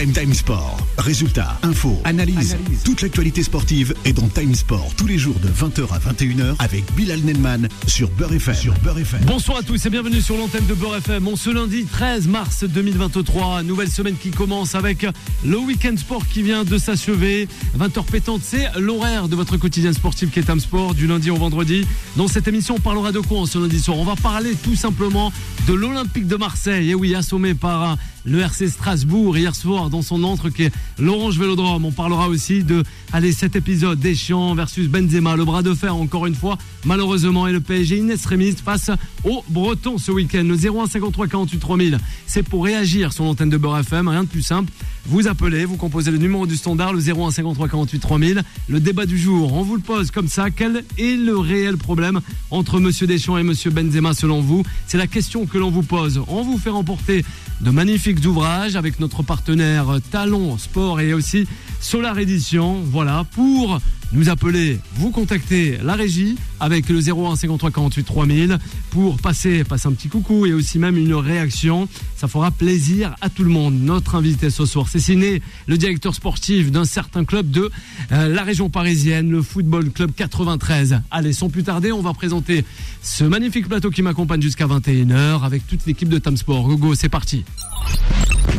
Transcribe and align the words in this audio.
Time 0.00 0.12
Time 0.12 0.32
Sport. 0.32 0.78
Résultats, 0.96 1.58
infos, 1.62 2.00
analyse. 2.04 2.56
Toute 2.86 3.02
l'actualité 3.02 3.42
sportive 3.42 3.92
est 4.06 4.14
dans 4.14 4.28
Time 4.28 4.54
Sport 4.54 4.94
tous 4.96 5.06
les 5.06 5.18
jours 5.18 5.38
de 5.40 5.48
20h 5.48 5.92
à 5.92 5.98
21h 5.98 6.54
avec 6.58 6.90
Bilal 6.94 7.20
Nelman 7.20 7.68
sur 7.86 8.08
Beurre 8.12 8.32
FM. 8.32 8.54
Sur 8.54 8.72
Beurre 8.78 9.00
FM. 9.00 9.20
Bonsoir 9.26 9.58
à 9.58 9.62
tous 9.62 9.84
et 9.84 9.90
bienvenue 9.90 10.22
sur 10.22 10.38
l'antenne 10.38 10.64
de 10.64 10.72
Beurre 10.72 10.96
FM. 10.96 11.28
On 11.28 11.36
ce 11.36 11.50
lundi 11.50 11.84
13 11.84 12.28
mars 12.28 12.64
2023, 12.64 13.62
nouvelle 13.62 13.90
semaine 13.90 14.16
qui 14.16 14.30
commence 14.30 14.74
avec 14.74 15.06
le 15.44 15.58
week-end 15.58 15.94
sport 15.98 16.26
qui 16.26 16.42
vient 16.42 16.64
de 16.64 16.78
s'achever. 16.78 17.46
20h 17.78 18.04
pétante, 18.06 18.40
c'est 18.42 18.70
l'horaire 18.78 19.28
de 19.28 19.36
votre 19.36 19.58
quotidien 19.58 19.92
sportif 19.92 20.30
qui 20.30 20.38
est 20.38 20.44
Time 20.44 20.60
Sport 20.60 20.94
du 20.94 21.08
lundi 21.08 21.30
au 21.30 21.36
vendredi. 21.36 21.86
Dans 22.16 22.26
cette 22.26 22.48
émission, 22.48 22.76
on 22.76 22.80
parlera 22.80 23.12
de 23.12 23.20
quoi 23.20 23.40
en 23.40 23.46
ce 23.46 23.58
lundi 23.58 23.78
soir? 23.78 23.98
On 23.98 24.06
va 24.06 24.16
parler 24.16 24.54
tout 24.64 24.76
simplement 24.76 25.30
de 25.68 25.74
l'Olympique 25.74 26.26
de 26.26 26.36
Marseille. 26.36 26.88
Et 26.88 26.94
oui, 26.94 27.14
assommé 27.14 27.52
par 27.52 27.98
le 28.24 28.40
RC 28.40 28.68
Strasbourg 28.68 29.36
hier 29.36 29.54
soir 29.54 29.90
dans 29.90 30.02
son 30.02 30.22
entre 30.24 30.50
qui 30.50 30.64
est 30.64 30.72
l'Orange 30.98 31.38
Vélodrome. 31.38 31.84
On 31.84 31.92
parlera 31.92 32.28
aussi 32.28 32.62
de 32.64 32.82
allez, 33.12 33.32
cet 33.32 33.56
épisode 33.56 33.98
Deschamps 33.98 34.54
versus 34.54 34.88
Benzema, 34.88 35.36
le 35.36 35.44
bras 35.44 35.62
de 35.62 35.74
fer 35.74 35.94
encore 35.94 36.26
une 36.26 36.34
fois, 36.34 36.58
malheureusement, 36.84 37.46
et 37.46 37.52
le 37.52 37.60
PSG 37.60 37.98
inextrémiste 37.98 38.60
face 38.60 38.90
aux 39.24 39.44
Bretons 39.48 39.98
ce 39.98 40.12
week-end. 40.12 40.44
Le 40.44 40.56
0153 40.56 41.28
48 41.28 41.58
3000, 41.58 41.98
c'est 42.26 42.42
pour 42.42 42.64
réagir 42.64 43.12
sur 43.12 43.24
l'antenne 43.24 43.50
de 43.50 43.56
Beurre 43.56 43.78
FM, 43.78 44.08
rien 44.08 44.24
de 44.24 44.28
plus 44.28 44.42
simple. 44.42 44.72
Vous 45.06 45.26
appelez, 45.26 45.64
vous 45.64 45.76
composez 45.76 46.10
le 46.10 46.18
numéro 46.18 46.46
du 46.46 46.56
standard, 46.56 46.92
le 46.92 47.00
0153 47.00 47.68
48 47.68 47.98
3000. 47.98 48.42
Le 48.68 48.80
débat 48.80 49.06
du 49.06 49.18
jour, 49.18 49.52
on 49.54 49.62
vous 49.62 49.76
le 49.76 49.82
pose 49.82 50.10
comme 50.10 50.28
ça. 50.28 50.50
Quel 50.50 50.84
est 50.98 51.16
le 51.16 51.36
réel 51.38 51.78
problème 51.78 52.20
entre 52.50 52.78
Monsieur 52.80 53.06
Deschamps 53.06 53.38
et 53.38 53.42
Monsieur 53.42 53.70
Benzema 53.70 54.14
selon 54.14 54.40
vous? 54.40 54.62
C'est 54.86 54.98
la 54.98 55.06
question 55.06 55.46
que 55.46 55.58
l'on 55.58 55.70
vous 55.70 55.82
pose. 55.82 56.22
On 56.28 56.42
vous 56.42 56.58
fait 56.58 56.70
remporter 56.70 57.24
de 57.60 57.70
magnifiques 57.70 58.24
ouvrages 58.26 58.76
avec 58.76 59.00
notre 59.00 59.22
partenaire 59.22 59.98
Talon 60.10 60.56
Sport 60.58 61.00
et 61.00 61.12
aussi 61.12 61.46
Solar 61.80 62.18
Edition. 62.18 62.80
Voilà, 62.82 63.24
pour 63.32 63.80
nous 64.12 64.28
appeler, 64.28 64.78
vous 64.94 65.10
contacter 65.10 65.78
la 65.82 65.94
régie 65.94 66.36
avec 66.58 66.88
le 66.88 66.98
01 66.98 67.36
53 67.36 67.70
48 67.70 68.04
3000 68.04 68.58
pour 68.90 69.18
passer, 69.18 69.64
passer 69.64 69.88
un 69.88 69.92
petit 69.92 70.08
coucou 70.08 70.46
et 70.46 70.52
aussi 70.52 70.78
même 70.78 70.96
une 70.96 71.14
réaction. 71.14 71.88
Ça 72.16 72.28
fera 72.28 72.50
plaisir 72.50 73.14
à 73.20 73.28
tout 73.28 73.44
le 73.44 73.50
monde. 73.50 73.80
Notre 73.80 74.14
invité 74.14 74.50
ce 74.50 74.66
soir, 74.66 74.86
c'est 74.88 74.98
signé 74.98 75.42
le 75.66 75.78
directeur 75.78 76.14
sportif 76.14 76.70
d'un 76.70 76.84
certain 76.84 77.24
club 77.24 77.50
de 77.50 77.70
euh, 78.12 78.28
la 78.28 78.42
région 78.42 78.68
parisienne, 78.68 79.30
le 79.30 79.42
Football 79.42 79.90
Club 79.90 80.12
93. 80.14 81.00
Allez, 81.10 81.32
sans 81.32 81.48
plus 81.48 81.62
tarder, 81.62 81.92
on 81.92 82.02
va 82.02 82.12
présenter 82.12 82.64
ce 83.02 83.24
magnifique 83.24 83.68
plateau 83.68 83.90
qui 83.90 84.02
m'accompagne 84.02 84.42
jusqu'à 84.42 84.66
21h 84.66 85.44
avec 85.44 85.66
toute 85.66 85.86
l'équipe 85.86 86.08
de 86.08 86.18
Time 86.18 86.36
Sport. 86.36 86.68
Gogo, 86.68 86.94
c'est 86.94 87.08
parti. 87.08 87.44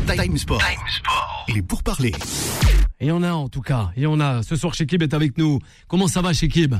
Time 0.07 0.37
Sport. 0.37 0.61
Il 1.47 1.57
est 1.57 1.61
pour 1.61 1.83
parler. 1.83 2.13
Et 3.03 3.11
on 3.11 3.23
a 3.23 3.33
en 3.33 3.49
tout 3.49 3.61
cas, 3.61 3.91
et 3.97 4.05
on 4.05 4.19
a 4.19 4.43
ce 4.43 4.55
soir 4.55 4.75
Shekib 4.75 5.01
est 5.01 5.13
avec 5.15 5.37
nous. 5.37 5.59
Comment 5.87 6.07
ça 6.07 6.21
va 6.21 6.33
Shekib? 6.33 6.75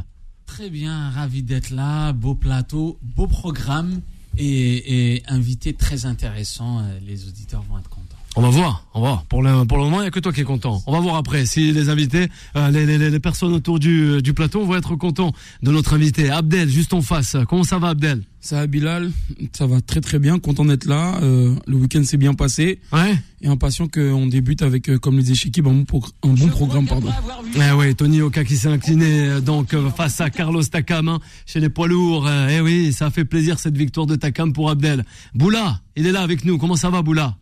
Très 0.46 0.70
bien, 0.70 1.10
ravi 1.10 1.42
d'être 1.42 1.72
là, 1.72 2.14
beau 2.14 2.36
plateau, 2.36 3.00
beau 3.02 3.26
programme 3.26 4.02
et, 4.38 5.16
et 5.16 5.24
invité 5.28 5.74
très 5.74 6.06
intéressant. 6.06 6.80
Euh, 6.80 7.00
Les 7.02 7.28
auditeurs 7.28 7.64
vont 7.64 7.80
être 7.80 7.90
contents. 7.90 8.11
On 8.38 8.42
va 8.42 8.50
voir, 8.50 8.86
on 8.94 9.02
va 9.02 9.08
voir. 9.10 9.26
Pour 9.26 9.44
le, 9.44 9.66
pour 9.66 9.78
le 9.78 9.84
moment, 9.84 9.98
il 9.98 10.04
n'y 10.04 10.08
a 10.08 10.12
que 10.12 10.20
toi 10.22 10.32
qui 10.32 10.40
es 10.40 10.46
content. 10.46 10.82
On 10.88 10.94
va 10.94 11.02
voir 11.02 11.16
après 11.18 11.46
si 11.46 11.74
les 11.74 11.90
invités, 11.90 12.30
euh, 12.56 12.72
les, 12.72 12.86
les, 12.86 13.10
les 13.10 13.20
personnes 13.20 13.52
autour 13.54 13.78
du, 13.78 14.22
du 14.22 14.34
plateau 14.34 14.64
vont 14.66 14.76
être 14.76 14.96
contents 14.96 15.34
de 15.62 15.70
notre 15.72 15.94
invité. 15.96 16.30
Abdel, 16.30 16.70
juste 16.70 16.94
en 16.94 17.02
face. 17.02 17.36
Comment 17.50 17.66
ça 17.66 17.78
va 17.78 17.90
Abdel? 17.90 18.24
Ça 18.40 18.56
va 18.56 18.68
Bilal, 18.68 19.12
ça 19.56 19.68
va 19.68 19.82
très 19.82 20.00
très 20.02 20.18
bien, 20.18 20.40
content 20.40 20.64
d'être 20.66 20.86
là. 20.86 21.20
Euh, 21.22 21.54
le 21.68 21.76
week-end 21.76 22.04
s'est 22.04 22.18
bien 22.18 22.34
passé 22.34 22.80
Ouais 22.94 23.16
et 23.42 23.48
impatient 23.48 23.88
qu'on 23.88 24.26
débute 24.28 24.62
avec, 24.64 24.90
euh, 24.90 24.98
comme 24.98 25.18
le 25.18 25.24
disait 25.24 25.50
un 25.60 25.62
bon, 25.62 25.84
progr- 25.84 26.12
un 26.24 26.30
bon 26.30 26.48
programme. 26.48 26.88
pardon. 26.88 27.10
Eh 27.56 27.72
oui, 27.76 27.94
Tony 27.96 28.22
Oka 28.22 28.44
qui 28.46 28.56
s'est 28.56 28.70
incliné 28.70 29.28
euh, 29.28 29.42
donc 29.42 29.74
euh, 29.74 29.90
face 29.92 30.22
à 30.22 30.30
Carlos 30.30 30.64
Takam 30.64 31.08
hein, 31.10 31.20
chez 31.46 31.60
les 31.60 31.70
poids 31.70 31.88
lourds. 31.88 32.26
Euh, 32.28 32.48
Eh 32.50 32.62
oui, 32.62 32.94
ça 32.94 33.08
a 33.08 33.12
fait 33.12 33.26
plaisir 33.26 33.60
cette 33.60 33.78
victoire 33.78 34.06
de 34.08 34.16
Takam 34.16 34.54
pour 34.54 34.70
Abdel. 34.72 35.06
Boula, 35.36 35.82
il 35.96 36.08
est 36.08 36.12
là 36.12 36.22
avec 36.22 36.44
nous. 36.46 36.58
Comment 36.58 36.76
ça 36.78 36.90
va 36.90 37.02
Boula? 37.04 37.36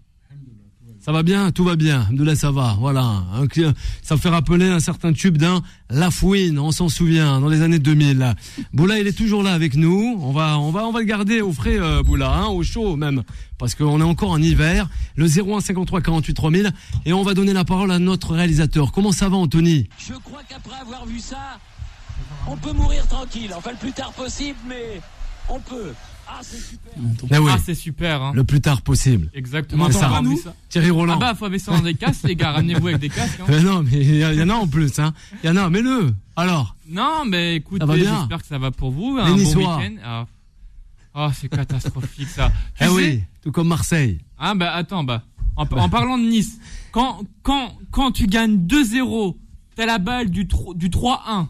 Ça 1.01 1.11
va 1.11 1.23
bien, 1.23 1.51
tout 1.51 1.63
va 1.63 1.75
bien. 1.75 2.01
Abdoulaye, 2.09 2.35
ça 2.35 2.51
va. 2.51 2.75
Voilà. 2.79 3.23
Ça 4.03 4.15
me 4.15 4.19
fait 4.19 4.29
rappeler 4.29 4.69
un 4.69 4.79
certain 4.79 5.13
tube 5.13 5.37
d'un 5.37 5.61
Lafouine, 5.89 6.59
on 6.59 6.71
s'en 6.71 6.89
souvient, 6.89 7.39
dans 7.39 7.47
les 7.47 7.61
années 7.61 7.79
2000. 7.79 8.35
Boula, 8.73 8.99
il 8.99 9.07
est 9.07 9.17
toujours 9.17 9.41
là 9.41 9.53
avec 9.53 9.75
nous. 9.75 10.19
On 10.21 10.31
va, 10.31 10.59
on 10.59 10.71
va, 10.71 10.85
on 10.85 10.91
va 10.91 10.99
le 10.99 11.05
garder 11.05 11.41
au 11.41 11.53
frais, 11.53 11.79
euh, 11.79 12.03
Boula, 12.03 12.31
hein, 12.31 12.47
au 12.47 12.63
chaud 12.63 12.95
même, 12.95 13.23
parce 13.57 13.75
qu'on 13.75 13.99
est 14.01 14.03
encore 14.03 14.31
en 14.31 14.41
hiver. 14.41 14.89
Le 15.15 15.25
01 15.25 15.61
53 15.61 16.01
48 16.01 16.33
3000 16.33 16.71
et 17.05 17.13
on 17.13 17.23
va 17.23 17.33
donner 17.33 17.53
la 17.53 17.65
parole 17.65 17.91
à 17.91 17.99
notre 17.99 18.33
réalisateur. 18.33 18.91
Comment 18.91 19.11
ça 19.11 19.29
va, 19.29 19.37
Anthony? 19.37 19.87
Je 19.97 20.13
crois 20.13 20.41
qu'après 20.47 20.79
avoir 20.81 21.05
vu 21.05 21.19
ça, 21.19 21.59
on 22.47 22.57
peut 22.57 22.73
mourir 22.73 23.07
tranquille. 23.07 23.51
Enfin, 23.55 23.71
le 23.71 23.77
plus 23.77 23.93
tard 23.93 24.11
possible, 24.13 24.59
mais 24.67 25.01
on 25.49 25.59
peut. 25.59 25.93
Ah, 26.31 26.39
c'est 26.43 26.57
super. 26.59 26.93
Eh 27.31 27.37
oui, 27.39 27.51
Ah, 27.53 27.57
c'est 27.63 27.73
super, 27.75 28.21
hein. 28.21 28.31
le 28.35 28.43
plus 28.43 28.61
tard 28.61 28.81
possible. 28.81 29.29
Exactement. 29.33 29.87
C'est 29.87 29.93
ça. 29.93 30.21
Ça. 30.43 30.53
Thierry 30.69 30.89
Roland. 30.91 31.15
Ah 31.15 31.19
bah, 31.19 31.35
faut 31.35 31.49
mettre 31.49 31.65
ça 31.65 31.71
dans 31.71 31.81
des 31.81 31.95
casques, 31.95 32.23
les 32.25 32.35
gars. 32.35 32.51
Ramenez-vous 32.51 32.87
avec 32.87 32.99
des 32.99 33.09
casques. 33.09 33.39
hein. 33.39 33.45
Mais 33.49 33.59
non, 33.63 33.83
mais 33.83 33.91
il 33.99 34.15
y, 34.17 34.43
en 34.43 34.49
a 34.49 34.53
en 34.53 34.67
plus, 34.67 34.99
hein. 34.99 35.13
Il 35.43 35.47
y 35.47 35.49
en 35.51 35.55
a, 35.57 35.69
mets-le. 35.69 36.13
Alors, 36.35 36.75
Non, 36.87 37.23
mais 37.27 37.55
écoutez, 37.57 37.79
Ça 37.81 37.85
va 37.85 37.95
bien 37.95 38.19
j'espère 38.19 38.41
que 38.41 38.47
ça 38.47 38.57
va 38.57 38.71
pour 38.71 38.91
vous. 38.91 39.17
Les 39.17 39.23
Un 39.23 39.35
bon 39.35 39.55
week-end. 39.55 39.95
Ah, 40.03 40.25
Ah, 41.13 41.31
c'est 41.33 41.49
catastrophique, 41.49 42.27
ça. 42.29 42.49
Tu 42.77 42.83
eh 42.83 42.85
sais- 42.85 42.89
oui, 42.91 43.23
tout 43.41 43.51
comme 43.51 43.67
Marseille. 43.67 44.19
Ah, 44.37 44.53
bah, 44.55 44.73
attends, 44.73 45.03
bah. 45.03 45.23
En, 45.55 45.63
en 45.63 45.89
parlant 45.89 46.17
de 46.17 46.23
Nice, 46.23 46.57
quand, 46.91 47.19
quand, 47.43 47.75
quand 47.91 48.11
tu 48.11 48.27
gagnes 48.27 48.55
2-0, 48.65 49.35
t'as 49.75 49.85
la 49.85 49.97
balle 49.97 50.29
du, 50.29 50.47
tro- 50.47 50.73
du 50.73 50.89
3-1, 50.89 51.47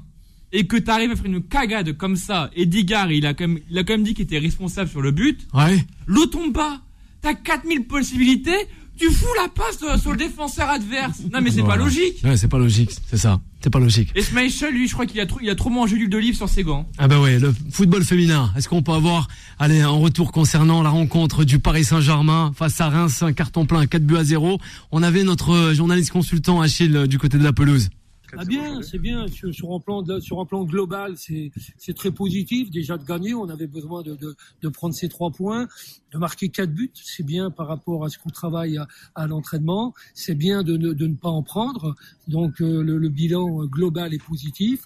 et 0.51 0.65
que 0.67 0.77
t'arrives 0.77 1.11
à 1.11 1.15
faire 1.15 1.25
une 1.25 1.43
cagade 1.43 1.95
comme 1.97 2.15
ça, 2.15 2.49
et 2.55 2.65
Digard, 2.65 3.11
il 3.11 3.25
a 3.25 3.33
quand 3.33 3.47
même, 3.47 3.59
il 3.69 3.77
a 3.77 3.83
quand 3.83 3.93
même 3.93 4.03
dit 4.03 4.13
qu'il 4.13 4.23
était 4.25 4.39
responsable 4.39 4.89
sur 4.89 5.01
le 5.01 5.11
but, 5.11 5.47
Ouais. 5.53 5.85
l'eau 6.07 6.25
tombe 6.25 6.53
pas. 6.53 6.81
T'as 7.21 7.33
4000 7.33 7.83
possibilités, 7.85 8.55
tu 8.97 9.09
fous 9.11 9.25
la 9.41 9.49
passe 9.49 9.77
euh, 9.83 9.97
sur 9.97 10.11
le 10.11 10.17
défenseur 10.17 10.69
adverse. 10.69 11.19
Non, 11.33 11.39
mais 11.41 11.51
c'est 11.51 11.63
pas 11.63 11.75
logique. 11.75 12.21
Ouais, 12.23 12.35
c'est 12.37 12.47
pas 12.47 12.57
logique, 12.57 12.91
c'est 13.09 13.17
ça. 13.17 13.39
C'est 13.61 13.69
pas 13.69 13.79
logique. 13.79 14.09
Et 14.15 14.21
Schmeichel, 14.21 14.73
lui, 14.73 14.87
je 14.87 14.93
crois 14.93 15.05
qu'il 15.05 15.19
a 15.19 15.25
trop, 15.25 15.39
il 15.41 15.49
a 15.49 15.55
trop 15.55 15.69
mangé 15.69 15.97
l'huile 15.97 16.09
d'olive 16.09 16.35
sur 16.35 16.47
ses 16.47 16.63
gants. 16.63 16.89
Ah 16.97 17.09
bah 17.09 17.19
ouais, 17.19 17.39
le 17.39 17.53
football 17.71 18.05
féminin. 18.05 18.53
Est-ce 18.55 18.69
qu'on 18.69 18.81
peut 18.81 18.93
avoir, 18.93 19.27
allez, 19.57 19.81
un 19.81 19.89
retour 19.89 20.31
concernant 20.31 20.81
la 20.81 20.89
rencontre 20.89 21.43
du 21.43 21.59
Paris 21.59 21.83
Saint-Germain 21.83 22.53
face 22.55 22.79
à 22.79 22.87
Reims, 22.89 23.21
un 23.21 23.33
carton 23.33 23.65
plein, 23.65 23.85
4 23.85 24.05
buts 24.05 24.15
à 24.15 24.23
0. 24.23 24.59
On 24.93 25.03
avait 25.03 25.23
notre 25.25 25.51
euh, 25.53 25.73
journaliste 25.73 26.11
consultant 26.11 26.61
Achille 26.61 26.95
euh, 26.95 27.05
du 27.07 27.19
côté 27.19 27.37
de 27.37 27.43
la 27.43 27.51
pelouse. 27.51 27.89
Ah 28.37 28.45
bien, 28.45 28.81
c'est 28.83 28.99
bien. 28.99 29.27
Sur, 29.27 29.53
sur 29.53 29.73
un 29.73 29.79
plan 29.79 30.01
de- 30.01 30.19
sur 30.19 30.39
un 30.39 30.45
plan 30.45 30.63
global, 30.63 31.15
c'est 31.17 31.51
c'est 31.77 31.93
très 31.95 32.11
positif. 32.11 32.69
Déjà 32.69 32.97
de 32.97 33.03
gagner, 33.05 33.33
on 33.33 33.49
avait 33.49 33.67
besoin 33.67 34.01
de, 34.03 34.15
de, 34.15 34.35
de 34.61 34.69
prendre 34.69 34.93
ces 34.93 35.09
trois 35.09 35.31
points, 35.31 35.67
de 36.11 36.17
marquer 36.17 36.49
quatre 36.49 36.71
buts. 36.71 36.91
C'est 36.93 37.25
bien 37.25 37.49
par 37.51 37.67
rapport 37.67 38.05
à 38.05 38.09
ce 38.09 38.17
qu'on 38.19 38.29
travaille 38.29 38.77
à, 38.77 38.87
à 39.15 39.27
l'entraînement. 39.27 39.93
C'est 40.13 40.35
bien 40.35 40.63
de 40.63 40.77
ne, 40.77 40.93
de 40.93 41.07
ne 41.07 41.15
pas 41.15 41.29
en 41.29 41.43
prendre. 41.43 41.95
Donc 42.27 42.61
euh, 42.61 42.83
le, 42.83 42.97
le 42.97 43.09
bilan 43.09 43.63
euh, 43.63 43.65
global 43.65 44.13
est 44.13 44.23
positif. 44.23 44.85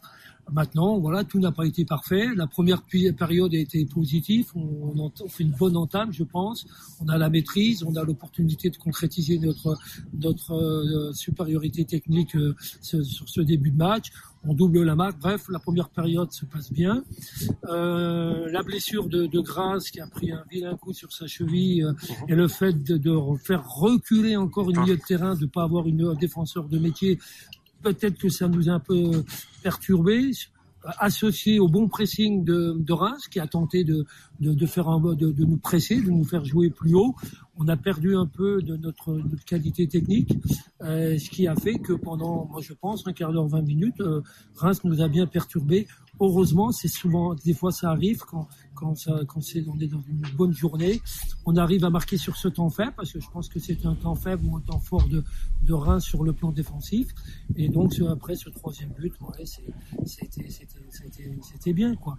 Maintenant, 0.52 1.00
voilà, 1.00 1.24
tout 1.24 1.40
n'a 1.40 1.52
pas 1.52 1.66
été 1.66 1.86
parfait. 1.86 2.28
La 2.36 2.48
première 2.48 2.82
période 3.18 3.54
a 3.54 3.58
été 3.58 3.86
positive. 3.86 4.52
On, 4.56 4.94
on 4.96 5.00
ent- 5.06 5.14
on 5.24 5.28
fait 5.30 5.44
une 5.44 5.52
bonne 5.58 5.78
entame, 5.78 6.12
je 6.12 6.24
pense. 6.24 6.66
On 7.00 7.08
a 7.08 7.18
la 7.18 7.30
maîtrise, 7.30 7.84
on 7.84 7.96
a 7.96 8.04
l'opportunité 8.04 8.70
de 8.70 8.78
concrétiser 8.78 9.40
notre 9.40 9.78
notre 10.14 10.52
euh, 10.54 11.14
supériorité 11.14 11.86
technique 11.86 12.36
euh, 12.36 12.56
ce- 12.82 13.04
sur 13.04 13.30
ce 13.30 13.42
début 13.42 13.72
de 13.72 13.78
match. 13.78 14.12
On 14.46 14.54
double 14.54 14.84
la 14.84 14.96
marque. 14.96 15.18
Bref, 15.20 15.46
la 15.50 15.60
première 15.60 15.90
période 15.90 16.32
se 16.34 16.44
passe 16.46 16.72
bien. 16.72 17.04
Euh, 17.70 18.50
la 18.52 18.62
blessure 18.64 19.08
de, 19.08 19.26
de 19.26 19.40
Grasse 19.40 19.90
qui 19.90 20.02
a 20.02 20.08
pris 20.08 20.32
un 20.34 20.44
vilain 20.52 20.76
coup 20.76 20.92
sur 20.94 21.14
sa 21.14 21.28
cheville 21.28 21.84
euh, 21.84 21.94
et 22.28 22.36
le 22.36 22.50
fait 22.50 22.74
de, 22.84 22.98
de 22.98 23.18
faire 23.38 23.66
reculer 23.70 24.36
encore 24.36 24.70
une 24.70 24.82
milieu 24.82 24.98
de 24.98 25.02
terrain, 25.08 25.36
de 25.36 25.46
pas 25.46 25.64
avoir 25.64 25.88
une, 25.88 26.04
un 26.04 26.14
défenseur 26.16 26.68
de 26.68 26.78
métier, 26.78 27.20
peut-être 27.84 28.18
que 28.18 28.30
ça 28.30 28.48
nous 28.48 28.70
a 28.70 28.74
un 28.74 28.80
peu 28.80 29.24
perturbé 29.62 30.32
associé 31.00 31.60
au 31.60 31.68
bon 31.68 31.88
pressing 31.88 32.44
de, 32.44 32.92
Reims, 32.92 33.28
qui 33.28 33.40
a 33.40 33.48
tenté 33.48 33.84
de, 33.84 34.06
de, 34.40 34.66
faire 34.66 35.00
de, 35.00 35.46
nous 35.46 35.58
presser, 35.58 36.02
de 36.02 36.10
nous 36.10 36.26
faire 36.26 36.44
jouer 36.46 36.70
plus 36.70 36.96
haut. 36.96 37.16
On 37.58 37.68
a 37.68 37.78
perdu 37.78 38.16
un 38.16 38.26
peu 38.26 38.62
de 38.62 38.76
notre, 38.76 39.14
notre 39.14 39.46
qualité 39.46 39.88
technique, 39.88 40.34
euh, 40.82 41.18
ce 41.18 41.30
qui 41.30 41.48
a 41.48 41.56
fait 41.56 41.76
que 41.76 41.94
pendant, 41.94 42.48
moi 42.52 42.62
je 42.62 42.74
pense, 42.74 43.08
un 43.08 43.14
quart 43.14 43.32
d'heure, 43.32 43.48
20 43.48 43.62
minutes, 43.62 44.02
euh, 44.02 44.22
Reims 44.56 44.84
nous 44.84 45.02
a 45.02 45.08
bien 45.08 45.28
perturbé. 45.28 45.88
Heureusement, 46.20 46.72
c'est 46.72 46.88
souvent, 46.88 47.34
des 47.34 47.54
fois 47.54 47.72
ça 47.72 47.90
arrive 47.90 48.20
quand, 48.20 48.48
quand, 48.76 48.96
ça, 48.96 49.22
quand 49.28 49.42
c'est, 49.42 49.66
on 49.68 49.80
est 49.80 49.88
dans 49.88 50.02
une 50.08 50.22
bonne 50.38 50.54
journée, 50.54 51.02
on 51.46 51.58
arrive 51.58 51.84
à 51.86 51.90
marquer 51.90 52.18
sur 52.18 52.38
ce 52.38 52.48
temps 52.48 52.70
faible, 52.70 52.94
parce 52.96 53.12
que 53.12 53.20
je 53.20 53.30
pense 53.30 53.50
que 53.50 53.60
c'est 53.60 53.84
un 53.86 53.96
temps 53.96 54.14
faible 54.16 54.46
ou 54.46 54.56
un 54.56 54.62
temps 54.62 54.80
fort 54.80 55.08
de, 55.10 55.24
de 55.64 55.74
Reims 55.74 56.04
sur 56.04 56.24
le 56.24 56.32
plan 56.34 56.52
défensif. 56.52 57.08
Et 57.56 57.68
donc 57.68 58.00
après 58.08 58.36
ce 58.36 58.50
troisième 58.50 58.92
but, 58.92 59.14
ouais, 59.22 59.44
c'était, 60.06 61.74
bien 61.74 61.96
quoi. 61.96 62.18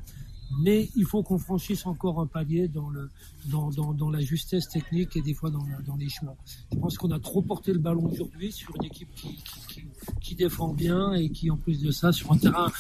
mais 0.62 0.90
il 0.96 1.04
faut 1.04 1.22
qu'on 1.22 1.38
franchisse 1.38 1.86
encore 1.86 2.20
un 2.20 2.26
palier 2.26 2.66
dans, 2.66 2.90
le, 2.90 3.10
dans, 3.46 3.70
dans, 3.70 3.94
dans 3.94 4.10
la 4.10 4.20
justesse 4.20 4.68
technique 4.68 5.16
et 5.16 5.22
des 5.22 5.34
fois 5.34 5.50
dans, 5.50 5.64
dans 5.86 5.96
les 5.96 6.08
choix. 6.08 6.36
Je 6.72 6.78
pense 6.78 6.98
qu'on 6.98 7.12
a 7.12 7.20
trop 7.20 7.42
porté 7.42 7.72
le 7.72 7.78
ballon 7.78 8.06
aujourd'hui 8.10 8.50
sur 8.50 8.74
une 8.76 8.84
équipe 8.84 9.14
qui, 9.14 9.36
qui, 9.36 9.66
qui, 9.68 9.84
qui 10.20 10.34
défend 10.34 10.74
bien 10.74 11.12
et 11.12 11.30
qui, 11.30 11.48
en 11.50 11.56
plus 11.56 11.80
de 11.80 11.92
ça, 11.92 12.12
sur 12.12 12.32
un 12.32 12.38
terrain 12.38 12.70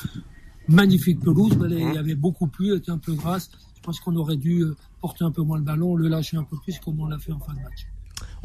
magnifique 0.68 1.20
pelouse, 1.20 1.56
mais 1.56 1.70
il 1.70 1.94
y 1.94 1.98
avait 1.98 2.14
beaucoup 2.14 2.46
plu, 2.46 2.72
elle 2.72 2.78
était 2.78 2.90
un 2.90 2.98
peu 2.98 3.14
grasse. 3.14 3.50
Je 3.76 3.80
pense 3.82 4.00
qu'on 4.00 4.16
aurait 4.16 4.36
dû 4.36 4.62
euh, 4.62 4.76
porter 5.00 5.24
un 5.24 5.30
peu 5.30 5.42
moins 5.42 5.58
le 5.58 5.64
ballon, 5.64 5.94
le 5.94 6.08
lâcher 6.08 6.36
un 6.36 6.44
peu 6.44 6.56
plus 6.56 6.78
comme 6.78 7.00
on 7.00 7.06
l'a 7.06 7.18
fait 7.18 7.32
en 7.32 7.38
fin 7.38 7.52
de 7.52 7.60
match. 7.60 7.86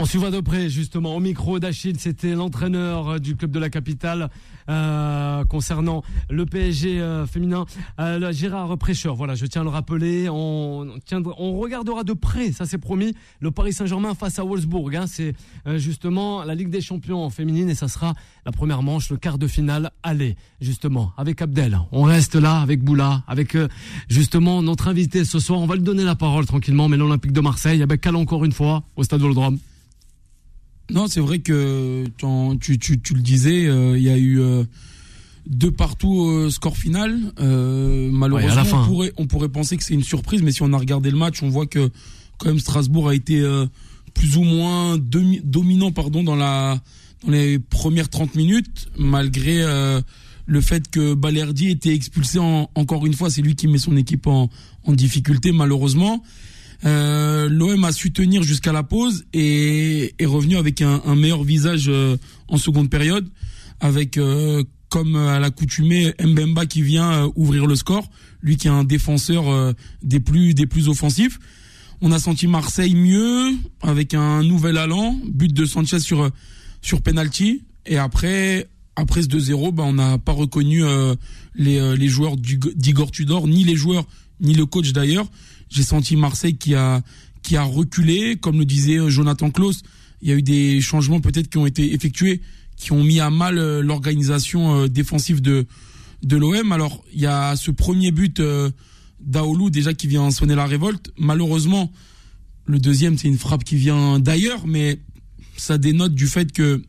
On 0.01 0.05
suivra 0.05 0.31
de 0.31 0.39
près 0.39 0.69
justement 0.69 1.13
au 1.13 1.19
micro 1.19 1.59
d'Achille, 1.59 1.99
c'était 1.99 2.33
l'entraîneur 2.33 3.09
euh, 3.09 3.19
du 3.19 3.35
club 3.35 3.51
de 3.51 3.59
la 3.59 3.69
capitale 3.69 4.29
euh, 4.69 5.43
concernant 5.43 6.03
le 6.29 6.45
PSG 6.45 7.01
euh, 7.01 7.25
féminin, 7.25 7.65
euh, 7.99 8.31
Gérard 8.31 8.77
Prêcheur. 8.77 9.15
Voilà, 9.15 9.35
je 9.35 9.45
tiens 9.45 9.61
à 9.61 9.63
le 9.65 9.69
rappeler. 9.69 10.29
On, 10.29 10.87
tiendra, 11.05 11.33
on 11.37 11.57
regardera 11.57 12.05
de 12.05 12.13
près, 12.13 12.53
ça 12.53 12.65
c'est 12.65 12.77
promis, 12.77 13.13
le 13.41 13.51
Paris 13.51 13.73
Saint-Germain 13.73 14.13
face 14.13 14.39
à 14.39 14.45
Wolfsburg. 14.45 14.95
Hein, 14.95 15.05
c'est 15.05 15.33
justement 15.75 16.45
la 16.45 16.55
Ligue 16.55 16.69
des 16.69 16.79
Champions 16.79 17.29
féminine 17.29 17.69
et 17.69 17.75
ça 17.75 17.89
sera 17.89 18.13
la 18.45 18.53
première 18.53 18.83
manche, 18.83 19.09
le 19.09 19.17
quart 19.17 19.37
de 19.37 19.47
finale 19.47 19.91
aller 20.03 20.37
justement 20.61 21.11
avec 21.17 21.41
Abdel. 21.41 21.77
On 21.91 22.03
reste 22.03 22.35
là 22.35 22.61
avec 22.61 22.83
Boula, 22.83 23.23
avec 23.27 23.57
justement 24.07 24.61
notre 24.61 24.87
invité 24.87 25.25
ce 25.25 25.39
soir. 25.39 25.59
On 25.59 25.65
va 25.65 25.75
lui 25.75 25.83
donner 25.83 26.03
la 26.03 26.15
parole 26.15 26.45
tranquillement, 26.45 26.87
mais 26.87 26.95
l'Olympique 26.95 27.33
de 27.33 27.41
Marseille 27.41 27.81
avec 27.83 27.99
Cal 27.99 28.15
encore 28.15 28.45
une 28.45 28.53
fois 28.53 28.83
au 28.95 29.03
Stade 29.03 29.19
Vélodrome. 29.19 29.57
Non, 30.89 31.07
c'est 31.07 31.19
vrai 31.19 31.39
que 31.39 32.05
tu, 32.59 32.79
tu, 32.79 32.99
tu 32.99 33.13
le 33.13 33.21
disais, 33.21 33.67
euh, 33.67 33.97
il 33.97 34.03
y 34.03 34.09
a 34.09 34.17
eu 34.17 34.39
euh, 34.39 34.63
deux 35.47 35.71
partout 35.71 36.27
euh, 36.27 36.49
score 36.49 36.77
final. 36.77 37.17
Euh, 37.39 38.09
malheureusement, 38.11 38.61
Ouais, 38.63 38.67
fin. 38.67 38.81
on, 38.83 38.85
pourrait, 38.85 39.13
on 39.17 39.27
pourrait 39.27 39.49
penser 39.49 39.77
que 39.77 39.83
c'est 39.83 39.93
une 39.93 40.03
surprise, 40.03 40.41
mais 40.41 40.51
si 40.51 40.61
on 40.63 40.73
a 40.73 40.77
regardé 40.77 41.11
le 41.11 41.17
match, 41.17 41.43
on 41.43 41.49
voit 41.49 41.67
que 41.67 41.89
quand 42.37 42.47
même 42.49 42.59
Strasbourg 42.59 43.09
a 43.09 43.15
été 43.15 43.39
euh, 43.41 43.65
plus 44.13 44.37
ou 44.37 44.43
moins 44.43 44.97
demi- 44.97 45.41
dominant 45.43 45.91
pardon, 45.91 46.23
dans, 46.23 46.35
la, 46.35 46.81
dans 47.25 47.31
les 47.31 47.59
premières 47.59 48.09
30 48.09 48.35
minutes, 48.35 48.89
malgré 48.97 49.61
euh, 49.61 50.01
le 50.45 50.61
fait 50.61 50.89
que 50.89 51.13
Balerdi 51.13 51.69
était 51.69 51.93
expulsé 51.93 52.39
en- 52.39 52.69
encore 52.75 53.05
une 53.05 53.13
fois. 53.13 53.29
C'est 53.29 53.41
lui 53.43 53.55
qui 53.55 53.67
met 53.67 53.77
son 53.77 53.95
équipe 53.95 54.25
en, 54.27 54.49
en 54.85 54.93
difficulté, 54.93 55.51
malheureusement. 55.51 56.23
Euh, 56.85 57.49
L'OM 57.49 57.83
a 57.83 57.91
su 57.91 58.11
tenir 58.11 58.43
jusqu'à 58.43 58.71
la 58.71 58.83
pause 58.83 59.25
et 59.33 60.13
est 60.17 60.25
revenu 60.25 60.57
avec 60.57 60.81
un, 60.81 61.15
meilleur 61.15 61.43
visage 61.43 61.85
euh, 61.89 62.17
en 62.47 62.57
seconde 62.57 62.89
période, 62.89 63.27
avec 63.79 64.17
euh, 64.17 64.63
comme 64.87 65.15
à 65.15 65.39
l'accoutumée 65.39 66.13
Mbemba 66.23 66.65
qui 66.65 66.81
vient 66.81 67.29
ouvrir 67.35 67.67
le 67.67 67.75
score, 67.75 68.09
lui 68.41 68.57
qui 68.57 68.67
est 68.67 68.71
un 68.71 68.83
défenseur 68.83 69.75
des 70.01 70.19
plus 70.19 70.55
des 70.55 70.67
offensifs. 70.87 71.37
On 72.01 72.11
a 72.11 72.17
senti 72.17 72.47
Marseille 72.47 72.95
mieux 72.95 73.51
avec 73.81 74.15
un 74.15 74.41
nouvel 74.41 74.77
allant, 74.77 75.19
but 75.27 75.53
de 75.53 75.65
Sanchez 75.65 75.99
sur 75.99 76.31
sur 76.81 77.01
penalty 77.01 77.61
et 77.85 77.97
après 77.97 78.67
après 78.95 79.21
ce 79.21 79.27
2-0, 79.27 79.71
bah, 79.73 79.83
on 79.85 79.93
n'a 79.93 80.17
pas 80.17 80.31
reconnu 80.31 80.81
les, 81.53 81.95
les 81.95 82.07
joueurs 82.07 82.35
d'Igor 82.35 83.11
Tudor, 83.11 83.47
ni 83.47 83.63
les 83.63 83.75
joueurs, 83.75 84.07
ni 84.41 84.55
le 84.55 84.65
coach 84.65 84.91
d'ailleurs. 84.91 85.29
J'ai 85.69 85.83
senti 85.83 86.15
Marseille 86.15 86.57
qui 86.57 86.75
a, 86.75 87.01
qui 87.43 87.55
a 87.55 87.63
reculé, 87.63 88.37
comme 88.37 88.59
le 88.59 88.65
disait 88.65 88.97
euh, 88.97 89.09
Jonathan 89.09 89.51
Klaus. 89.51 89.81
Il 90.21 90.29
y 90.29 90.31
a 90.31 90.35
eu 90.35 90.41
des 90.41 90.81
changements 90.81 91.21
peut-être 91.21 91.49
qui 91.49 91.57
ont 91.57 91.65
été 91.65 91.93
effectués, 91.93 92.41
qui 92.75 92.91
ont 92.91 93.03
mis 93.03 93.19
à 93.19 93.29
mal 93.29 93.57
euh, 93.57 93.81
l'organisation 93.81 94.81
euh, 94.81 94.87
défensive 94.87 95.41
de, 95.41 95.65
de 96.23 96.37
l'OM. 96.37 96.71
Alors, 96.71 97.03
il 97.13 97.21
y 97.21 97.27
a 97.27 97.55
ce 97.55 97.71
premier 97.71 98.11
but 98.11 98.41
d'Aoulou 99.21 99.69
déjà 99.69 99.93
qui 99.93 100.07
vient 100.07 100.31
sonner 100.31 100.55
la 100.55 100.65
révolte. 100.65 101.11
Malheureusement, 101.17 101.91
le 102.65 102.79
deuxième, 102.79 103.17
c'est 103.17 103.27
une 103.27 103.37
frappe 103.37 103.63
qui 103.63 103.75
vient 103.75 104.19
d'ailleurs, 104.19 104.67
mais 104.67 104.99
ça 105.55 105.77
dénote 105.77 106.13
du 106.13 106.27
fait 106.27 106.51
que 106.51 106.83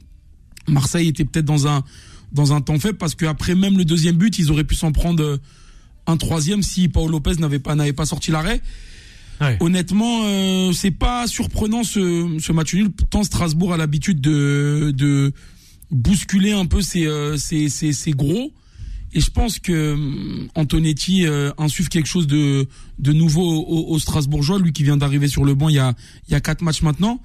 Marseille 0.68 1.08
était 1.08 1.24
peut-être 1.24 1.46
dans 1.46 1.66
un 1.66 1.84
dans 2.32 2.52
un 2.52 2.60
temps 2.60 2.78
faible 2.78 2.98
parce 2.98 3.14
qu'après 3.14 3.54
même 3.54 3.76
le 3.76 3.84
deuxième 3.84 4.16
but, 4.16 4.38
ils 4.38 4.50
auraient 4.50 4.64
pu 4.64 4.74
s'en 4.74 4.92
prendre 4.92 5.40
un 6.10 6.16
troisième 6.16 6.62
si 6.62 6.88
Paul 6.88 7.10
Lopez 7.10 7.36
n'avait 7.38 7.58
pas 7.58 7.74
n'avait 7.74 7.92
pas 7.92 8.06
sorti 8.06 8.30
l'arrêt. 8.30 8.60
Ouais. 9.40 9.56
Honnêtement, 9.60 10.22
euh, 10.24 10.72
c'est 10.72 10.90
pas 10.90 11.26
surprenant 11.26 11.82
ce, 11.82 12.36
ce 12.38 12.52
match 12.52 12.74
nul. 12.74 12.90
Tant 13.08 13.24
Strasbourg 13.24 13.72
a 13.72 13.78
l'habitude 13.78 14.20
de, 14.20 14.92
de 14.94 15.32
bousculer 15.90 16.52
un 16.52 16.66
peu 16.66 16.82
ses, 16.82 17.06
euh, 17.06 17.38
ses, 17.38 17.70
ses, 17.70 17.94
ses 17.94 18.10
gros. 18.10 18.52
Et 19.12 19.20
je 19.20 19.30
pense 19.30 19.58
que 19.58 19.94
hum, 19.94 20.48
Antonetti 20.54 21.26
euh, 21.26 21.52
insuffle 21.56 21.88
quelque 21.88 22.06
chose 22.06 22.26
de, 22.26 22.68
de 22.98 23.12
nouveau 23.12 23.42
au, 23.42 23.94
au 23.94 23.98
Strasbourgeois, 23.98 24.58
lui 24.58 24.72
qui 24.72 24.82
vient 24.84 24.98
d'arriver 24.98 25.26
sur 25.26 25.44
le 25.44 25.54
banc 25.54 25.70
il 25.70 25.76
y 25.76 25.78
a, 25.78 25.94
il 26.28 26.32
y 26.32 26.34
a 26.34 26.40
quatre 26.40 26.62
matchs 26.62 26.82
maintenant. 26.82 27.20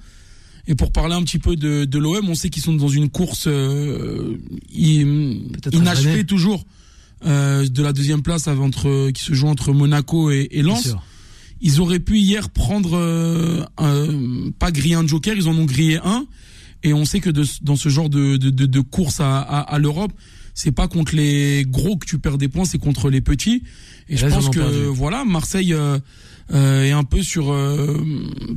Et 0.66 0.74
pour 0.74 0.90
parler 0.90 1.14
un 1.14 1.22
petit 1.22 1.38
peu 1.38 1.54
de, 1.54 1.84
de 1.84 1.98
l'OM, 1.98 2.28
on 2.28 2.34
sait 2.34 2.48
qu'ils 2.48 2.62
sont 2.62 2.72
dans 2.72 2.88
une 2.88 3.08
course 3.08 3.44
euh, 3.46 4.36
inachevée 4.72 6.24
toujours 6.24 6.64
euh, 7.24 7.66
de 7.66 7.82
la 7.82 7.92
deuxième 7.92 8.22
place 8.22 8.46
entre, 8.48 9.10
qui 9.10 9.22
se 9.22 9.32
joue 9.34 9.48
entre 9.48 9.72
Monaco 9.72 10.30
et, 10.30 10.48
et 10.50 10.62
Lens. 10.62 10.94
Ils 11.60 11.80
auraient 11.80 12.00
pu 12.00 12.18
hier 12.18 12.50
prendre 12.50 12.94
euh, 12.96 13.64
un- 13.78 14.50
pas 14.58 14.70
griller 14.70 14.96
un 14.96 15.06
joker, 15.06 15.34
ils 15.36 15.48
en 15.48 15.56
ont 15.56 15.64
grillé 15.64 15.98
un. 16.04 16.26
Et 16.82 16.92
on 16.92 17.04
sait 17.06 17.20
que 17.20 17.30
de- 17.30 17.46
dans 17.62 17.76
ce 17.76 17.88
genre 17.88 18.10
de, 18.10 18.36
de, 18.36 18.50
de, 18.50 18.66
de 18.66 18.80
course 18.80 19.20
à, 19.20 19.38
à, 19.40 19.60
à 19.60 19.78
l'Europe, 19.78 20.12
c'est 20.54 20.72
pas 20.72 20.86
contre 20.88 21.14
les 21.16 21.64
gros 21.66 21.96
que 21.96 22.06
tu 22.06 22.18
perds 22.18 22.38
des 22.38 22.48
points, 22.48 22.64
c'est 22.66 22.78
contre 22.78 23.08
les 23.10 23.20
petits. 23.22 23.62
Et 24.08 24.14
Et 24.14 24.16
je 24.18 24.26
là, 24.26 24.34
pense 24.36 24.50
que 24.50 24.58
perdu. 24.60 24.78
voilà, 24.92 25.24
Marseille 25.24 25.72
euh, 25.72 25.98
euh, 26.52 26.84
est 26.84 26.92
un 26.92 27.04
peu 27.04 27.22
sur 27.22 27.50
euh, 27.52 28.04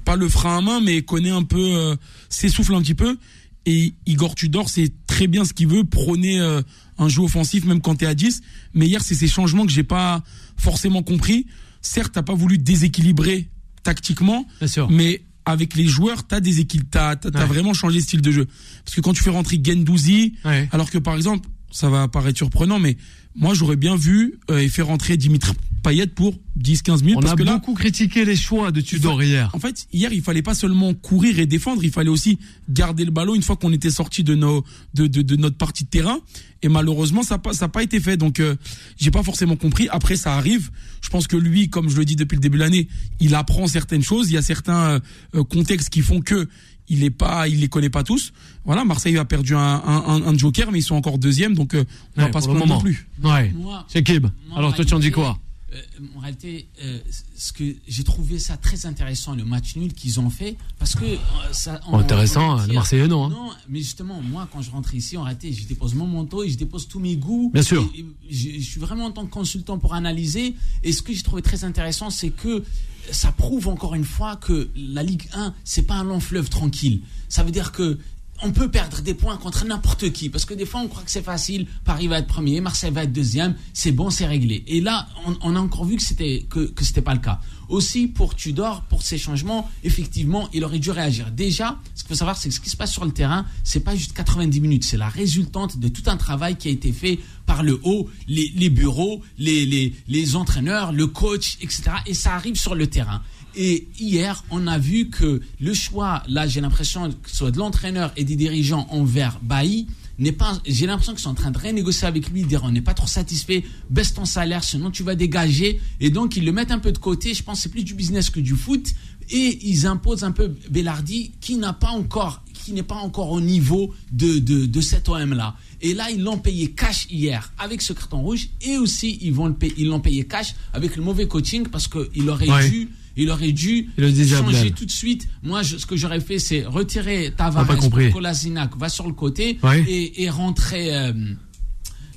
pas 0.06 0.16
le 0.18 0.28
frein 0.28 0.58
à 0.58 0.62
main, 0.62 0.82
mais 0.82 1.02
connaît 1.02 1.30
un 1.32 1.44
peu, 1.44 1.58
euh, 1.76 1.96
s'essouffle 2.28 2.76
un 2.76 2.82
petit 2.82 2.94
peu. 2.96 3.18
Et 3.66 3.94
Igor 4.06 4.36
Tudor, 4.36 4.70
c'est 4.70 4.92
très 5.08 5.28
bien 5.28 5.46
ce 5.46 5.54
qu'il 5.54 5.68
veut, 5.68 5.84
prôner 5.86 6.40
euh, 6.40 6.62
un 7.00 7.10
jeu 7.10 7.22
offensif 7.24 7.66
même 7.66 7.82
quand 7.82 7.96
t'es 7.96 8.06
à 8.06 8.14
10. 8.14 8.42
Mais 8.76 8.86
hier, 8.88 9.02
c'est 9.02 9.16
ces 9.16 9.28
changements 9.28 9.66
que 9.66 9.72
j'ai 9.72 9.84
pas 9.84 10.24
forcément 10.58 11.02
compris. 11.02 11.48
Certes, 11.82 12.12
t'as 12.14 12.22
pas 12.24 12.34
voulu 12.36 12.58
déséquilibrer 12.58 13.50
tactiquement, 13.84 14.46
Bien 14.60 14.68
sûr. 14.68 14.90
mais 14.92 15.24
avec 15.46 15.76
les 15.76 15.88
joueurs, 15.88 16.28
t'as 16.28 16.42
déséquilibré, 16.42 16.90
t'as, 16.92 17.16
Ouais. 17.16 17.46
vraiment 17.46 17.74
changé 17.74 17.98
de 18.00 18.04
style 18.04 18.22
de 18.22 18.32
jeu. 18.32 18.46
Parce 18.86 18.96
que 18.96 19.02
quand 19.02 19.14
tu 19.14 19.24
fais 19.24 19.30
rentrer 19.32 19.60
Gendouzi, 19.64 20.36
Ouais. 20.46 20.68
alors 20.72 20.92
que 20.92 20.98
par 21.00 21.16
exemple, 21.16 21.50
ça 21.72 21.90
va 21.90 22.08
paraître 22.08 22.38
surprenant, 22.38 22.78
mais 22.80 22.98
moi 23.36 23.54
j'aurais 23.54 23.76
bien 23.78 23.96
vu 23.96 24.40
euh, 24.52 24.60
et 24.60 24.68
fait 24.70 24.82
rentrer 24.82 25.18
Dimitri 25.18 25.54
Payet 25.82 26.08
pour 26.08 26.34
10-15 26.62 27.02
minutes. 27.02 27.16
On 27.18 27.22
parce 27.22 27.34
a 27.34 27.36
que 27.36 27.44
là, 27.44 27.54
beaucoup 27.56 27.74
critiqué 27.74 28.26
les 28.26 28.36
choix 28.36 28.72
de 28.72 28.82
Tudor 28.82 29.22
hier. 29.24 29.50
en 29.54 29.60
fait, 29.60 29.88
hier, 29.94 30.12
il 30.14 30.22
fallait 30.22 30.42
pas 30.42 30.54
seulement 30.54 30.94
courir 30.94 31.40
et 31.40 31.46
défendre, 31.46 31.84
il 31.84 31.92
fallait 31.92 32.10
aussi 32.10 32.38
garder 32.70 33.06
le 33.06 33.12
ballon 33.12 33.36
une 33.36 33.42
fois 33.42 33.56
qu'on 33.56 33.72
était 33.74 33.90
sorti 33.92 34.24
de 34.24 34.36
nos 34.36 34.64
de, 34.94 35.08
de, 35.08 35.22
de 35.22 35.36
notre 35.36 35.58
partie 35.58 35.84
de 35.86 35.90
terrain. 35.90 36.20
Et 36.62 36.68
malheureusement, 36.68 37.24
ça 37.24 37.36
n'a 37.36 37.40
pas 37.40 37.54
ça 37.54 37.70
pas 37.70 37.84
été 37.84 38.00
fait. 38.00 38.18
Donc, 38.18 38.40
euh, 38.40 38.56
j'ai 38.98 39.12
pas 39.12 39.24
forcément 39.24 39.56
compris. 39.56 39.88
Après, 39.90 40.16
ça 40.18 40.36
arrive. 40.36 40.70
Je 41.02 41.10
pense 41.10 41.28
que 41.28 41.38
lui, 41.38 41.70
comme 41.70 41.90
je 41.90 41.96
le 41.98 42.04
dis 42.06 42.16
depuis 42.18 42.36
le 42.36 42.42
début 42.42 42.58
de 42.58 42.64
l'année, 42.64 42.88
il 43.20 43.34
apprend 43.36 43.68
certaines 43.68 44.04
choses. 44.04 44.30
Il 44.30 44.34
y 44.34 44.38
a 44.38 44.42
certains 44.42 44.90
euh, 44.90 45.00
euh, 45.36 45.44
contextes 45.44 45.90
qui 45.90 46.02
font 46.02 46.20
que 46.22 46.48
il 46.92 47.04
est 47.04 47.12
pas, 47.12 47.48
il 47.48 47.60
les 47.60 47.68
connaît 47.70 47.92
pas 47.92 48.04
tous. 48.04 48.34
Voilà, 48.66 48.84
Marseille 48.84 49.16
a 49.18 49.24
perdu 49.24 49.54
un, 49.54 49.60
un, 49.60 50.04
un- 50.08 50.24
un 50.24 50.36
joker, 50.38 50.72
mais 50.72 50.80
ils 50.80 50.84
sont 50.84 50.96
encore 50.96 51.20
deuxième, 51.20 51.54
donc 51.54 51.76
euh, 51.76 51.84
on 52.18 52.22
Ouais, 52.22 52.26
va 52.26 52.32
pas 52.32 52.42
se 52.42 52.48
plaindre 52.48 52.66
non 52.66 52.82
plus. 52.82 53.08
Ouais. 53.24 53.54
C'est 53.88 54.02
Kib. 54.02 54.26
Alors 54.56 54.74
toi 54.74 54.84
tu 54.84 54.94
en 54.96 55.00
dis 55.00 55.12
quoi? 55.12 55.38
Euh, 55.74 55.82
En 56.16 56.20
réalité, 56.20 56.68
euh, 56.84 57.00
ce 57.38 57.54
que 57.54 57.76
j'ai 57.88 58.04
trouvé 58.04 58.40
ça 58.40 58.58
très 58.58 58.86
intéressant 58.86 59.36
le 59.36 59.44
match 59.46 59.76
nul 59.76 59.94
qu'ils 59.94 60.20
ont 60.20 60.30
fait 60.30 60.58
parce 60.78 60.96
que 60.96 61.06
euh, 61.06 61.18
ça. 61.52 61.80
Intéressant, 61.92 62.60
on 62.60 62.66
les 62.66 62.74
Marseillais, 62.74 63.08
non, 63.08 63.26
hein. 63.26 63.30
Non, 63.30 63.52
mais 63.68 63.80
justement, 63.80 64.22
moi 64.22 64.48
quand 64.52 64.62
je 64.62 64.72
rentre 64.72 64.94
ici, 64.96 65.18
en 65.18 65.24
réalité, 65.24 65.52
je 65.54 65.66
dépose 65.68 65.94
mon 65.96 66.08
manteau 66.08 66.44
et 66.44 66.50
je 66.50 66.58
dépose 66.58 66.88
tous 66.88 67.00
mes 67.00 67.16
goûts. 67.18 67.52
Bien 67.54 67.62
sûr. 67.64 67.90
Et- 67.96 68.00
et 68.00 68.06
je, 68.30 68.50
je 68.60 68.66
suis 68.70 68.80
vraiment 68.80 69.06
en 69.06 69.12
tant 69.12 69.26
que 69.26 69.32
consultant 69.32 69.78
pour 69.78 69.94
analyser. 69.94 70.56
Et 70.84 70.92
ce 70.92 71.02
que 71.02 71.14
j'ai 71.14 71.24
trouvé 71.24 71.42
très 71.42 71.64
intéressant, 71.64 72.10
c'est 72.10 72.30
que 72.32 72.64
ça 73.12 73.32
prouve 73.32 73.68
encore 73.68 73.96
une 73.96 74.04
fois 74.06 74.36
que 74.36 74.70
la 74.76 75.02
Ligue 75.04 75.28
1, 75.34 75.54
c'est 75.64 75.82
pas 75.84 75.96
un 75.96 76.04
long 76.04 76.20
fleuve 76.20 76.50
tranquille. 76.50 77.02
Ça 77.28 77.44
veut 77.44 77.52
dire 77.52 77.72
que 77.72 77.98
on 78.42 78.52
peut 78.52 78.70
perdre 78.70 79.02
des 79.02 79.14
points 79.14 79.38
contre 79.38 79.66
n'importe 79.66 80.12
qui 80.12 80.30
parce 80.30 80.46
que 80.46 80.54
des 80.54 80.66
fois 80.66 80.82
on 80.82 80.88
croit 80.88 81.04
que 81.04 81.12
c'est 81.12 81.24
facile. 81.24 81.68
Paris 81.84 82.08
va 82.08 82.20
être 82.20 82.28
premier 82.28 82.62
Marseille 82.62 82.92
va 82.92 83.04
être 83.04 83.14
deuxième 83.14 83.56
c'est 83.74 83.92
bon 83.92 84.10
c'est 84.10 84.26
réglé. 84.26 84.64
Et 84.68 84.82
là 84.82 85.08
on, 85.42 85.56
a 85.56 85.60
encore 85.60 85.86
vu 85.86 85.96
que 85.96 86.02
c'était 86.02 86.46
que, 86.50 86.62
que 86.62 86.84
c'était 86.84 87.02
pas 87.02 87.14
le 87.14 87.20
cas. 87.20 87.40
Aussi 87.68 88.08
pour 88.08 88.36
Tudor 88.36 88.84
pour 88.84 89.02
ces 89.02 89.18
changements 89.18 89.70
effectivement 89.84 90.50
il 90.54 90.64
aurait 90.64 90.80
dû 90.80 90.92
réagir. 90.92 91.32
Déjà 91.32 91.78
ce 91.96 92.04
qu'il 92.04 92.10
faut 92.10 92.16
savoir 92.16 92.38
c'est 92.38 92.50
que 92.50 92.56
ce 92.56 92.60
qui 92.60 92.70
se 92.70 92.78
passe 92.78 92.92
sur 92.92 93.06
le 93.06 93.12
terrain 93.12 93.46
c'est 93.64 93.82
pas 93.82 93.96
juste 93.96 94.14
90 94.14 94.62
minutes 94.62 94.84
c'est 94.84 94.98
la 94.98 95.10
résultante 95.10 95.78
de 95.78 95.88
tout 95.88 96.04
un 96.08 96.18
travail 96.18 96.56
qui 96.56 96.68
a 96.68 96.72
été 96.72 96.92
fait 96.92 97.20
par 97.46 97.64
le 97.64 97.80
haut 97.84 98.10
les, 98.28 98.52
les 98.56 98.70
bureaux 98.70 99.22
les, 99.38 99.66
les, 99.66 99.94
les 100.08 100.36
entraîneurs 100.36 100.92
le 100.92 101.08
coach 101.08 101.58
etc 101.62 101.92
et 102.06 102.14
ça 102.14 102.36
arrive 102.36 102.56
sur 102.56 102.76
le 102.76 102.88
terrain 102.88 103.22
Et 103.56 103.88
hier, 104.00 104.44
on 104.52 104.68
a 104.68 104.78
vu 104.78 105.10
que 105.10 105.42
le 105.60 105.74
choix, 105.74 106.24
là, 106.28 106.48
j'ai 106.48 106.62
l'impression 106.62 107.10
que 107.10 107.30
ce 107.30 107.38
soit 107.38 107.52
de 107.52 107.58
l'entraîneur 107.58 108.12
et 108.16 108.24
des 108.24 108.36
dirigeants 108.36 108.88
envers 108.92 109.40
Bailly, 109.42 109.88
n'est 110.20 110.32
pas. 110.34 110.60
J'ai 110.68 110.86
l'impression 110.86 111.14
qu'ils 111.14 111.22
sont 111.22 111.30
en 111.30 111.34
train 111.36 111.52
de 111.52 111.58
renégocier 111.58 112.08
avec 112.08 112.30
lui, 112.30 112.44
dire 112.44 112.62
on 112.64 112.72
n'est 112.72 112.82
pas 112.82 112.94
trop 112.94 113.08
satisfait, 113.08 113.64
baisse 113.90 114.14
ton 114.14 114.26
salaire, 114.26 114.64
sinon 114.64 114.92
tu 114.92 115.02
vas 115.04 115.16
dégager. 115.16 115.80
Et 116.00 116.10
donc 116.10 116.36
ils 116.36 116.46
le 116.46 116.52
mettent 116.52 116.72
un 116.72 116.80
peu 116.80 116.92
de 116.92 116.98
côté. 116.98 117.34
Je 117.34 117.42
pense 117.44 117.58
que 117.60 117.64
c'est 117.64 117.70
plus 117.70 117.84
du 117.84 117.94
business 117.94 118.30
que 118.30 118.40
du 118.40 118.56
foot. 118.56 118.86
Et 119.32 119.60
ils 119.70 119.86
imposent 119.86 120.24
un 120.24 120.32
peu 120.32 120.52
Bellardi, 120.72 121.32
qui 121.40 121.56
n'a 121.58 121.72
pas 121.72 121.90
encore, 121.92 122.44
qui 122.54 122.74
n'est 122.74 122.84
pas 122.84 122.96
encore 122.96 123.30
au 123.32 123.40
niveau 123.42 123.94
de, 124.12 124.40
de, 124.40 124.66
de 124.66 124.82
cet 124.82 125.08
OM 125.08 125.34
là. 125.34 125.56
Et 125.82 125.94
là, 125.94 126.10
ils 126.12 126.22
l'ont 126.22 126.40
payé 126.40 126.72
cash 126.72 127.06
hier 127.10 127.54
avec 127.58 127.82
ce 127.82 127.94
carton 127.94 128.22
rouge. 128.22 128.50
Et 128.62 128.78
aussi, 128.78 129.20
ils 129.22 129.32
vont 129.34 129.46
le 129.48 129.54
payer, 129.54 129.74
ils 129.78 129.88
l'ont 129.88 130.00
payé 130.02 130.26
cash 130.26 130.56
avec 130.74 130.96
le 130.98 131.04
mauvais 131.04 131.28
coaching 131.28 131.68
parce 131.68 131.88
qu'il 131.88 132.30
aurait 132.30 132.50
Ouais. 132.50 132.70
dû, 132.70 132.90
il 133.22 133.30
aurait 133.30 133.52
dû 133.52 133.90
Il 133.98 134.28
changer 134.28 134.72
tout 134.72 134.86
de 134.86 134.92
suite. 134.92 135.28
Moi, 135.44 135.62
je- 135.64 135.78
ce 135.78 135.86
que 135.86 135.96
j'aurais 135.96 136.20
fait, 136.22 136.40
c'est 136.40 136.66
retirer 136.66 137.34
Tavares 137.36 137.66
pour 137.68 137.90
Kolasinac, 138.14 138.78
va 138.78 138.90
sur 138.90 139.08
le 139.08 139.14
côté 139.14 139.60
Ouais. 139.64 139.82
et, 139.88 140.24
et 140.24 140.30
rentrer. 140.30 140.96
euh, 140.96 141.14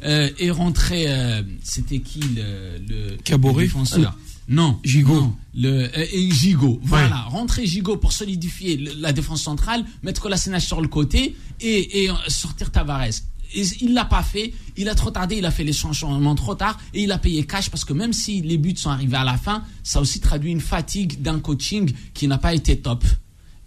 euh, 0.04 0.30
et 0.38 0.50
rentrer. 0.50 1.04
euh, 1.08 1.42
C'était 1.62 2.00
qui 2.00 2.20
le, 2.20 2.78
le 2.88 3.16
Caboret 3.24 3.64
défenseur? 3.64 4.16
Non. 4.48 4.78
Gigot. 4.82 5.14
non, 5.14 5.36
le, 5.54 5.84
euh, 5.96 6.06
et 6.12 6.30
Gigot. 6.30 6.80
Voilà. 6.82 7.22
Rentrer 7.28 7.64
Gigot 7.64 7.96
pour 7.96 8.12
solidifier 8.12 8.76
le- 8.76 8.92
la 9.00 9.12
défense 9.12 9.42
centrale, 9.42 9.84
mettre 10.02 10.20
Kolasinac 10.20 10.60
sur 10.60 10.80
le 10.80 10.88
côté 10.88 11.36
et, 11.60 12.04
et 12.04 12.10
sortir 12.28 12.70
Tavares. 12.72 13.22
Il 13.54 13.92
l'a 13.94 14.04
pas 14.04 14.22
fait, 14.22 14.52
il 14.76 14.88
a 14.88 14.94
trop 14.94 15.10
tardé, 15.10 15.36
il 15.36 15.44
a 15.44 15.50
fait 15.50 15.64
les 15.64 15.72
changements 15.72 16.34
trop 16.34 16.54
tard 16.54 16.78
et 16.94 17.02
il 17.02 17.12
a 17.12 17.18
payé 17.18 17.44
cash 17.44 17.70
parce 17.70 17.84
que 17.84 17.92
même 17.92 18.12
si 18.12 18.40
les 18.42 18.56
buts 18.58 18.74
sont 18.76 18.90
arrivés 18.90 19.16
à 19.16 19.24
la 19.24 19.36
fin, 19.36 19.62
ça 19.82 19.98
a 19.98 20.02
aussi 20.02 20.20
traduit 20.20 20.50
une 20.50 20.60
fatigue 20.60 21.20
d'un 21.22 21.38
coaching 21.40 21.92
qui 22.14 22.28
n'a 22.28 22.38
pas 22.38 22.54
été 22.54 22.78
top. 22.78 23.04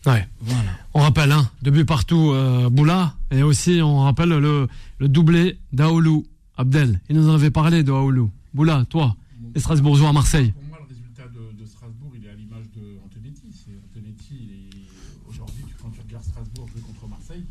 Ouais. 0.05 0.27
Voilà. 0.41 0.69
On 0.93 1.01
rappelle, 1.01 1.31
hein, 1.31 1.49
deux 1.63 1.71
buts 1.71 1.85
partout, 1.85 2.31
euh, 2.31 2.69
Boula. 2.69 3.15
Et 3.31 3.41
aussi, 3.43 3.81
on 3.81 3.99
rappelle 4.01 4.29
le, 4.29 4.67
le 4.99 5.07
doublé 5.07 5.57
d'Aoulou. 5.73 6.25
Abdel, 6.57 7.01
il 7.09 7.15
nous 7.17 7.27
en 7.29 7.33
avait 7.33 7.51
parlé 7.51 7.83
de 7.83 7.91
Aoulou. 7.91 8.31
Boula, 8.53 8.85
toi, 8.89 9.15
les 9.53 9.59
Strasbourgeois 9.61 10.09
à 10.09 10.13
Marseille. 10.13 10.51
Pour 10.53 10.63
moi, 10.69 10.77
le 10.81 10.87
résultat 10.93 11.23
de, 11.27 11.61
de 11.61 11.65
Strasbourg, 11.67 12.13
il 12.15 12.25
est 12.25 12.29
à 12.29 12.35
l'image 12.35 12.65
de 12.75 12.97
Antonetti. 13.03 13.41
C'est 13.51 13.71
Antonetti, 13.91 14.31
il 14.31 14.51
est- 14.51 15.29
aujourd'hui, 15.29 15.63
tu- 15.67 15.75
quand 15.81 15.89
tu 15.89 15.99
regardes 16.01 16.23
Strasbourg 16.23 16.67
jouer 16.71 16.81
contre 16.81 17.07
Marseille, 17.09 17.43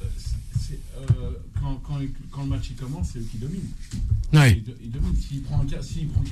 euh, 0.00 0.06
c'est- 0.16 0.58
c'est, 0.58 0.80
euh, 0.96 1.30
quand, 1.64 1.76
quand, 1.82 2.00
quand 2.30 2.42
le 2.42 2.48
match 2.48 2.70
il 2.70 2.76
commence, 2.76 3.10
c'est 3.12 3.20
eux 3.20 3.28
qui 3.30 3.38
dominent. 3.38 3.70
Ouais. 4.32 4.62
S'il 5.20 5.42
prend, 5.42 5.64
prend, 5.64 6.24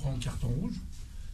prend 0.00 0.18
carton 0.18 0.48
rouge, 0.48 0.74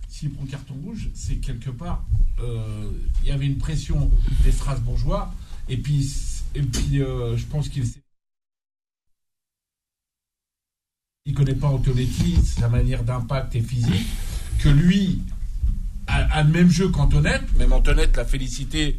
s'il 0.08 0.30
prend 0.30 0.44
carton 0.46 0.74
rouge, 0.84 1.08
c'est 1.14 1.36
quelque 1.36 1.70
part, 1.70 2.04
euh, 2.40 2.90
il 3.22 3.28
y 3.28 3.32
avait 3.32 3.46
une 3.46 3.58
pression 3.58 4.10
des 4.44 4.52
Strasbourgeois, 4.52 5.32
et 5.68 5.76
puis, 5.76 6.12
et 6.54 6.62
puis 6.62 7.00
euh, 7.00 7.36
je 7.36 7.46
pense 7.46 7.68
qu'il 7.68 7.84
il 11.24 11.34
connaît 11.34 11.54
pas 11.54 11.68
Antonetti, 11.68 12.36
sa 12.42 12.68
manière 12.68 13.04
d'impact 13.04 13.54
et 13.54 13.60
physique, 13.60 14.06
que 14.60 14.70
lui 14.70 15.22
a, 16.06 16.24
a 16.38 16.42
le 16.42 16.50
même 16.50 16.70
jeu 16.70 16.88
qu'Antonette. 16.88 17.54
Même 17.58 17.72
Antonette 17.74 18.16
l'a 18.16 18.24
félicité, 18.24 18.98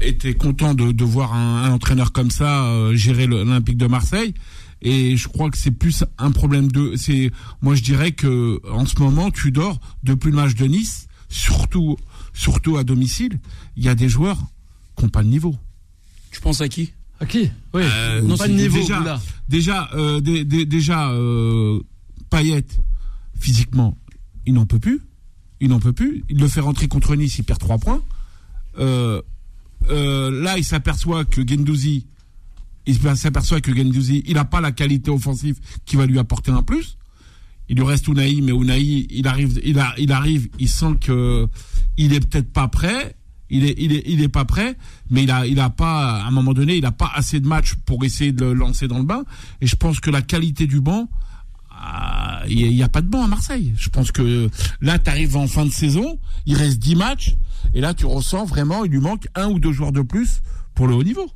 était 0.00 0.34
content 0.34 0.74
de, 0.74 0.92
de 0.92 1.04
voir 1.04 1.34
un, 1.34 1.64
un 1.64 1.72
entraîneur 1.72 2.12
comme 2.12 2.30
ça 2.30 2.64
euh, 2.66 2.94
gérer 2.96 3.26
le- 3.26 3.44
l'Olympique 3.44 3.76
de 3.76 3.86
Marseille. 3.86 4.34
Et 4.80 5.16
je 5.16 5.26
crois 5.28 5.50
que 5.50 5.58
c'est 5.58 5.72
plus 5.72 6.04
un 6.18 6.30
problème 6.30 6.70
de. 6.70 6.94
C'est 6.96 7.32
moi 7.62 7.74
je 7.74 7.82
dirais 7.82 8.12
que 8.12 8.60
en 8.70 8.86
ce 8.86 8.98
moment 9.00 9.30
tu 9.30 9.50
dors 9.50 9.80
depuis 10.04 10.30
le 10.30 10.36
match 10.36 10.54
de 10.54 10.66
Nice, 10.66 11.08
surtout 11.28 11.96
surtout 12.32 12.76
à 12.76 12.84
domicile, 12.84 13.40
il 13.76 13.84
y 13.84 13.88
a 13.88 13.94
des 13.96 14.08
joueurs 14.08 14.38
qui 14.96 15.02
n'ont 15.04 15.10
pas 15.10 15.22
de 15.24 15.28
niveau. 15.28 15.56
Tu 16.30 16.40
penses 16.40 16.60
à 16.60 16.68
qui? 16.68 16.92
À 17.20 17.26
qui? 17.26 17.50
Oui. 17.74 17.82
Euh, 17.82 18.22
non, 18.22 18.36
pas 18.36 18.46
de 18.46 18.52
c'est- 18.52 18.56
niveau, 18.62 18.78
déjà, 18.78 18.98
Boula. 18.98 19.20
déjà, 19.48 19.90
euh, 19.94 20.20
dé- 20.20 20.44
dé- 20.44 20.66
déjà, 20.66 21.10
euh, 21.10 21.80
Payet, 22.30 22.64
physiquement, 23.40 23.98
il 24.46 24.54
n'en 24.54 24.66
peut 24.66 24.78
plus. 24.78 25.00
Il 25.60 25.70
n'en 25.70 25.80
peut 25.80 25.92
plus. 25.92 26.22
Il 26.28 26.38
le 26.38 26.46
fait 26.46 26.60
rentrer 26.60 26.86
contre 26.86 27.16
Nice, 27.16 27.36
il 27.38 27.42
perd 27.44 27.58
3 27.58 27.78
points. 27.78 28.00
Euh, 29.90 30.30
là, 30.42 30.58
il 30.58 30.64
s'aperçoit 30.64 31.24
que 31.24 31.46
Gendouzi, 31.46 32.06
il 32.86 32.96
s'aperçoit 33.16 33.60
que 33.60 33.74
Gendouzi, 33.74 34.22
il 34.26 34.34
n'a 34.34 34.44
pas 34.44 34.60
la 34.60 34.72
qualité 34.72 35.10
offensive 35.10 35.58
qui 35.84 35.96
va 35.96 36.06
lui 36.06 36.18
apporter 36.18 36.50
un 36.50 36.62
plus. 36.62 36.98
Il 37.68 37.76
lui 37.76 37.84
reste 37.84 38.08
Unai, 38.08 38.40
mais 38.40 38.52
Unai, 38.52 39.06
il 39.10 39.26
arrive, 39.26 39.60
il, 39.64 39.82
il 39.98 40.12
arrive, 40.12 40.48
il 40.58 40.68
sent 40.68 40.94
que 41.00 41.46
il 41.96 42.14
est 42.14 42.20
peut-être 42.20 42.52
pas 42.52 42.68
prêt. 42.68 43.14
Il 43.50 43.64
est, 43.64 43.74
il 43.78 43.92
est, 43.92 44.02
il 44.06 44.20
est 44.20 44.28
pas 44.28 44.44
prêt, 44.44 44.76
mais 45.08 45.22
il 45.22 45.30
a, 45.30 45.46
il 45.46 45.58
a 45.58 45.70
pas, 45.70 46.22
à 46.22 46.26
un 46.26 46.30
moment 46.30 46.52
donné, 46.52 46.76
il 46.76 46.84
a 46.84 46.92
pas 46.92 47.10
assez 47.14 47.40
de 47.40 47.46
matchs 47.46 47.76
pour 47.86 48.04
essayer 48.04 48.30
de 48.30 48.44
le 48.44 48.52
lancer 48.52 48.88
dans 48.88 48.98
le 48.98 49.04
bain. 49.04 49.24
Et 49.62 49.66
je 49.66 49.74
pense 49.74 50.00
que 50.00 50.10
la 50.10 50.20
qualité 50.20 50.66
du 50.66 50.82
banc, 50.82 51.08
il 52.48 52.70
n'y 52.70 52.82
a, 52.82 52.88
pas 52.88 53.02
de 53.02 53.08
banc 53.08 53.22
à 53.24 53.26
Marseille. 53.26 53.72
Je 53.76 53.88
pense 53.88 54.12
que 54.12 54.48
là, 54.80 54.98
tu 54.98 55.10
arrives 55.10 55.36
en 55.36 55.46
fin 55.46 55.64
de 55.64 55.70
saison, 55.70 56.18
il 56.46 56.56
reste 56.56 56.78
10 56.78 56.96
matchs, 56.96 57.34
et 57.74 57.80
là, 57.80 57.94
tu 57.94 58.06
ressens 58.06 58.44
vraiment, 58.44 58.84
il 58.84 58.90
lui 58.90 59.00
manque 59.00 59.28
un 59.34 59.48
ou 59.48 59.58
deux 59.58 59.72
joueurs 59.72 59.92
de 59.92 60.02
plus 60.02 60.40
pour 60.74 60.86
le 60.86 60.94
haut 60.94 61.04
niveau. 61.04 61.30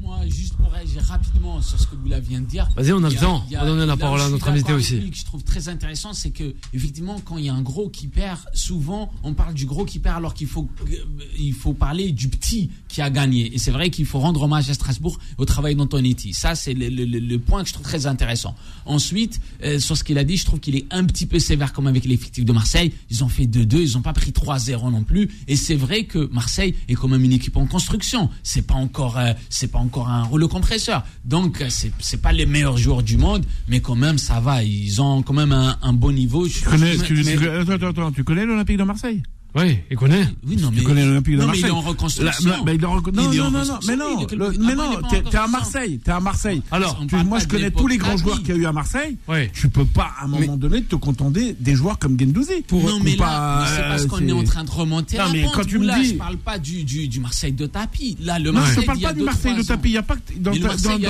Moi, 0.00 0.18
juste 0.28 0.54
pour 0.56 0.70
réagir 0.70 1.02
rapidement 1.02 1.60
sur 1.62 1.78
ce 1.78 1.86
que 1.86 1.94
Boula 1.96 2.20
vient 2.20 2.40
de 2.40 2.46
dire. 2.46 2.68
Vas-y, 2.76 2.92
on 2.92 3.02
a 3.04 3.08
le 3.08 3.14
temps. 3.20 3.44
On 3.50 3.64
va 3.64 3.66
donner 3.66 3.86
la 3.86 3.96
parole 3.96 4.20
à 4.20 4.28
notre 4.30 4.48
invité 4.48 4.72
aussi. 4.72 4.96
lui, 5.00 5.10
que 5.10 5.16
je 5.16 5.24
trouve 5.24 5.42
très 5.42 5.68
intéressant, 5.68 6.12
c'est 6.12 6.30
que 6.30 6.54
effectivement, 6.74 7.20
quand 7.24 7.38
il 7.38 7.44
y 7.44 7.48
a 7.48 7.54
un 7.54 7.62
gros 7.62 7.88
qui 7.88 8.06
perd, 8.08 8.38
souvent 8.54 9.10
on 9.22 9.34
parle 9.34 9.54
du 9.54 9.66
gros 9.66 9.84
qui 9.84 9.98
perd 9.98 10.16
alors 10.16 10.34
qu'il 10.34 10.46
faut 10.46 10.68
euh, 10.88 10.94
il 11.38 11.52
faut 11.52 11.72
parler 11.74 12.12
du 12.12 12.28
petit 12.28 12.70
qui 12.88 13.02
a 13.02 13.10
gagné. 13.10 13.54
Et 13.54 13.58
c'est 13.58 13.70
vrai 13.70 13.90
qu'il 13.90 14.06
faut 14.06 14.18
rendre 14.18 14.42
hommage 14.42 14.68
à 14.70 14.74
Strasbourg 14.74 15.18
au 15.38 15.44
travail 15.44 15.74
d'Antonetti. 15.74 16.32
Ça, 16.32 16.54
c'est 16.54 16.74
le, 16.74 16.88
le- 16.88 17.04
le- 17.04 17.18
le 17.18 17.38
point 17.38 17.62
que 17.62 17.68
je 17.68 17.74
trouve 17.74 17.84
très 17.86 18.06
intéressant. 18.06 18.54
Ensuite, 18.86 19.40
euh, 19.64 19.78
sur 19.78 19.96
ce 19.96 20.04
qu'il 20.04 20.18
a 20.18 20.24
dit, 20.24 20.36
je 20.36 20.44
trouve 20.44 20.60
qu'il 20.60 20.76
est 20.76 20.86
un 20.90 21.04
petit 21.04 21.26
peu 21.26 21.38
sévère 21.38 21.72
comme 21.72 21.86
avec 21.86 22.04
l'effectif 22.04 22.44
de 22.44 22.52
Marseille. 22.52 22.92
Ils 23.10 23.22
ont 23.24 23.28
fait 23.28 23.44
2-2, 23.46 23.76
ils 23.82 23.92
n'ont 23.94 24.02
pas 24.02 24.12
pris 24.12 24.30
3-0 24.30 24.90
non 24.90 25.02
plus. 25.02 25.28
Et 25.46 25.56
c'est 25.56 25.74
vrai 25.74 26.04
que 26.04 26.28
Marseille 26.32 26.74
est 26.88 26.94
quand 26.94 27.08
même 27.08 27.24
une 27.24 27.32
équipe 27.32 27.56
en 27.56 27.66
construction. 27.66 28.30
C'est 28.42 28.62
pas 28.62 28.74
encore, 28.74 29.18
euh, 29.18 29.32
c'est 29.58 29.68
pas 29.68 29.78
encore 29.80 30.08
un 30.08 30.22
rouleau 30.22 30.48
compresseur. 30.48 31.04
Donc 31.24 31.62
c'est 31.68 31.90
c'est 31.98 32.22
pas 32.22 32.32
les 32.32 32.46
meilleurs 32.46 32.76
joueurs 32.76 33.02
du 33.02 33.16
monde, 33.16 33.44
mais 33.68 33.80
quand 33.80 33.96
même 33.96 34.18
ça 34.18 34.38
va. 34.40 34.62
Ils 34.62 35.00
ont 35.02 35.22
quand 35.22 35.34
même 35.34 35.52
un, 35.52 35.76
un 35.82 35.92
bon 35.92 36.12
niveau. 36.12 36.46
Tu 36.46 36.62
connais, 36.64 36.96
mais- 36.96 37.04
tu- 37.04 37.14
mais- 37.24 37.36
tu- 37.36 37.48
attends, 37.48 37.72
attends, 37.72 37.88
attends, 37.88 38.12
tu 38.12 38.24
connais 38.24 38.44
l'Olympique 38.46 38.76
de 38.78 38.84
Marseille? 38.84 39.22
Oui, 39.54 39.78
il 39.90 39.96
connaît. 39.96 40.26
oui, 40.46 40.56
non, 40.56 40.70
mais, 40.70 40.78
Tu 40.78 40.84
connais 40.84 41.04
l'Olympique 41.06 41.34
de 41.34 41.38
non, 41.40 41.46
mais 41.46 41.46
Marseille 41.46 41.64
il 41.64 41.68
est 41.68 41.70
en 41.70 41.80
reconstruction. 41.80 42.50
Il 42.66 42.68
est 42.82 42.84
en 42.84 42.96
reco- 43.00 43.10
non, 43.12 43.32
Il 43.32 43.38
est 43.38 43.40
en 43.40 43.50
non, 43.50 43.58
non, 43.60 43.64
non, 43.64 43.78
mais 43.86 43.92
il 43.94 43.98
non, 43.98 44.26
le- 44.30 44.58
mais 44.58 44.74
non, 44.74 45.00
il 45.02 45.08
t'es 45.08 45.22
t'es 45.30 45.36
à. 45.38 45.46
Marseille, 45.46 45.98
t'es 46.04 46.10
à 46.10 46.20
Marseille. 46.20 46.62
Alors, 46.70 47.00
Tu- 47.08 47.16
moi, 47.24 47.38
je 47.38 47.46
connais 47.46 47.70
tous 47.70 47.86
les 47.86 47.96
grands 47.96 48.16
joueurs 48.16 48.38
qu'il 48.40 48.50
y 48.50 48.52
a 48.52 48.56
eu 48.56 48.66
à 48.66 48.72
Marseille. 48.72 49.16
Ouais. 49.26 49.50
Tu 49.54 49.68
peux 49.70 49.86
pas, 49.86 50.10
à 50.20 50.24
un 50.24 50.28
moment 50.28 50.52
Mais- 50.52 50.56
donné, 50.58 50.82
te 50.82 50.96
contenter 50.96 51.56
des 51.58 51.74
joueurs 51.74 51.98
comme 51.98 52.18
Gendouzi. 52.20 52.64
non, 52.70 53.00
mais 53.02 53.14
Ou 53.14 53.16
là, 53.18 53.24
pas, 53.26 53.60
mais 53.64 53.66
c'est 53.76 53.82
parce 53.88 54.02
euh, 54.02 54.06
qu'on 54.06 54.18
c'est- 54.18 54.26
est 54.28 54.32
en 54.32 54.44
train 54.44 54.64
de 54.64 54.70
remonter 54.70 55.16
Non, 55.16 55.24
la 55.24 55.32
mais 55.32 55.42
pente. 55.44 55.54
quand 55.54 55.64
tu 55.66 55.78
me 55.78 55.86
Là, 55.86 55.98
dis- 55.98 56.08
je 56.10 56.14
parle 56.14 56.36
pas 56.36 56.58
du, 56.58 56.84
du, 56.84 57.08
du 57.08 57.18
Marseille 57.20 57.52
de 57.52 57.66
tapis. 57.66 58.16
Là, 58.20 58.38
le 58.38 58.50
Non, 58.50 58.60
Marseille 58.60 58.74
je 58.76 58.80
te 58.82 58.86
parle 58.86 58.98
il 58.98 59.02
pas 59.04 59.12
du 59.14 59.22
Marseille 59.22 59.56
de 59.56 59.62
tapis. 59.62 59.88
Il 59.88 59.92
y 59.94 59.96
a 59.98 60.02
pas 60.02 60.14
dans, 60.36 60.50
Mais 60.50 60.56
le 60.58 60.62
dans- 60.62 60.68
Marseille, 60.68 60.92
il 60.96 61.02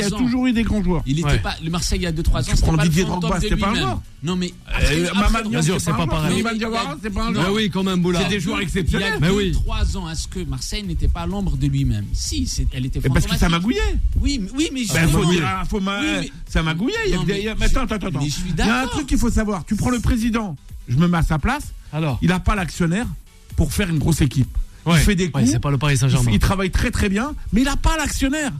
y 0.00 0.02
a 0.02 0.06
il 0.08 0.12
toujours 0.12 0.46
eu 0.46 0.52
des 0.52 0.62
grands 0.64 0.82
joueurs. 0.82 1.02
Il 1.06 1.20
était 1.20 1.38
pas 1.38 1.54
le 1.62 1.70
Marseille 1.70 2.00
il 2.00 2.02
y 2.02 2.06
a 2.06 2.12
2-3 2.12 2.40
ans. 2.40 2.52
Tu 2.54 2.60
prends 2.62 2.76
Didier 2.76 3.04
Drogba, 3.04 3.40
c'était 3.40 3.56
pas 3.56 3.68
un 3.70 3.74
joueur. 3.76 4.00
Non 4.22 4.34
mais 4.34 4.46
Euh, 4.68 4.72
après- 4.74 4.96
Mamad 5.14 5.24
après- 5.26 5.42
Diop, 5.42 5.50
Bien 5.52 5.62
sûr, 5.62 5.80
c'est 5.80 5.92
pas 5.92 6.06
pareil. 6.06 6.42
C'est 7.02 7.10
pas 7.10 7.22
un 7.22 7.30
Non, 7.30 7.32
Mais 7.32 7.40
joueur. 7.46 7.52
Oui, 7.78 7.84
quand 7.84 7.90
même, 7.90 8.00
Boula. 8.02 8.20
C'est 8.22 8.28
des 8.28 8.40
joueurs 8.40 8.58
Il 8.58 8.62
y 8.62 8.64
exceptionnels. 8.64 9.14
a 9.14 9.20
Mais 9.20 9.28
2 9.28 9.34
oui. 9.34 9.52
3 9.52 9.96
ans, 9.96 10.10
est-ce 10.10 10.28
que 10.28 10.40
Marseille 10.44 10.82
n'était 10.82 11.08
pas 11.08 11.26
l'ombre 11.26 11.56
de 11.56 11.66
lui-même 11.66 12.04
Si, 12.12 12.46
c'est- 12.46 12.66
elle 12.72 12.86
était 12.86 13.00
parce 13.00 13.26
que 13.26 13.36
ça 13.36 13.48
magouillait. 13.48 13.80
Oui, 14.20 14.38
mais- 14.42 14.50
oui, 14.56 14.70
mais 14.72 14.80
Ben, 14.92 15.08
faut 15.08 15.22
hein, 15.22 15.64
faut 15.68 15.80
ma- 15.80 16.00
Oui, 16.00 16.06
mais- 16.20 16.30
ça 16.48 16.62
magouillait. 16.62 16.94
Il 17.06 17.12
y 17.12 17.16
Non, 17.16 17.24
mais 17.26 17.38
il 17.38 17.44
y 17.44 17.48
a- 17.48 17.54
je- 17.54 17.58
mais 17.60 17.66
attends, 17.66 17.82
attends, 17.82 17.94
attends. 18.06 18.18
mais 18.20 18.28
je 18.28 18.34
suis 18.34 18.42
Il 18.50 18.56
y 18.64 18.68
a 18.68 18.82
un 18.82 18.86
truc 18.86 19.06
qu'il 19.06 19.18
faut 19.18 19.30
savoir. 19.30 19.64
Tu 19.64 19.76
prends 19.76 19.90
le 19.90 20.00
président, 20.00 20.56
je 20.88 20.96
me 20.96 21.06
mets 21.08 21.18
à 21.18 21.22
sa 21.22 21.38
place. 21.38 21.72
Alors, 21.92 22.18
Il 22.22 22.28
n'a 22.28 22.40
pas 22.40 22.54
l'actionnaire 22.54 23.06
pour 23.56 23.72
faire 23.72 23.88
une 23.90 23.98
grosse 23.98 24.20
équipe. 24.20 24.48
ouais. 24.84 24.94
Il 24.94 25.00
fait 25.04 25.14
des 25.14 25.24
Ouais, 25.26 25.30
coups. 25.30 25.50
c'est 25.50 25.60
pas 25.60 25.70
le 25.70 25.78
Paris 25.78 25.94
il, 25.94 25.98
Saint-Germain. 25.98 26.30
il 26.32 26.38
travaille 26.38 26.70
très 26.70 26.90
très 26.90 27.08
bien, 27.08 27.34
mais 27.52 27.62
il 27.62 27.64
n'a 27.64 27.76
pas 27.76 27.96
l'actionnaire. 27.96 28.52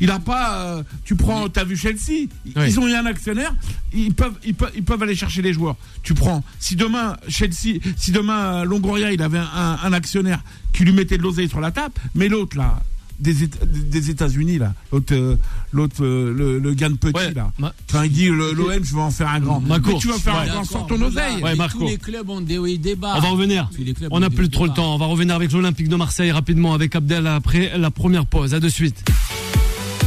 Il 0.00 0.08
n'a 0.08 0.18
pas. 0.18 0.54
euh, 0.64 0.82
tu 1.04 1.14
prends, 1.14 1.48
t'as 1.48 1.64
vu 1.64 1.76
Chelsea, 1.76 2.26
ils 2.44 2.52
Oui. 2.56 2.62
ils 2.68 2.80
ont 2.80 2.88
eu 2.88 2.94
un 2.94 3.06
actionnaire, 3.06 3.54
ils 3.92 4.12
peuvent, 4.12 4.34
ils 4.44 4.54
peuvent, 4.54 4.72
ils 4.74 4.82
peuvent 4.82 5.02
aller 5.02 5.14
chercher 5.14 5.42
les 5.42 5.52
joueurs. 5.52 5.76
Tu 6.02 6.14
prends, 6.14 6.42
si 6.58 6.74
demain 6.76 7.16
Chelsea, 7.28 7.78
si 7.96 8.10
demain 8.12 8.60
euh, 8.62 8.64
Longoria, 8.64 9.12
il 9.12 9.22
avait 9.22 9.38
un, 9.38 9.78
un 9.82 9.92
actionnaire 9.92 10.40
qui 10.72 10.84
lui 10.84 10.92
mettait 10.92 11.18
de 11.18 11.22
l'oseille 11.22 11.48
sur 11.48 11.60
la 11.60 11.70
table, 11.70 11.94
mais 12.14 12.28
l'autre 12.28 12.56
là, 12.56 12.80
des, 13.20 13.44
Éta- 13.46 13.64
des 13.66 14.08
États-Unis 14.10 14.58
là, 14.58 14.72
l'autre, 14.92 15.14
euh, 15.14 15.36
l'autre, 15.72 16.02
euh, 16.02 16.32
le, 16.34 16.58
le 16.58 16.74
gars 16.74 16.88
de 16.88 16.94
petit 16.94 17.14
Ouais, 17.14 17.32
là, 17.34 17.52
ma- 17.58 17.72
quand 17.92 18.02
il 18.02 18.10
dit 18.10 18.28
le- 18.28 18.52
l'OM, 18.52 18.82
je 18.82 18.94
vais 18.94 19.00
en 19.00 19.10
faire 19.10 19.28
un 19.28 19.40
grand. 19.40 19.60
Marco. 19.60 19.92
Mais 19.92 19.98
tu 19.98 20.08
vas 20.08 20.14
faire 20.18 20.34
Ouais. 20.36 20.48
un 20.48 20.52
grand, 20.54 20.64
sors 20.64 20.86
ton 20.86 21.00
oseille. 21.02 21.34
Ouais, 21.36 21.50
Mais 21.50 21.54
Marco. 21.56 21.78
Tous 21.80 21.86
les 21.86 21.98
clubs 21.98 22.28
ont 22.30 22.40
des 22.40 22.56
bas. 22.96 23.14
On 23.18 23.20
va 23.20 23.28
revenir. 23.28 23.68
On 24.10 24.20
n'a 24.20 24.30
plus 24.30 24.48
trop 24.48 24.66
le 24.66 24.72
temps. 24.72 24.94
On 24.94 24.98
va 24.98 25.06
revenir 25.06 25.34
avec 25.36 25.52
l'Olympique 25.52 25.88
de 25.88 25.96
Marseille 25.96 26.30
rapidement 26.32 26.72
avec 26.72 26.96
Abdel 26.96 27.26
après 27.26 27.76
la 27.78 27.90
première 27.90 28.24
pause. 28.26 28.54
À 28.54 28.60
de 28.60 28.68
suite. 28.70 29.04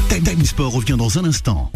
Time 0.09 0.45
Sport 0.45 0.73
revient 0.73 0.95
dans 0.97 1.17
un 1.17 1.25
instant. 1.25 1.71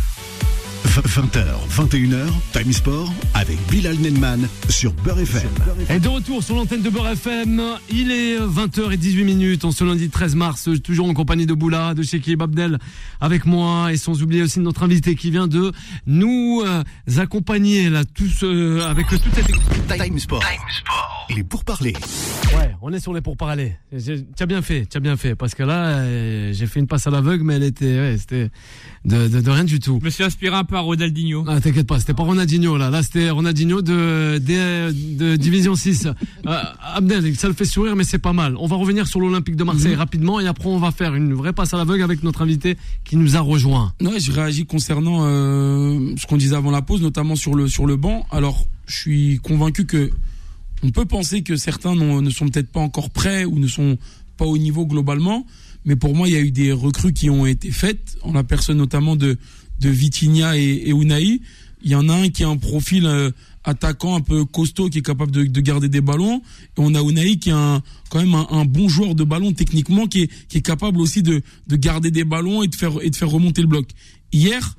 20h, 0.86 1.46
21h, 1.69 2.25
Time 2.53 2.72
Sport 2.72 3.13
avec 3.34 3.57
Bilal 3.69 3.98
Nenman 3.98 4.48
sur 4.69 4.93
Beurre 4.93 5.19
FM. 5.19 5.50
Et 5.89 6.00
de 6.00 6.07
retour 6.07 6.43
sur 6.43 6.55
l'antenne 6.55 6.81
de 6.81 6.89
Beurre 6.89 7.10
FM, 7.10 7.62
il 7.89 8.12
est 8.12 8.39
20h18 8.39 9.24
minutes, 9.24 9.65
en 9.65 9.72
ce 9.72 9.84
lundi 9.84 10.10
13 10.10 10.36
mars, 10.36 10.69
toujours 10.84 11.07
en 11.07 11.13
compagnie 11.13 11.46
de 11.46 11.53
Boula, 11.53 11.93
de 11.93 12.03
Shekib 12.03 12.41
Abdel 12.41 12.79
avec 13.19 13.46
moi, 13.46 13.91
et 13.91 13.98
sans 13.98 14.22
oublier 14.24 14.43
aussi 14.43 14.60
notre 14.60 14.84
invité 14.84 15.15
qui 15.15 15.29
vient 15.29 15.48
de 15.48 15.72
nous 16.05 16.63
euh, 16.65 16.84
accompagner 17.17 17.89
là, 17.89 18.03
tous 18.05 18.43
euh, 18.43 18.88
avec 18.88 19.07
toute 19.07 19.22
cette... 19.34 19.48
Time 19.88 20.19
Sport. 20.19 20.43
Il 20.43 20.55
est 20.55 21.07
pour 21.50 21.63
parler. 21.63 21.93
Ouais, 22.55 22.72
on 22.81 22.91
est 22.93 23.00
sur 23.00 23.13
les 23.13 23.22
pourparlers. 23.22 23.77
Tu 23.98 24.24
as 24.39 24.46
bien 24.46 24.62
fait, 24.62 24.86
tu 24.86 24.98
as 24.98 25.00
bien 25.00 25.17
fait, 25.17 25.36
parce 25.36 25.53
que 25.55 25.63
là, 25.63 25.98
euh, 25.98 26.53
j'ai 26.53 26.67
fait 26.67 26.79
une 26.79 26.88
passe 26.88 27.05
à 27.07 27.12
l'aveugle, 27.12 27.43
mais 27.43 27.55
elle 27.55 27.63
était, 27.63 27.86
ouais, 28.00 28.15
c'était 28.17 28.50
de, 29.05 29.27
de, 29.27 29.41
de 29.41 29.50
rien 29.51 29.63
du 29.63 29.79
tout. 29.79 29.98
Je 30.00 30.05
me 30.05 30.10
suis 30.10 30.24
inspiré 30.24 30.55
un 30.55 30.63
peu 30.63 30.75
à 30.75 30.79
Ronaldinho. 30.79 31.43
Ah, 31.48 31.60
t'inquiète 31.60 31.88
pas, 31.88 32.00
c'était 32.00 32.13
pas 32.13 32.24
Ronaldinho 32.24 32.77
là. 32.77 32.89
Là, 32.89 33.03
c'était 33.03 33.29
Ronaldinho 33.29 33.81
de, 33.81 34.38
de, 34.39 34.91
de 35.17 35.36
Division 35.36 35.75
6. 35.75 36.07
Euh, 36.46 36.62
Abdel, 36.96 37.36
ça 37.36 37.48
le 37.48 37.53
fait 37.53 37.65
sourire, 37.65 37.96
mais 37.96 38.03
c'est 38.03 38.19
pas 38.19 38.34
mal. 38.34 38.55
On 38.57 38.67
va 38.67 38.75
revenir 38.77 39.07
sur 39.07 39.19
l'Olympique 39.19 39.55
de 39.55 39.63
Marseille 39.63 39.96
rapidement 39.96 40.39
et 40.39 40.48
après 40.48 40.67
on 40.69 40.79
va 40.79 40.91
faire 40.91 41.13
une 41.15 41.34
vraie 41.34 41.53
passe 41.53 41.74
à 41.74 41.77
l'aveugle 41.77 42.03
avec 42.03 42.24
notre 42.24 42.41
invité 42.41 42.77
qui 43.03 43.17
nous 43.17 43.36
a 43.36 43.41
rejoint. 43.41 43.93
Ouais, 44.01 44.19
je 44.19 44.31
réagis 44.31 44.65
concernant 44.65 45.25
euh, 45.25 46.13
ce 46.17 46.25
qu'on 46.25 46.38
disait 46.38 46.55
avant 46.55 46.72
la 46.72 46.81
pause, 46.81 47.01
notamment 47.01 47.36
sur 47.36 47.53
le 47.53 47.67
sur 47.67 47.86
le 47.86 47.96
banc. 47.98 48.25
Alors, 48.31 48.65
je 48.88 48.96
suis 48.96 49.39
convaincu 49.39 49.86
que 49.86 50.10
on 50.84 50.91
peut 50.91 51.05
penser 51.05 51.41
que 51.41 51.55
certains 51.55 51.96
ne 51.96 52.29
sont 52.29 52.50
peut-être 52.50 52.72
pas 52.72 52.79
encore 52.79 53.10
prêts 53.10 53.46
ou 53.46 53.60
ne 53.60 53.67
sont 53.67 53.98
pas 54.38 54.46
au 54.46 54.57
niveau 54.57 54.86
globalement, 54.86 55.46
mais 55.86 55.96
pour 55.96 56.15
moi, 56.15 56.27
il 56.27 56.34
y 56.34 56.38
a 56.38 56.41
eu 56.41 56.51
des 56.51 56.72
recrues 56.72 57.13
qui 57.13 57.29
ont 57.29 57.46
été 57.46 57.72
faites, 57.72 58.17
en 58.22 58.34
la 58.34 58.43
personne 58.43 58.77
notamment 58.77 59.15
de 59.15 59.38
de 59.79 59.89
Vitinha 59.89 60.57
et, 60.57 60.63
et 60.63 60.89
Unai. 60.89 61.39
Il 61.84 61.91
y 61.91 61.96
en 61.96 62.10
a 62.10 62.13
un 62.15 62.29
qui 62.29 62.43
a 62.43 62.50
un 62.50 62.57
profil 62.57 63.05
euh, 63.05 63.29
attaquant 63.63 64.15
un 64.15 64.22
peu 64.22 64.43
costaud, 64.46 64.89
qui 64.89 65.00
est 65.00 65.05
capable 65.05 65.31
de, 65.31 65.43
de 65.43 65.62
garder 65.62 65.88
des 65.88 66.01
ballons, 66.01 66.41
et 66.77 66.77
on 66.79 66.96
a 66.96 67.01
Unai 67.01 67.38
qui 67.38 67.50
est 67.50 67.53
un, 67.53 67.81
quand 68.10 68.19
même 68.19 68.34
un, 68.34 68.48
un 68.50 68.65
bon 68.65 68.89
joueur 68.89 69.13
de 69.13 69.24
ballon 69.24 69.53
techniquement, 69.53 70.07
qui 70.07 70.24
est 70.24 70.29
qui 70.48 70.57
est 70.57 70.62
capable 70.62 71.00
aussi 71.00 71.22
de 71.22 71.41
de 71.67 71.75
garder 71.75 72.12
des 72.12 72.24
ballons 72.24 72.63
et 72.63 72.67
de 72.67 72.75
faire 72.75 72.93
et 73.01 73.10
de 73.10 73.15
faire 73.15 73.29
remonter 73.29 73.62
le 73.62 73.67
bloc. 73.67 73.88
Hier, 74.31 74.77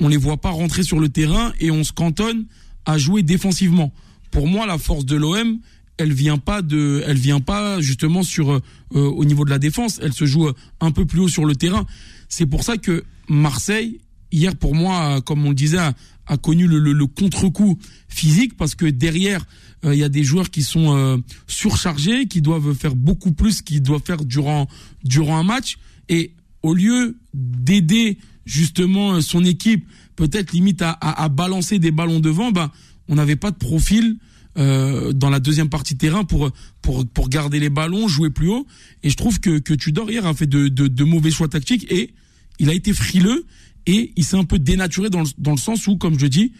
on 0.00 0.08
les 0.08 0.16
voit 0.16 0.36
pas 0.36 0.50
rentrer 0.50 0.82
sur 0.82 1.00
le 1.00 1.08
terrain 1.08 1.52
et 1.60 1.70
on 1.70 1.82
se 1.82 1.92
cantonne 1.92 2.46
à 2.84 2.98
jouer 2.98 3.22
défensivement. 3.22 3.92
Pour 4.30 4.46
moi, 4.46 4.66
la 4.66 4.78
force 4.78 5.04
de 5.04 5.16
l'OM, 5.16 5.58
elle 5.98 6.12
vient 6.12 6.38
pas 6.38 6.62
de, 6.62 7.02
elle 7.06 7.18
vient 7.18 7.40
pas 7.40 7.80
justement 7.80 8.22
sur 8.22 8.50
euh, 8.50 8.60
au 8.92 9.24
niveau 9.24 9.44
de 9.44 9.50
la 9.50 9.58
défense. 9.58 9.98
Elle 10.02 10.12
se 10.12 10.26
joue 10.26 10.48
euh, 10.48 10.54
un 10.80 10.90
peu 10.90 11.06
plus 11.06 11.20
haut 11.20 11.28
sur 11.28 11.44
le 11.44 11.56
terrain. 11.56 11.86
C'est 12.28 12.46
pour 12.46 12.64
ça 12.64 12.76
que 12.76 13.04
Marseille 13.28 14.00
hier, 14.32 14.54
pour 14.56 14.74
moi, 14.74 15.20
comme 15.22 15.44
on 15.44 15.50
le 15.50 15.54
disait, 15.54 15.78
a, 15.78 16.36
connu 16.36 16.66
le, 16.66 17.06
contre-coup 17.06 17.78
physique 18.08 18.56
parce 18.56 18.74
que 18.74 18.86
derrière, 18.86 19.46
euh, 19.84 19.94
il 19.94 19.98
y 19.98 20.04
a 20.04 20.08
des 20.08 20.24
joueurs 20.24 20.50
qui 20.50 20.62
sont 20.62 20.96
euh, 20.96 21.16
surchargés, 21.46 22.26
qui 22.26 22.40
doivent 22.42 22.74
faire 22.74 22.96
beaucoup 22.96 23.32
plus 23.32 23.62
qu'ils 23.62 23.82
doivent 23.82 24.02
faire 24.04 24.24
durant 24.24 24.66
durant 25.04 25.38
un 25.38 25.44
match. 25.44 25.78
Et 26.08 26.32
au 26.62 26.74
lieu 26.74 27.16
d'aider 27.32 28.18
justement 28.44 29.20
son 29.20 29.44
équipe, 29.44 29.86
peut-être 30.16 30.52
limite 30.52 30.82
à, 30.82 30.90
à, 30.90 31.24
à 31.24 31.28
balancer 31.28 31.78
des 31.78 31.90
ballons 31.90 32.20
devant, 32.20 32.50
ben 32.50 32.70
on 33.08 33.14
n'avait 33.14 33.36
pas 33.36 33.50
de 33.50 33.56
profil 33.56 34.16
euh, 34.58 35.12
dans 35.12 35.28
la 35.28 35.38
deuxième 35.38 35.68
partie 35.68 35.94
de 35.94 35.98
terrain 35.98 36.24
pour 36.24 36.50
pour 36.80 37.06
pour 37.06 37.28
garder 37.28 37.60
les 37.60 37.68
ballons, 37.68 38.08
jouer 38.08 38.30
plus 38.30 38.48
haut. 38.48 38.66
Et 39.02 39.10
je 39.10 39.16
trouve 39.16 39.38
que 39.38 39.58
que 39.58 39.74
Tudor 39.74 40.10
hier 40.10 40.26
a 40.26 40.34
fait 40.34 40.46
de, 40.46 40.68
de, 40.68 41.04
mauvais 41.04 41.30
choix 41.30 41.48
tactiques 41.48 41.90
et 41.92 42.14
il 42.58 42.70
a 42.70 42.72
été 42.72 42.94
frileux 42.94 43.44
et 43.86 44.12
il 44.16 44.24
s'est 44.24 44.36
un 44.36 44.44
peu 44.44 44.58
dénaturé 44.58 45.10
dans 45.10 45.20
le, 45.20 45.28
dans 45.38 45.50
le 45.50 45.58
sens 45.58 45.86
où, 45.86 45.96
comme 45.96 46.18
je 46.18 46.26
dis, 46.26 46.52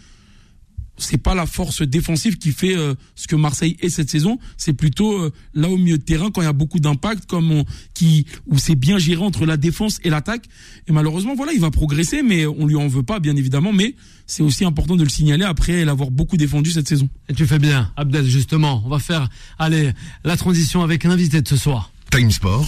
c'est 0.98 1.18
pas 1.18 1.34
la 1.34 1.46
force 1.46 1.82
défensive 1.82 2.38
qui 2.38 2.52
fait 2.52 2.76
euh, 2.76 2.94
ce 3.14 3.26
que 3.26 3.36
Marseille 3.36 3.76
est 3.80 3.88
cette 3.88 4.10
saison. 4.10 4.38
C'est 4.56 4.72
plutôt 4.72 5.18
euh, 5.18 5.32
là 5.54 5.68
au 5.68 5.76
milieu 5.76 5.98
de 5.98 6.02
terrain 6.02 6.30
quand 6.30 6.42
il 6.42 6.46
y 6.46 6.48
a 6.48 6.52
beaucoup 6.52 6.80
d'impact, 6.80 7.26
comme 7.26 7.50
on, 7.50 7.64
qui 7.94 8.26
où 8.46 8.58
c'est 8.58 8.74
bien 8.74 8.98
géré 8.98 9.22
entre 9.22 9.46
la 9.46 9.56
défense 9.56 9.98
et 10.04 10.10
l'attaque. 10.10 10.46
Et 10.88 10.92
malheureusement, 10.92 11.34
voilà, 11.34 11.52
il 11.52 11.60
va 11.60 11.70
progresser, 11.70 12.22
mais 12.22 12.46
on 12.46 12.66
lui 12.66 12.76
en 12.76 12.88
veut 12.88 13.02
pas, 13.02 13.20
bien 13.20 13.36
évidemment. 13.36 13.72
Mais 13.72 13.94
c'est 14.26 14.42
aussi 14.42 14.64
important 14.64 14.96
de 14.96 15.02
le 15.02 15.08
signaler 15.08 15.44
après 15.44 15.84
l'avoir 15.84 16.10
beaucoup 16.10 16.36
défendu 16.36 16.70
cette 16.70 16.88
saison. 16.88 17.08
Et 17.28 17.34
tu 17.34 17.46
fais 17.46 17.58
bien, 17.58 17.92
Abdel, 17.96 18.26
justement. 18.26 18.82
On 18.84 18.88
va 18.88 18.98
faire, 18.98 19.28
allez, 19.58 19.92
la 20.24 20.36
transition 20.36 20.82
avec 20.82 21.04
l'invité 21.04 21.42
de 21.42 21.48
ce 21.48 21.56
soir. 21.56 21.92
Time 22.10 22.30
Sport. 22.30 22.66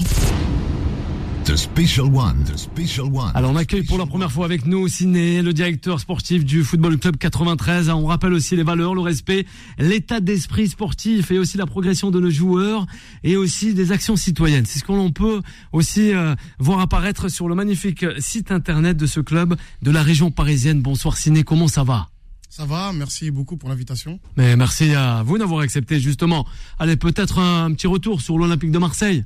The 1.48 1.56
Special 1.56 2.14
One. 2.14 2.44
The 2.44 2.58
Special 2.58 3.06
One. 3.06 3.32
Alors 3.34 3.52
on 3.52 3.56
accueille 3.56 3.82
pour 3.82 3.96
la 3.96 4.04
première 4.04 4.30
fois 4.30 4.44
avec 4.44 4.66
nous 4.66 4.86
Ciné, 4.86 5.40
le 5.40 5.54
directeur 5.54 5.98
sportif 5.98 6.44
du 6.44 6.62
Football 6.62 6.98
Club 6.98 7.16
93. 7.16 7.88
On 7.88 8.04
rappelle 8.04 8.34
aussi 8.34 8.54
les 8.54 8.62
valeurs, 8.62 8.94
le 8.94 9.00
respect, 9.00 9.46
l'état 9.78 10.20
d'esprit 10.20 10.68
sportif 10.68 11.30
et 11.30 11.38
aussi 11.38 11.56
la 11.56 11.64
progression 11.64 12.10
de 12.10 12.20
nos 12.20 12.28
joueurs 12.28 12.84
et 13.24 13.38
aussi 13.38 13.72
des 13.72 13.92
actions 13.92 14.14
citoyennes. 14.14 14.66
C'est 14.66 14.80
ce 14.80 14.84
qu'on 14.84 15.10
peut 15.10 15.40
aussi 15.72 16.12
euh, 16.12 16.34
voir 16.58 16.80
apparaître 16.80 17.30
sur 17.30 17.48
le 17.48 17.54
magnifique 17.54 18.04
site 18.18 18.52
internet 18.52 18.98
de 18.98 19.06
ce 19.06 19.20
club 19.20 19.56
de 19.80 19.90
la 19.90 20.02
région 20.02 20.30
parisienne. 20.30 20.82
Bonsoir 20.82 21.16
Ciné, 21.16 21.44
comment 21.44 21.68
ça 21.68 21.82
va? 21.82 22.10
Ça 22.50 22.66
va, 22.66 22.92
merci 22.92 23.30
beaucoup 23.30 23.56
pour 23.56 23.70
l'invitation. 23.70 24.20
Mais 24.36 24.54
merci 24.54 24.94
à 24.94 25.22
vous 25.22 25.38
d'avoir 25.38 25.60
accepté 25.60 25.98
justement. 25.98 26.44
Allez, 26.78 26.96
peut-être 26.96 27.38
un, 27.38 27.72
petit 27.72 27.86
retour 27.86 28.20
sur 28.20 28.36
l'Olympique 28.36 28.70
de 28.70 28.78
Marseille. 28.78 29.24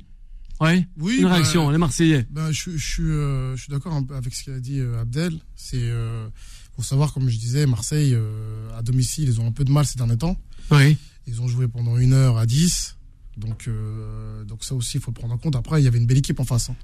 Ouais 0.63 0.87
Oui, 0.97 1.17
Une 1.17 1.23
bah, 1.23 1.33
réaction, 1.33 1.69
les 1.69 1.77
Marseillais. 1.77 2.25
Ben, 2.29 2.51
je, 2.51 2.71
je 2.71 2.85
suis, 2.85 3.03
euh, 3.03 3.55
je 3.55 3.63
suis 3.63 3.71
d'accord 3.71 4.01
avec 4.15 4.33
ce 4.33 4.45
qu'a 4.45 4.59
dit 4.59 4.79
euh, 4.79 5.01
Abdel. 5.01 5.33
C'est 5.55 5.77
euh, 5.77 6.27
pour 6.75 6.85
savoir, 6.85 7.13
comme 7.13 7.27
je 7.29 7.37
disais, 7.37 7.65
Marseille 7.65 8.13
euh, 8.13 8.77
à 8.77 8.81
domicile, 8.81 9.25
ils 9.27 9.41
ont 9.41 9.47
un 9.47 9.51
peu 9.51 9.65
de 9.65 9.71
mal 9.71 9.85
ces 9.85 9.97
derniers 9.97 10.17
temps. 10.17 10.37
Oui. 10.71 10.97
Ils 11.27 11.41
ont 11.41 11.49
joué 11.49 11.67
pendant 11.67 11.97
une 11.97 12.13
heure 12.13 12.37
à 12.37 12.45
10. 12.45 12.95
Donc, 13.37 13.67
donc 14.47 14.63
ça 14.63 14.75
aussi, 14.75 14.97
il 14.97 14.99
faut 15.01 15.09
le 15.09 15.15
prendre 15.15 15.33
en 15.33 15.37
compte. 15.37 15.55
Après, 15.55 15.81
il 15.81 15.83
y 15.83 15.87
avait 15.87 15.97
une 15.97 16.05
belle 16.05 16.19
équipe 16.19 16.39
en 16.39 16.45
face, 16.45 16.69
hein, 16.69 16.75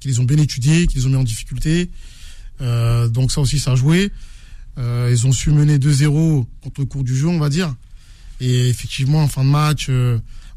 qui 0.00 0.08
les 0.08 0.20
ont 0.20 0.24
bien 0.24 0.38
étudiés, 0.38 0.86
qui 0.86 0.96
les 0.96 1.06
ont 1.06 1.10
mis 1.10 1.16
en 1.16 1.24
difficulté. 1.24 1.90
Donc 2.60 3.30
ça 3.30 3.42
aussi, 3.42 3.58
ça 3.58 3.72
a 3.72 3.74
joué. 3.74 4.10
Ils 4.78 5.26
ont 5.26 5.32
su 5.32 5.50
mener 5.50 5.76
2-0 5.76 6.46
contre 6.62 6.80
le 6.80 6.86
cours 6.86 7.04
du 7.04 7.14
jeu, 7.14 7.28
on 7.28 7.38
va 7.38 7.50
dire. 7.50 7.74
Et 8.40 8.68
effectivement, 8.70 9.22
en 9.22 9.28
fin 9.28 9.44
de 9.44 9.50
match, 9.50 9.90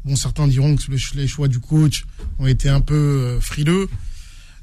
bon, 0.04 0.16
certains 0.16 0.46
diront 0.46 0.76
que 0.76 0.82
les, 1.14 1.26
choix 1.26 1.48
du 1.48 1.60
coach 1.60 2.04
ont 2.38 2.46
été 2.46 2.68
un 2.68 2.80
peu 2.80 2.94
euh, 2.94 3.40
frileux. 3.40 3.88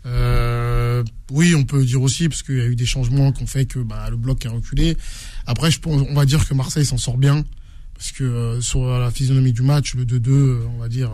Euh, 0.05 1.03
oui, 1.31 1.55
on 1.55 1.63
peut 1.63 1.83
dire 1.83 2.01
aussi 2.01 2.29
parce 2.29 2.43
qu'il 2.43 2.57
y 2.57 2.61
a 2.61 2.65
eu 2.65 2.75
des 2.75 2.85
changements 2.85 3.31
qui 3.31 3.43
ont 3.43 3.47
fait 3.47 3.65
que 3.65 3.79
bah, 3.79 4.09
le 4.09 4.17
bloc 4.17 4.45
a 4.45 4.49
reculé. 4.49 4.97
Après, 5.45 5.71
je 5.71 5.79
on 5.85 6.13
va 6.13 6.25
dire 6.25 6.47
que 6.47 6.53
Marseille 6.53 6.85
s'en 6.85 6.97
sort 6.97 7.17
bien 7.17 7.43
parce 7.95 8.11
que 8.11 8.23
euh, 8.23 8.61
sur 8.61 8.85
la 8.87 9.11
physionomie 9.11 9.51
du 9.51 9.61
match, 9.61 9.93
le 9.95 10.05
2-2, 10.05 10.29
euh, 10.29 10.59
on 10.75 10.79
va 10.79 10.87
dire, 10.87 11.11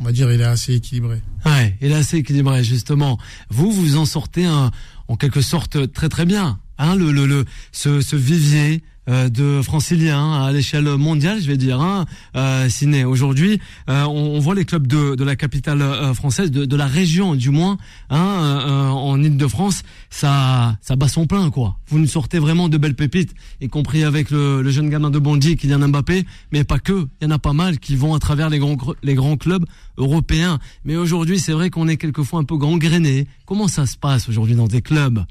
on 0.00 0.04
va 0.04 0.12
dire, 0.12 0.30
il 0.32 0.40
est 0.40 0.44
assez 0.44 0.74
équilibré. 0.74 1.22
Ouais, 1.46 1.76
il 1.80 1.92
est 1.92 1.94
assez 1.94 2.18
équilibré 2.18 2.64
justement. 2.64 3.18
Vous, 3.48 3.70
vous 3.70 3.96
en 3.96 4.04
sortez 4.04 4.48
en 4.48 5.16
quelque 5.16 5.40
sorte 5.40 5.92
très 5.92 6.08
très 6.08 6.26
bien. 6.26 6.58
Hein, 6.78 6.96
le, 6.96 7.12
le, 7.12 7.26
le, 7.26 7.44
ce, 7.72 8.16
vivier 8.16 8.82
de 9.06 9.60
franciliens 9.62 10.42
à 10.42 10.52
l'échelle 10.52 10.88
mondiale, 10.96 11.40
je 11.40 11.46
vais 11.46 11.56
dire, 11.56 11.80
hein, 11.80 12.06
euh, 12.36 12.68
Ciné. 12.68 13.04
Aujourd'hui, 13.04 13.60
euh, 13.90 14.04
on, 14.04 14.36
on 14.36 14.38
voit 14.38 14.54
les 14.54 14.64
clubs 14.64 14.86
de, 14.86 15.14
de 15.14 15.24
la 15.24 15.36
capitale 15.36 15.82
euh, 15.82 16.14
française, 16.14 16.50
de, 16.50 16.64
de 16.64 16.76
la 16.76 16.86
région 16.86 17.34
du 17.34 17.50
moins, 17.50 17.76
hein, 18.08 18.16
euh, 18.18 18.68
euh, 18.68 18.88
en 18.88 19.22
Ile-de-France, 19.22 19.82
ça, 20.10 20.76
ça 20.80 20.96
bat 20.96 21.08
son 21.08 21.26
plein, 21.26 21.50
quoi. 21.50 21.76
Vous 21.88 21.98
nous 21.98 22.06
sortez 22.06 22.38
vraiment 22.38 22.68
de 22.68 22.78
belles 22.78 22.94
pépites, 22.96 23.34
y 23.60 23.68
compris 23.68 24.04
avec 24.04 24.30
le, 24.30 24.62
le 24.62 24.70
jeune 24.70 24.88
gamin 24.88 25.10
de 25.10 25.18
Bondy, 25.18 25.56
Kylian 25.56 25.88
Mbappé, 25.88 26.24
mais 26.52 26.64
pas 26.64 26.78
que. 26.78 27.06
Il 27.20 27.24
y 27.24 27.26
en 27.26 27.30
a 27.30 27.38
pas 27.38 27.52
mal 27.52 27.78
qui 27.78 27.96
vont 27.96 28.14
à 28.14 28.18
travers 28.18 28.48
les 28.48 28.58
grands, 28.58 28.76
les 29.02 29.14
grands 29.14 29.36
clubs 29.36 29.66
européens. 29.98 30.58
Mais 30.84 30.96
aujourd'hui, 30.96 31.38
c'est 31.38 31.52
vrai 31.52 31.70
qu'on 31.70 31.88
est 31.88 31.96
quelquefois 31.96 32.40
un 32.40 32.44
peu 32.44 32.56
gangréné. 32.56 33.26
Comment 33.46 33.68
ça 33.68 33.86
se 33.86 33.96
passe 33.96 34.28
aujourd'hui 34.28 34.54
dans 34.54 34.66
des 34.66 34.82
clubs? 34.82 35.24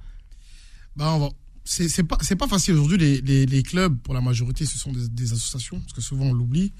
Bah, 0.95 1.13
on 1.15 1.19
va. 1.19 1.29
C'est 1.65 2.03
pas 2.03 2.17
pas 2.17 2.47
facile. 2.47 2.73
Aujourd'hui 2.73 3.21
les, 3.21 3.45
les, 3.45 3.63
clubs 3.63 3.97
pour 3.99 4.13
la 4.13 4.21
majorité 4.21 4.65
ce 4.65 4.77
sont 4.77 4.91
des, 4.91 5.31
associations 5.33 5.79
parce 5.79 5.93
que 5.93 6.01
souvent 6.01 6.25
on 6.25 6.33
l'oublie. 6.33 6.73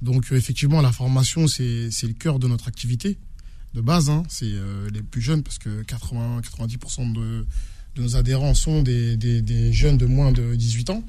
Donc 0.00 0.32
euh, 0.32 0.36
effectivement 0.36 0.80
la 0.80 0.92
formation 0.92 1.48
c'est 1.48 1.90
le 2.02 2.12
cœur 2.12 2.38
de 2.38 2.46
notre 2.46 2.68
activité 2.68 3.18
de 3.74 3.80
base 3.80 4.10
hein. 4.10 4.22
c'est 4.28 4.46
euh, 4.46 4.90
les 4.90 5.02
plus 5.02 5.20
jeunes 5.20 5.42
parce 5.42 5.58
que 5.58 5.82
80 5.82 6.40
90% 6.40 7.12
de 7.12 7.46
de 7.94 8.02
nos 8.02 8.16
adhérents 8.16 8.54
sont 8.54 8.82
des, 8.82 9.18
des, 9.18 9.72
jeunes 9.72 9.98
de 9.98 10.06
moins 10.06 10.32
de 10.32 10.54
18 10.54 10.88
ans. 10.90 11.04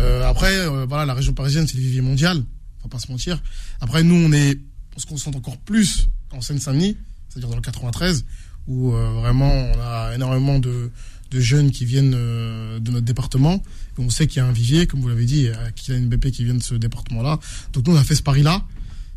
Euh, 0.00 0.28
après 0.28 0.66
voilà 0.86 1.06
la 1.06 1.14
région 1.14 1.34
parisienne 1.34 1.68
c'est 1.68 1.76
le 1.76 1.82
vivier 1.82 2.00
mondial 2.00 2.44
faut 2.82 2.88
pas 2.88 2.98
se 2.98 3.10
mentir. 3.12 3.40
Après 3.80 4.02
nous 4.02 4.16
on 4.16 4.32
est 4.32 4.58
on 4.96 4.98
se 4.98 5.06
concentre 5.06 5.38
encore 5.38 5.58
plus 5.58 6.08
en 6.32 6.40
Seine-Saint-Denis 6.40 6.96
c'est-à-dire 7.28 7.48
dans 7.48 7.56
le 7.56 7.62
93 7.62 8.24
où 8.66 8.90
vraiment 8.90 9.50
on 9.52 9.80
a 9.80 10.14
énormément 10.14 10.58
de 10.58 10.90
de 11.34 11.40
jeunes 11.40 11.72
qui 11.72 11.84
viennent 11.84 12.14
euh, 12.14 12.78
de 12.78 12.90
notre 12.92 13.04
département. 13.04 13.62
On 13.98 14.08
sait 14.08 14.26
qu'il 14.26 14.38
y 14.38 14.40
a 14.40 14.46
un 14.46 14.52
vivier, 14.52 14.86
comme 14.86 15.00
vous 15.00 15.08
l'avez 15.08 15.24
dit, 15.24 15.48
euh, 15.48 15.70
qu'il 15.74 15.92
y 15.92 15.96
a 15.96 16.00
une 16.00 16.08
BP 16.08 16.30
qui 16.30 16.44
vient 16.44 16.54
de 16.54 16.62
ce 16.62 16.76
département-là. 16.76 17.40
Donc 17.72 17.86
nous, 17.86 17.94
on 17.94 17.96
a 17.96 18.04
fait 18.04 18.14
ce 18.14 18.22
pari-là. 18.22 18.64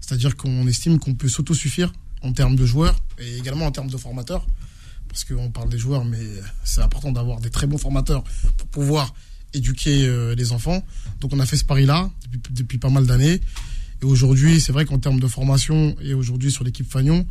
C'est-à-dire 0.01 0.35
qu'on 0.35 0.67
estime 0.67 0.99
qu'on 0.99 1.13
peut 1.13 1.29
s'autosuffire 1.29 1.93
en 2.23 2.33
termes 2.33 2.55
de 2.55 2.65
joueurs 2.65 2.95
et 3.19 3.37
également 3.37 3.65
en 3.67 3.71
termes 3.71 3.89
de 3.89 3.97
formateurs. 3.97 4.47
parce 5.09 5.23
qu'on 5.25 5.51
parle 5.51 5.69
des 5.69 5.77
joueurs, 5.77 6.05
mais 6.05 6.23
c'est 6.63 6.81
important 6.81 7.11
d'avoir 7.11 7.39
des 7.39 7.49
très 7.49 7.67
bons 7.67 7.77
formateurs 7.77 8.23
pour 8.57 8.67
pouvoir 8.67 9.13
éduquer 9.53 10.07
euh, 10.07 10.33
les 10.35 10.51
enfants. 10.51 10.83
Donc 11.21 11.33
on 11.33 11.39
a 11.39 11.45
fait 11.45 11.57
ce 11.57 11.65
pari-là 11.65 12.09
depuis, 12.31 12.53
depuis 12.53 12.77
pas 12.79 12.89
mal 12.89 13.05
d'années. 13.05 13.39
Et 14.01 14.05
aujourd'hui, 14.05 14.59
c'est 14.59 14.71
vrai 14.71 14.85
qu'en 14.85 14.99
termes 14.99 15.19
de 15.19 15.27
formation 15.27 15.95
et 16.01 16.13
aujourd'hui 16.13 16.51
sur 16.51 16.63
l'équipe 16.63 16.89
Fagnon, 16.89 17.25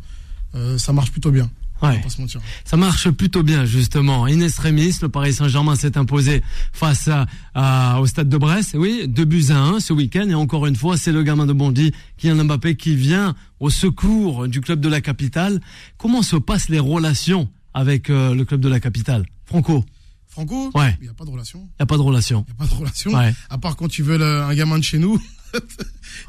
ça 0.77 0.91
marche 0.91 1.11
plutôt 1.11 1.29
bien. 1.31 1.49
Ouais. 1.81 1.99
pas 2.01 2.09
se 2.09 2.19
mentir. 2.21 2.41
Ça 2.65 2.77
marche 2.77 3.09
plutôt 3.11 3.43
bien, 3.43 3.65
justement. 3.65 4.25
Ines 4.27 4.47
Rémis, 4.59 4.95
le 5.01 5.09
Paris 5.09 5.33
Saint-Germain 5.33 5.75
s'est 5.75 5.97
imposé 5.97 6.41
face 6.73 7.07
à, 7.07 7.25
à- 7.53 7.99
au 8.01 8.05
stade 8.07 8.29
de 8.29 8.37
Brest. 8.37 8.75
Oui, 8.77 9.03
deux 9.07 9.25
buts 9.25 9.45
à 9.49 9.57
un 9.59 9.79
ce 9.79 9.93
week-end. 9.93 10.27
Et 10.29 10.33
encore 10.33 10.65
une 10.67 10.75
fois, 10.75 10.97
c'est 10.97 11.11
le 11.11 11.23
gamin 11.23 11.45
de 11.45 11.53
Bondy, 11.53 11.91
Kylian 12.17 12.45
Mbappé, 12.45 12.75
qui 12.75 12.95
vient 12.95 13.35
au 13.59 13.69
secours 13.69 14.47
du 14.47 14.61
club 14.61 14.79
de 14.79 14.89
la 14.89 15.01
capitale. 15.01 15.59
Comment 15.97 16.21
se 16.21 16.35
passent 16.35 16.69
les 16.69 16.79
relations 16.79 17.49
avec 17.73 18.09
euh, 18.09 18.33
le 18.33 18.43
club 18.45 18.59
de 18.61 18.69
la 18.69 18.79
capitale? 18.79 19.25
Franco, 19.45 19.85
Franco, 20.27 20.69
Ouais. 20.75 20.95
il 20.99 21.03
n'y 21.05 21.09
a 21.09 21.13
pas 21.13 21.25
de 21.25 21.29
relation. 21.31 21.59
il 21.59 21.63
n'y 21.79 21.83
a 21.83 21.85
pas 21.85 21.97
de 21.97 22.01
relation. 22.01 22.45
Il 22.47 22.51
n'y 22.53 22.57
a 22.59 22.67
pas 22.67 22.73
de 22.75 22.79
relation. 22.79 23.11
Ouais. 23.13 23.33
À 23.49 23.57
part 23.57 23.75
quand 23.75 23.87
tu 23.87 24.03
veux 24.03 24.17
le- 24.17 24.41
un 24.43 24.53
gamin 24.53 24.77
de 24.77 24.83
chez 24.83 24.97
nous, 24.99 25.19
ils 25.53 25.59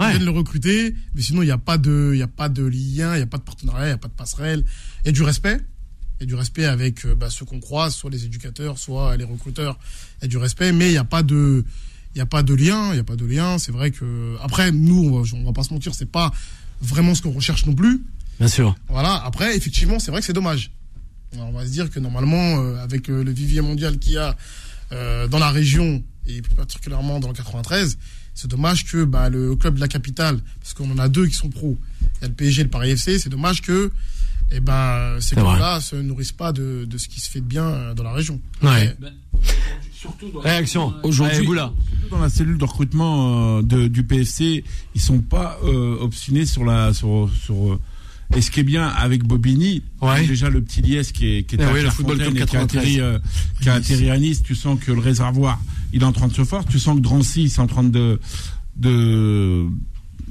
Ouais. 0.05 0.11
viennent 0.13 0.25
le 0.25 0.31
recruter. 0.31 0.95
Mais 1.15 1.23
sinon, 1.23 1.43
il 1.43 1.47
n'y 1.47 1.51
a 1.51 1.59
pas 1.59 1.79
de, 1.79 2.11
il 2.15 2.19
y 2.19 2.23
a 2.23 2.27
pas 2.29 2.49
de 2.49 2.63
lien, 2.65 3.15
il 3.15 3.19
n'y 3.19 3.23
a 3.23 3.27
pas 3.27 3.39
de 3.39 3.43
partenariat, 3.43 3.87
il 3.87 3.91
n'y 3.91 3.95
a 3.95 3.99
pas 3.99 4.09
de 4.09 4.13
passerelle. 4.15 4.65
A 5.07 5.11
du 5.13 5.23
respect. 5.23 5.59
A 6.21 6.25
du 6.25 6.35
respect 6.35 6.65
avec 6.65 7.05
euh, 7.07 7.15
bah, 7.15 7.31
ceux 7.31 7.45
qu'on 7.45 7.61
croise, 7.61 7.95
soit 7.95 8.11
les 8.11 8.25
éducateurs, 8.25 8.79
soit 8.79 9.17
les 9.17 9.25
recruteurs. 9.25 9.79
A 10.23 10.27
du 10.27 10.37
respect, 10.37 10.73
mais 10.73 10.89
il 10.89 10.93
n'y 10.93 10.97
a 10.99 11.05
pas 11.05 11.23
de, 11.23 11.65
il 12.15 12.21
a 12.21 12.27
pas 12.27 12.43
de 12.43 12.55
lien. 12.55 12.89
Il 12.91 12.95
n'y 12.95 12.99
a 13.01 13.05
pas 13.05 13.17
de 13.17 13.25
lien. 13.25 13.59
C'est 13.59 13.73
vrai 13.73 13.91
que 13.91 14.37
après, 14.43 14.73
nous, 14.73 15.11
on 15.13 15.21
va, 15.23 15.29
on 15.37 15.45
va 15.45 15.53
pas 15.53 15.63
se 15.65 15.73
mentir, 15.73 15.95
c'est 15.95 16.11
pas 16.11 16.33
vraiment 16.81 17.15
ce 17.15 17.23
qu'on 17.23 17.33
recherche 17.33 17.67
non 17.67 17.75
plus. 17.75 18.03
Bien 18.39 18.49
sûr. 18.49 18.77
Voilà. 18.89 19.15
Après, 19.25 19.57
effectivement, 19.57 19.99
c'est 19.99 20.11
vrai 20.11 20.21
que 20.21 20.27
c'est 20.27 20.33
dommage. 20.33 20.71
On 21.37 21.53
va 21.53 21.67
se 21.67 21.71
dire 21.71 21.91
que 21.91 22.01
normalement, 22.01 22.63
euh, 22.63 22.77
avec 22.83 23.11
euh, 23.11 23.23
le 23.23 23.31
vivier 23.31 23.61
mondial 23.61 23.99
qu'il 23.99 24.13
y 24.13 24.17
a 24.17 24.37
euh, 24.93 25.29
dans 25.29 25.39
la 25.39 25.51
région 25.51 26.03
et 26.27 26.41
plus 26.41 26.55
particulièrement 26.55 27.21
dans 27.21 27.29
le 27.29 27.35
93, 27.35 27.99
c'est 28.41 28.49
dommage 28.49 28.85
que 28.85 29.03
bah, 29.05 29.29
le 29.31 29.57
club 29.57 29.75
de 29.75 29.81
la 29.81 29.89
capitale, 29.89 30.39
parce 30.61 30.73
qu'on 30.73 30.89
en 30.93 30.99
a 30.99 31.09
deux 31.09 31.27
qui 31.27 31.35
sont 31.35 31.49
pros, 31.49 31.77
il 32.01 32.23
y 32.23 32.25
a 32.27 32.29
le 32.29 32.35
PSG 32.35 32.61
et 32.61 32.65
le 32.65 32.71
Paris 32.71 32.91
FC, 32.91 33.19
c'est 33.19 33.29
dommage 33.31 33.63
que 33.63 33.91
eh 34.53 34.61
ben, 34.61 35.17
ces 35.21 35.35
clubs-là 35.35 35.81
se 35.81 35.97
nourrissent 35.97 36.31
pas 36.33 36.53
de, 36.53 36.87
de 36.89 36.99
ce 36.99 37.09
qui 37.09 37.21
se 37.21 37.29
fait 37.29 37.41
de 37.41 37.47
bien 37.47 37.65
euh, 37.65 37.95
dans 37.95 38.05
la 38.05 38.13
région. 38.13 38.41
Ouais. 38.63 38.95
Mais- 39.01 39.09
Surtout 39.93 40.31
dans, 40.31 40.39
Réaction. 40.41 40.95
Aujourd'hui- 41.03 41.49
dans 42.11 42.21
la 42.21 42.29
cellule 42.29 42.57
de 42.59 42.65
recrutement 42.65 43.59
euh, 43.59 43.63
de- 43.63 43.89
du 43.89 44.05
PFC, 44.05 44.63
ils 44.95 45.01
sont 45.01 45.19
pas 45.19 45.59
euh, 45.65 45.97
obstinés 46.01 46.47
sur 46.47 46.65
la 46.65 46.95
sur 46.95 47.29
sur. 47.45 47.81
et 48.37 48.41
ce 48.41 48.53
qui 48.53 48.61
est 48.61 48.63
bien 48.63 48.87
avec 48.87 49.25
Bobigny, 49.25 49.83
Ouais. 50.01 50.25
déjà 50.27 50.49
le 50.49 50.63
petit 50.63 50.81
Liès 50.83 51.11
qui 51.11 51.27
est 51.39 51.43
qui 51.43 51.57
est 51.57 51.59
Eh 51.61 51.65
à 51.65 51.73
oui, 51.73 51.83
le 51.83 51.91
Football 51.91 52.19
qui 52.19 52.23
a 52.29 52.33
93. 52.47 52.63
atterri 52.79 53.01
euh, 53.01 53.19
qui 53.61 53.69
a 53.69 53.75
atterri 53.75 54.09
à 54.11 54.17
Nice, 54.19 54.43
tu 54.45 54.55
sens 54.55 54.79
que 54.79 54.93
le 54.93 55.01
réservoir 55.01 55.61
il 55.93 56.03
est 56.03 56.05
en 56.05 56.13
train 56.13 56.29
de 56.29 56.35
se 56.35 56.45
forcer, 56.45 56.69
tu 56.71 56.79
sens 56.79 56.97
que 56.97 57.01
Drancy 57.03 57.43
il 57.45 57.47
est 57.47 57.59
en 57.61 57.67
train 57.67 57.85
de 57.85 58.19
de 58.77 59.67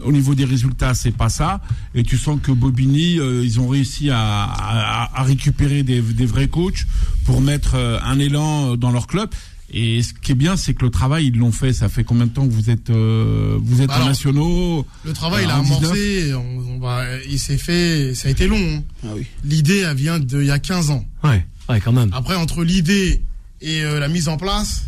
au 0.01 0.11
niveau 0.11 0.35
des 0.35 0.45
résultats, 0.45 0.93
c'est 0.93 1.11
pas 1.11 1.29
ça. 1.29 1.59
Et 1.95 2.03
tu 2.03 2.17
sens 2.17 2.39
que 2.41 2.51
Bobigny, 2.51 3.19
euh, 3.19 3.43
ils 3.43 3.59
ont 3.59 3.67
réussi 3.67 4.11
à, 4.11 4.19
à, 4.43 5.19
à 5.19 5.23
récupérer 5.23 5.81
des, 5.81 6.01
des 6.01 6.25
vrais 6.27 6.47
coachs 6.47 6.85
pour 7.25 7.41
mettre 7.41 7.73
euh, 7.73 7.97
un 8.03 8.19
élan 8.19 8.75
dans 8.77 8.91
leur 8.91 9.07
club. 9.07 9.29
Et 9.71 10.03
ce 10.03 10.13
qui 10.13 10.33
est 10.33 10.35
bien, 10.35 10.55
c'est 10.55 10.75
que 10.75 10.85
le 10.85 10.91
travail, 10.91 11.25
ils 11.27 11.35
l'ont 11.37 11.51
fait. 11.51 11.73
Ça 11.73 11.89
fait 11.89 12.03
combien 12.03 12.27
de 12.27 12.31
temps 12.31 12.47
que 12.47 12.53
vous 12.53 12.69
êtes, 12.69 12.91
euh, 12.91 13.57
vous 13.59 13.81
êtes 13.81 13.89
en 13.89 13.93
Alors, 13.95 14.07
nationaux? 14.09 14.85
Le 15.03 15.13
travail, 15.13 15.45
il 15.45 15.49
Euh, 15.49 15.53
a 15.53 15.59
en 15.59 15.63
19. 15.63 15.81
amorcé, 15.83 16.33
on, 16.35 16.75
on 16.75 16.79
va, 16.79 17.03
il 17.27 17.39
s'est 17.39 17.57
fait, 17.57 18.13
ça 18.13 18.27
a 18.27 18.31
été 18.31 18.47
long. 18.47 18.55
hein. 18.77 18.83
Ah 19.03 19.07
oui. 19.15 19.25
L'idée, 19.43 19.79
elle 19.79 19.97
vient 19.97 20.19
d'il 20.19 20.45
y 20.45 20.51
a 20.51 20.59
15 20.59 20.91
ans. 20.91 21.03
Ouais, 21.23 21.43
ouais, 21.69 21.81
quand 21.81 21.91
même. 21.91 22.11
Après, 22.13 22.35
entre 22.35 22.63
l'idée 22.63 23.23
et 23.61 23.81
euh, 23.81 23.99
la 23.99 24.07
mise 24.09 24.27
en 24.29 24.37
place, 24.37 24.85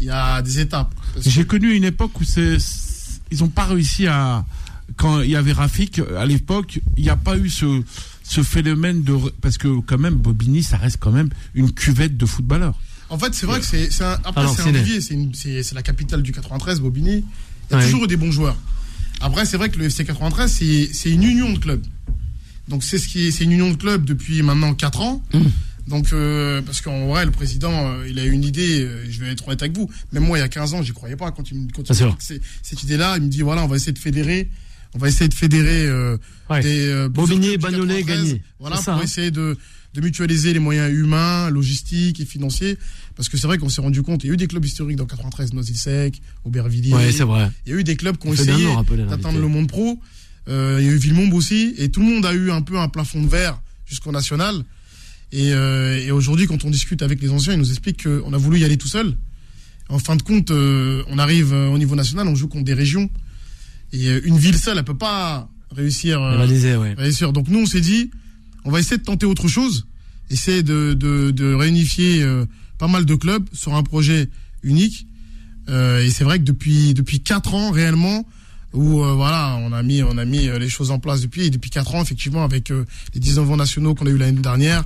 il 0.00 0.06
y 0.06 0.10
a 0.10 0.42
des 0.42 0.60
étapes. 0.60 0.94
J'ai 1.24 1.44
connu 1.44 1.72
une 1.74 1.84
époque 1.84 2.20
où 2.20 2.24
c'est, 2.24 2.56
ils 3.30 3.44
ont 3.44 3.48
pas 3.48 3.66
réussi 3.66 4.06
à, 4.06 4.44
quand 4.96 5.20
il 5.20 5.30
y 5.30 5.36
avait 5.36 5.52
Rafik, 5.52 6.00
à 6.18 6.26
l'époque, 6.26 6.80
il 6.96 7.02
n'y 7.04 7.10
a 7.10 7.16
pas 7.16 7.36
eu 7.36 7.48
ce, 7.48 7.82
ce 8.22 8.42
phénomène 8.42 9.02
de, 9.02 9.16
parce 9.40 9.58
que 9.58 9.80
quand 9.80 9.98
même, 9.98 10.14
Bobigny, 10.14 10.62
ça 10.62 10.76
reste 10.76 10.96
quand 11.00 11.12
même 11.12 11.28
une 11.54 11.72
cuvette 11.72 12.16
de 12.16 12.26
footballeurs. 12.26 12.78
En 13.08 13.18
fait, 13.18 13.34
c'est 13.34 13.46
vrai 13.46 13.58
que 13.60 13.66
c'est 13.66 13.90
c'est 13.90 14.04
un, 14.04 14.12
après 14.24 14.40
Alors, 14.42 14.54
c'est 14.56 14.62
un 14.68 14.72
vivier, 14.72 15.00
c'est 15.00 15.14
une- 15.14 15.34
c'est 15.34 15.62
c'est 15.64 15.74
la 15.74 15.82
capitale 15.82 16.22
du 16.22 16.30
93, 16.32 16.80
Bobigny. 16.80 17.24
Il 17.70 17.72
y 17.72 17.74
a 17.74 17.78
Ouais. 17.78 17.84
toujours 17.84 18.04
eu 18.04 18.06
des 18.06 18.16
bons 18.16 18.30
joueurs. 18.30 18.56
Après, 19.20 19.44
c'est 19.44 19.56
vrai 19.56 19.68
que 19.68 19.78
le 19.78 19.86
FC 19.86 20.04
93, 20.04 20.50
c'est 20.50 20.88
c'est 20.92 21.10
une 21.10 21.24
union 21.24 21.52
de 21.52 21.58
clubs. 21.58 21.84
Donc 22.68 22.84
c'est 22.84 22.98
ce 22.98 23.08
qui 23.08 23.26
est, 23.26 23.30
c'est 23.32 23.42
une 23.44 23.52
union 23.52 23.70
de 23.70 23.74
clubs 23.76 24.04
depuis 24.04 24.42
maintenant 24.42 24.74
4 24.74 25.00
ans. 25.00 25.22
Mmh. 25.34 25.38
Donc 25.90 26.12
euh, 26.12 26.62
parce 26.62 26.80
qu'en 26.80 27.08
vrai, 27.08 27.26
le 27.26 27.30
président, 27.32 27.70
euh, 27.92 28.08
il 28.08 28.18
a 28.18 28.24
eu 28.24 28.30
une 28.30 28.44
idée. 28.44 28.80
euh, 28.82 29.04
je 29.10 29.20
vais 29.20 29.30
être 29.32 29.46
honnête 29.46 29.60
avec 29.62 29.76
vous. 29.76 29.90
Même 30.12 30.24
moi, 30.24 30.38
il 30.38 30.40
y 30.40 30.44
a 30.44 30.48
15 30.48 30.72
ans, 30.74 30.82
j'y 30.82 30.92
croyais 30.92 31.16
pas 31.16 31.30
quand 31.32 31.50
il 31.50 31.58
me 31.58 31.68
quand 31.72 31.82
il 31.82 31.86
Bien 31.86 31.94
sûr. 31.94 32.12
me 32.14 32.36
dit 32.36 32.40
cette 32.62 32.82
idée-là. 32.82 33.16
Il 33.18 33.24
me 33.24 33.28
dit 33.28 33.42
voilà, 33.42 33.64
on 33.64 33.66
va 33.66 33.76
essayer 33.76 33.92
de 33.92 33.98
fédérer. 33.98 34.48
On 34.94 34.98
va 34.98 35.08
essayer 35.08 35.28
de 35.28 35.34
fédérer 35.34 35.86
Ouais. 36.48 36.60
des 36.62 37.06
Bobigny, 37.10 37.58
Bagnolet, 37.58 38.02
93. 38.02 38.06
Gagny. 38.06 38.42
Voilà 38.58 38.76
ça, 38.76 38.92
pour 38.92 39.00
hein. 39.00 39.04
essayer 39.04 39.30
de 39.30 39.56
de 39.92 40.00
mutualiser 40.00 40.52
les 40.52 40.60
moyens 40.60 40.92
humains, 40.92 41.50
logistiques 41.50 42.20
et 42.20 42.24
financiers. 42.24 42.78
Parce 43.16 43.28
que 43.28 43.36
c'est 43.36 43.48
vrai 43.48 43.58
qu'on 43.58 43.68
s'est 43.68 43.80
rendu 43.80 44.02
compte, 44.02 44.22
il 44.22 44.28
y 44.28 44.30
a 44.30 44.34
eu 44.34 44.36
des 44.36 44.46
clubs 44.46 44.64
historiques 44.64 44.96
dans 44.96 45.04
93, 45.06 45.52
Noisy-le-Sec, 45.52 46.22
Aubervilliers. 46.44 46.94
Ouais, 46.94 47.10
c'est 47.10 47.24
vrai. 47.24 47.50
Il 47.66 47.72
y 47.72 47.74
a 47.74 47.78
eu 47.80 47.82
des 47.82 47.96
clubs 47.96 48.16
qui 48.16 48.28
ont 48.28 48.32
essayé 48.32 48.66
d'atteindre 49.08 49.40
le 49.40 49.48
monde 49.48 49.66
pro. 49.66 50.00
Il 50.46 50.52
y 50.52 50.54
a 50.54 50.80
eu 50.80 50.96
Villemombe 50.96 51.34
aussi. 51.34 51.74
Et 51.76 51.90
tout 51.90 51.98
le 52.00 52.06
monde 52.06 52.24
a 52.24 52.32
eu 52.34 52.52
un 52.52 52.62
peu 52.62 52.78
un 52.78 52.88
plafond 52.88 53.20
de 53.20 53.28
verre 53.28 53.60
jusqu'au 53.84 54.12
national. 54.12 54.62
Et, 55.32 55.52
euh, 55.52 55.98
et 55.98 56.10
aujourd'hui, 56.10 56.46
quand 56.46 56.64
on 56.64 56.70
discute 56.70 57.02
avec 57.02 57.20
les 57.22 57.30
anciens, 57.30 57.52
ils 57.52 57.58
nous 57.58 57.70
expliquent 57.70 58.02
qu'on 58.04 58.32
a 58.32 58.36
voulu 58.36 58.58
y 58.60 58.64
aller 58.64 58.76
tout 58.76 58.88
seul. 58.88 59.16
En 59.88 59.98
fin 59.98 60.16
de 60.16 60.22
compte, 60.22 60.50
euh, 60.50 61.02
on 61.08 61.18
arrive 61.18 61.52
euh, 61.52 61.68
au 61.68 61.78
niveau 61.78 61.94
national, 61.96 62.26
on 62.28 62.34
joue 62.34 62.48
contre 62.48 62.64
des 62.64 62.74
régions. 62.74 63.10
Et 63.92 64.08
euh, 64.08 64.20
une 64.24 64.38
ville 64.38 64.56
seule, 64.58 64.78
elle 64.78 64.84
peut 64.84 64.96
pas 64.96 65.48
réussir. 65.74 66.20
euh, 66.22 66.32
Rivaliser, 66.32 66.76
ouais. 66.76 66.94
réussir. 66.94 67.32
Donc 67.32 67.48
nous, 67.48 67.60
on 67.60 67.66
s'est 67.66 67.80
dit, 67.80 68.10
on 68.64 68.70
va 68.70 68.80
essayer 68.80 68.98
de 68.98 69.02
tenter 69.04 69.26
autre 69.26 69.48
chose, 69.48 69.86
essayer 70.30 70.62
de, 70.62 70.94
de, 70.94 71.30
de 71.30 71.54
réunifier 71.54 72.22
euh, 72.22 72.44
pas 72.78 72.88
mal 72.88 73.04
de 73.04 73.14
clubs 73.14 73.44
sur 73.52 73.74
un 73.74 73.82
projet 73.82 74.28
unique. 74.62 75.06
Euh, 75.68 76.04
et 76.04 76.10
c'est 76.10 76.24
vrai 76.24 76.38
que 76.38 76.44
depuis 76.44 76.94
depuis 76.94 77.20
quatre 77.20 77.54
ans 77.54 77.70
réellement, 77.70 78.26
où 78.72 79.02
euh, 79.02 79.14
voilà, 79.14 79.56
on 79.62 79.72
a 79.72 79.82
mis 79.82 80.02
on 80.02 80.18
a 80.18 80.24
mis 80.24 80.46
les 80.48 80.68
choses 80.68 80.90
en 80.90 80.98
place 80.98 81.20
depuis 81.20 81.44
et 81.46 81.50
depuis 81.50 81.70
quatre 81.70 81.94
ans 81.94 82.02
effectivement 82.02 82.44
avec 82.44 82.70
euh, 82.70 82.84
les 83.14 83.20
19 83.20 83.50
ans 83.50 83.56
nationaux 83.56 83.94
qu'on 83.94 84.06
a 84.06 84.10
eu 84.10 84.16
l'année 84.16 84.40
dernière, 84.40 84.84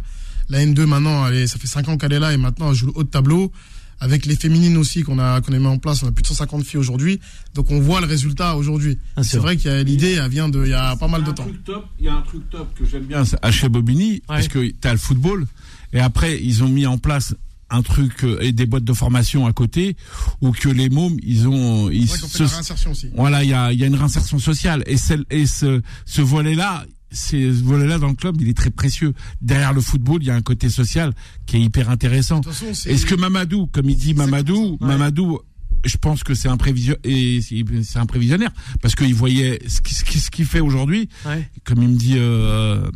la 0.49 0.65
N2 0.65 0.85
maintenant, 0.87 1.27
elle 1.27 1.35
est- 1.37 1.47
ça 1.47 1.59
fait 1.59 1.67
cinq 1.67 1.89
ans 1.89 1.97
qu'elle 1.97 2.13
est 2.13 2.19
là 2.21 2.33
et 2.33 2.37
maintenant 2.37 2.71
elle 2.71 2.77
joue 2.77 2.87
le 2.87 2.93
haut 2.97 3.05
de 3.05 3.09
tableau. 3.09 3.53
Avec 4.01 4.27
les 4.27 4.35
féminines 4.37 4.77
aussi 4.77 5.03
qu'on 5.03 5.19
a 5.21 5.41
qu'on 5.41 5.53
a 5.53 5.59
mis 5.59 5.67
en 5.67 5.79
place, 5.79 6.03
on 6.03 6.09
a 6.09 6.13
plus 6.13 6.23
de 6.23 6.27
150 6.27 6.65
filles 6.65 6.81
aujourd'hui, 6.81 7.21
donc 7.55 7.71
on 7.71 7.81
voit 7.81 8.01
le 8.01 8.07
résultat 8.07 8.57
aujourd'hui. 8.57 8.99
Bien 9.15 9.23
C'est 9.23 9.39
vrai 9.39 9.57
qu'il 9.57 9.71
y 9.71 9.75
a 9.75 9.83
l'idée, 9.83 10.19
elle 10.21 10.29
vient 10.29 10.49
de 10.49 10.63
il 10.65 10.71
y 10.71 10.75
a 10.75 10.97
pas 10.97 11.07
mal 11.09 11.23
de 11.23 11.27
Il 11.27 11.29
y 11.29 11.31
a 11.31 11.33
un 11.33 11.35
temps. 11.35 11.43
truc 11.45 11.65
top- 11.65 11.87
Il 12.01 12.05
y 12.05 12.09
a 12.09 12.15
un 12.15 12.21
truc 12.23 12.51
top 12.51 12.75
que 12.77 12.85
j'aime 12.85 13.05
bien 13.05 13.25
c'est 13.25 13.39
à 13.41 13.51
chez 13.53 13.69
Bobigny, 13.69 14.21
parce 14.27 14.49
que 14.49 14.59
tu 14.69 14.89
as 14.89 14.93
le 14.93 14.99
football, 14.99 15.47
et 15.93 16.01
après, 16.01 16.43
ils 16.43 16.65
ont 16.65 16.69
mis 16.69 16.87
en 16.87 16.99
place 16.99 17.35
un 17.71 17.83
truc 17.83 18.25
euh, 18.25 18.39
et 18.43 18.53
des 18.53 18.67
boîtes 18.67 18.85
de 18.85 18.93
formation 18.93 19.47
à 19.47 19.53
côté 19.53 19.97
où 20.43 20.51
que 20.51 20.69
les 20.69 20.91
mômes 20.91 21.17
ils 21.23 21.49
ont 21.49 21.89
ils 21.89 22.09
se- 22.09 22.43
la 22.43 22.49
réinsertion 22.49 22.91
aussi. 22.91 23.09
voilà 23.17 23.43
il 23.43 23.51
y 23.51 23.55
a 23.55 23.73
il 23.73 23.79
y 23.81 23.85
a 23.85 23.87
une 23.87 23.95
réinsertion 23.95 24.39
sociale 24.39 24.83
et 24.87 24.97
celle 24.99 25.25
et 25.31 25.47
ce 25.47 25.81
ce 26.05 26.21
volet 26.21 26.55
là 26.55 26.85
ce 27.15 27.37
volet 27.63 27.87
là 27.87 27.99
dans 27.99 28.09
le 28.09 28.15
club 28.15 28.41
il 28.41 28.49
est 28.49 28.57
très 28.57 28.71
précieux 28.71 29.15
derrière 29.41 29.73
le 29.73 29.81
football 29.81 30.19
il 30.23 30.27
y 30.27 30.31
a 30.31 30.35
un 30.35 30.43
côté 30.43 30.69
social 30.69 31.13
qui 31.47 31.57
est 31.57 31.61
hyper 31.61 31.89
intéressant 31.91 32.41
est-ce 32.87 33.07
que 33.07 33.15
Mamadou 33.15 33.67
comme 33.69 33.89
il 33.89 33.97
dit 33.97 34.15
Mamadou 34.15 34.77
Ouais. 34.81 34.89
Mamadou 34.89 35.39
je 35.85 35.97
pense 35.99 36.25
que 36.25 36.35
c'est 36.35 36.49
un 36.49 36.57
et 37.05 37.41
c'est 37.43 37.99
un 37.99 38.07
prévisionnaire 38.07 38.51
parce 38.83 38.95
qu'il 38.95 39.15
voyait 39.15 39.61
ce 39.69 39.81
qui- 39.81 39.95
ce 39.95 40.05
qui- 40.05 40.19
ce 40.19 40.31
qu'il 40.31 40.45
fait 40.47 40.61
aujourd'hui 40.61 41.09
Ouais. 41.27 41.49
comme 41.65 41.83
il 41.83 41.89
me 41.91 41.97
dit 41.97 42.15
euh, 42.17 42.89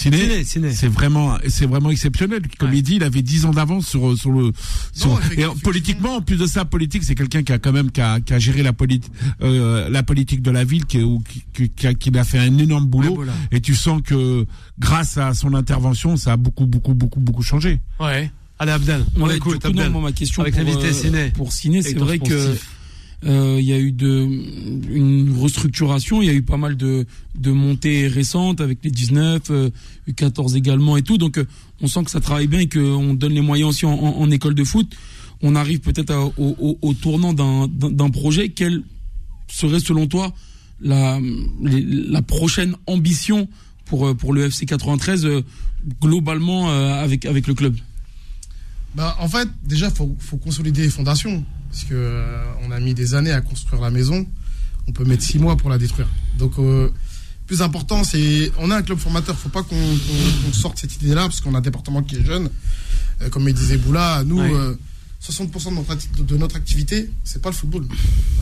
Ciné. 0.00 0.72
c'est 0.72 0.88
vraiment 0.88 1.36
c'est 1.48 1.66
vraiment 1.66 1.90
exceptionnel 1.90 2.42
comme 2.58 2.70
Ouais. 2.70 2.78
il 2.78 2.82
dit 2.82 2.96
il 2.96 3.04
avait 3.04 3.22
10 3.22 3.44
ans 3.46 3.50
d'avance 3.52 3.86
sur 3.86 4.16
sur 4.16 4.30
le 4.32 4.52
sur- 4.92 5.10
et 5.12 5.18
effectivement. 5.18 5.54
politiquement 5.62 6.16
en 6.16 6.20
plus 6.22 6.36
de 6.36 6.46
ça 6.46 6.64
politique 6.64 7.04
c'est 7.04 7.14
quelqu'un 7.14 7.42
qui 7.42 7.52
a 7.52 7.58
quand 7.58 7.72
même 7.72 7.90
qui 7.90 8.00
a, 8.00 8.20
qui 8.20 8.32
a 8.32 8.38
géré 8.38 8.62
la 8.62 8.72
politique 8.72 9.12
euh, 9.42 9.88
la 9.88 10.02
politique 10.02 10.42
de 10.42 10.50
la 10.50 10.64
ville 10.64 10.84
qui, 10.86 10.98
est- 10.98 11.02
ou 11.02 11.20
qui, 11.28 11.44
qui, 11.52 11.68
qui 11.70 11.86
a, 11.86 11.94
qui 11.94 12.16
a 12.16 12.24
fait 12.24 12.38
un 12.38 12.56
énorme 12.58 12.84
Ouais, 12.84 12.90
boulot 12.90 13.14
voilà. 13.16 13.32
et 13.52 13.60
tu 13.60 13.74
sens 13.74 14.00
que 14.02 14.46
grâce 14.78 15.18
à 15.18 15.34
son 15.34 15.54
intervention 15.54 16.16
ça 16.16 16.32
a 16.32 16.36
beaucoup 16.36 16.66
beaucoup 16.66 16.94
beaucoup 16.94 17.20
beaucoup 17.20 17.42
changé 17.42 17.80
Ouais. 17.98 18.30
Allez, 18.58 18.72
Abdel, 18.72 19.04
on 19.16 19.22
Ouais, 19.26 19.36
écoute, 19.36 19.58
coup, 19.62 19.68
Abdel. 19.68 19.86
non, 19.86 19.90
moi, 19.92 20.02
ma 20.10 20.12
question 20.12 20.42
Avec 20.42 20.54
pour, 20.54 20.62
l'invité 20.64 20.88
euh, 20.88 20.92
Ciné. 20.92 21.30
pour 21.30 21.50
Ciné, 21.50 21.80
c'est 21.82 21.94
vrai 21.96 22.18
que 22.18 22.26
Sportif. 22.26 22.62
euh, 22.62 22.66
il 23.22 23.64
y 23.64 23.72
a 23.72 23.78
eu 23.78 23.92
de 23.92 24.26
une 24.90 25.36
restructuration, 25.38 26.22
il 26.22 26.26
y 26.26 26.30
a 26.30 26.32
eu 26.34 26.42
pas 26.42 26.56
mal 26.56 26.76
de 26.76 27.06
de 27.34 27.50
montées 27.50 28.06
récentes 28.08 28.60
avec 28.60 28.78
les 28.82 28.90
19, 28.90 29.42
euh, 29.50 29.70
U14 30.08 30.56
également 30.56 30.96
et 30.96 31.02
tout. 31.02 31.18
Donc 31.18 31.36
euh, 31.38 31.44
on 31.82 31.86
sent 31.86 32.04
que 32.04 32.10
ça 32.10 32.20
travaille 32.20 32.46
bien 32.46 32.60
et 32.60 32.68
qu'on 32.68 33.12
donne 33.14 33.32
les 33.34 33.40
moyens 33.42 33.70
aussi 33.70 33.84
en, 33.86 33.92
en- 33.92 34.16
en 34.20 34.30
école 34.30 34.54
de 34.54 34.64
foot. 34.64 34.90
On 35.42 35.54
arrive 35.54 35.80
peut-être 35.80 36.14
au, 36.38 36.56
au, 36.58 36.78
au 36.82 36.94
tournant 36.94 37.32
d'un 37.34 38.10
projet. 38.10 38.50
Quelle 38.50 38.82
serait 39.48 39.80
selon 39.80 40.06
toi 40.06 40.32
la 40.80 41.18
la 41.62 42.22
prochaine 42.22 42.74
ambition 42.86 43.48
pour 43.84 44.06
euh, 44.06 44.14
pour 44.14 44.32
le 44.32 44.46
FC 44.46 44.64
93 44.66 45.24
euh, 45.26 45.42
globalement 46.00 46.70
euh, 46.70 47.02
avec 47.04 47.26
avec 47.26 47.46
le 47.46 47.54
club? 47.54 47.76
Bah, 48.94 49.16
en 49.20 49.28
fait, 49.28 49.48
déjà, 49.64 49.88
faut, 49.90 50.16
faut 50.18 50.36
consolider 50.36 50.82
les 50.82 50.90
fondations. 50.90 51.44
Parce 51.70 51.84
que 51.84 51.94
euh, 51.94 52.42
on 52.66 52.70
a 52.70 52.80
mis 52.80 52.94
des 52.94 53.14
années 53.14 53.32
à 53.32 53.40
construire 53.40 53.80
la 53.80 53.90
maison. 53.90 54.26
On 54.88 54.92
peut 54.92 55.04
mettre 55.04 55.22
six 55.22 55.38
mois 55.38 55.56
pour 55.56 55.70
la 55.70 55.78
détruire. 55.78 56.08
Donc, 56.38 56.58
euh, 56.58 56.90
plus 57.46 57.62
important, 57.62 58.02
c'est. 58.04 58.50
On 58.58 58.70
a 58.70 58.76
un 58.76 58.82
club 58.82 58.98
formateur. 58.98 59.36
Faut 59.36 59.48
pas 59.48 59.62
qu'on 59.62 60.52
sorte 60.52 60.78
cette 60.78 60.96
idée-là, 60.96 61.22
parce 61.22 61.40
qu'on 61.40 61.54
a 61.54 61.58
un 61.58 61.62
département 61.62 62.02
qui 62.02 62.16
est 62.16 62.24
jeune. 62.24 62.50
Euh, 63.22 63.28
comme 63.28 63.48
il 63.48 63.54
disait 63.54 63.76
Boula, 63.76 64.22
nous, 64.24 64.40
Ouais. 64.40 64.76
Euh, 65.28 65.32
60% 65.32 65.70
de 65.70 65.74
notre, 65.74 66.22
de 66.24 66.36
notre 66.36 66.56
activité, 66.56 67.10
c'est 67.24 67.42
pas 67.42 67.50
le 67.50 67.54
football. 67.54 67.86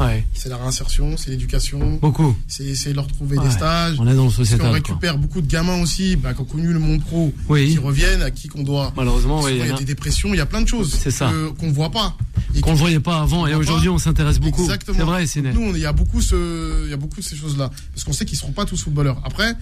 Ouais. 0.00 0.24
C'est 0.34 0.48
la 0.48 0.56
réinsertion, 0.56 1.16
c'est 1.16 1.30
l'éducation. 1.30 1.98
Beaucoup. 2.00 2.36
C'est 2.46 2.74
c'est 2.74 2.92
leur 2.92 3.06
trouver 3.08 3.36
Ouais. 3.38 3.44
des 3.44 3.50
stages. 3.50 3.96
On 3.98 4.06
est 4.06 4.14
dans 4.14 4.26
le 4.26 4.30
sociétal. 4.30 4.60
quoi. 4.66 4.70
récupère 4.74 5.18
beaucoup 5.18 5.40
de 5.40 5.46
gamins 5.46 5.80
aussi, 5.82 6.16
bah, 6.16 6.34
qui 6.34 6.40
ont 6.40 6.44
connu 6.44 6.72
le 6.72 6.78
monde 6.78 7.00
pro, 7.02 7.32
Oui. 7.48 7.70
qui 7.72 7.78
reviennent, 7.78 8.22
à 8.22 8.30
qui 8.30 8.48
qu'on 8.48 8.62
doit. 8.62 8.92
Malheureusement, 8.96 9.42
oui, 9.42 9.52
il 9.60 9.66
y 9.66 9.70
a 9.70 9.76
des 9.76 9.84
dépressions, 9.84 10.32
il 10.32 10.36
y 10.36 10.40
a 10.40 10.46
plein 10.46 10.62
de 10.62 10.68
choses 10.68 10.94
C'est 10.94 11.24
qu'on 11.58 11.70
voit 11.72 11.90
pas. 11.90 12.16
Qu'on 12.62 12.72
ne 12.72 12.76
voyait 12.78 13.00
pas 13.00 13.20
avant 13.20 13.46
et 13.46 13.54
aujourd'hui 13.54 13.88
on 13.88 13.98
s'intéresse 13.98 14.38
beaucoup. 14.40 14.62
Exactement. 14.62 14.98
C'est 14.98 15.04
vrai, 15.04 15.26
Ciné. 15.26 15.52
Nous, 15.52 15.60
on- 15.62 15.74
il 15.74 15.80
y 15.80 15.86
a 15.86 15.92
beaucoup 15.92 16.20
ce, 16.20 16.84
il 16.86 16.90
y 16.90 16.94
a 16.94 16.96
beaucoup 16.96 17.20
de 17.20 17.24
ces 17.24 17.36
choses-là, 17.36 17.70
parce 17.92 18.04
qu'on 18.04 18.12
sait 18.12 18.24
qu'ils 18.24 18.38
seront 18.38 18.52
pas 18.52 18.64
tous 18.64 18.82
footballeurs. 18.82 19.20
Après, 19.24 19.54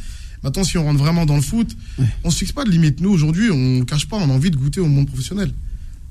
maintenant, 0.43 0.65
si 0.65 0.79
on 0.79 0.85
rentre 0.85 0.99
vraiment 0.99 1.27
dans 1.27 1.37
le 1.37 1.43
foot, 1.43 1.77
on 2.25 2.31
se 2.31 2.39
fixe 2.39 2.53
pas 2.53 2.65
de 2.65 2.71
limite. 2.71 3.01
Nous, 3.01 3.11
aujourd'hui, 3.11 3.51
on 3.51 3.85
cache 3.85 4.07
pas, 4.07 4.17
on 4.17 4.31
a 4.31 4.33
envie 4.33 4.51
de 4.51 4.57
goûter 4.57 4.81
au 4.81 4.87
monde 4.87 5.07
professionnel. 5.09 5.51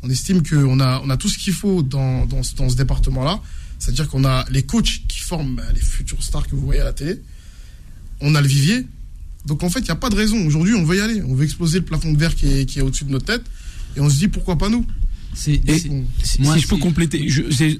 On 0.05 0.09
estime 0.09 0.43
qu'on 0.47 0.79
a, 0.79 1.01
on 1.03 1.09
a 1.09 1.17
tout 1.17 1.27
ce 1.27 1.37
qu'il 1.37 1.53
faut 1.53 1.81
dans, 1.81 2.25
dans, 2.27 2.43
ce- 2.43 2.55
dans 2.55 2.69
ce 2.69 2.75
département-là. 2.75 3.41
C'est-à-dire 3.79 4.07
qu'on 4.07 4.23
a 4.23 4.45
les 4.51 4.63
coachs 4.63 5.01
qui 5.07 5.19
forment 5.19 5.61
les 5.73 5.81
futures 5.81 6.21
stars 6.23 6.47
que 6.47 6.55
vous 6.55 6.63
voyez 6.65 6.81
à 6.81 6.85
la 6.85 6.93
télé. 6.93 7.19
On 8.21 8.35
a 8.35 8.41
le 8.41 8.47
vivier. 8.47 8.85
Donc 9.45 9.63
en 9.63 9.69
fait, 9.69 9.79
il 9.79 9.85
n'y 9.85 9.91
a 9.91 9.95
pas 9.95 10.09
de 10.09 10.15
raison. 10.15 10.37
Aujourd'hui, 10.45 10.73
on 10.75 10.83
veut 10.85 10.97
y 10.97 11.01
aller. 11.01 11.21
On 11.23 11.33
veut 11.35 11.43
exploser 11.43 11.79
le 11.79 11.85
plafond 11.85 12.11
de 12.13 12.17
verre 12.17 12.35
qui 12.35 12.47
est, 12.47 12.65
qui 12.65 12.79
est 12.79 12.81
au-dessus 12.81 13.05
de 13.05 13.11
notre 13.11 13.25
tête. 13.25 13.43
Et 13.97 13.99
on 13.99 14.09
se 14.09 14.17
dit 14.17 14.27
pourquoi 14.27 14.57
pas 14.57 14.69
nous? 14.69 14.85
C'est, 15.33 15.59
Moi, 16.39 16.55
si 16.55 16.61
je 16.61 16.67
peux 16.67 16.77
compléter, 16.77 17.21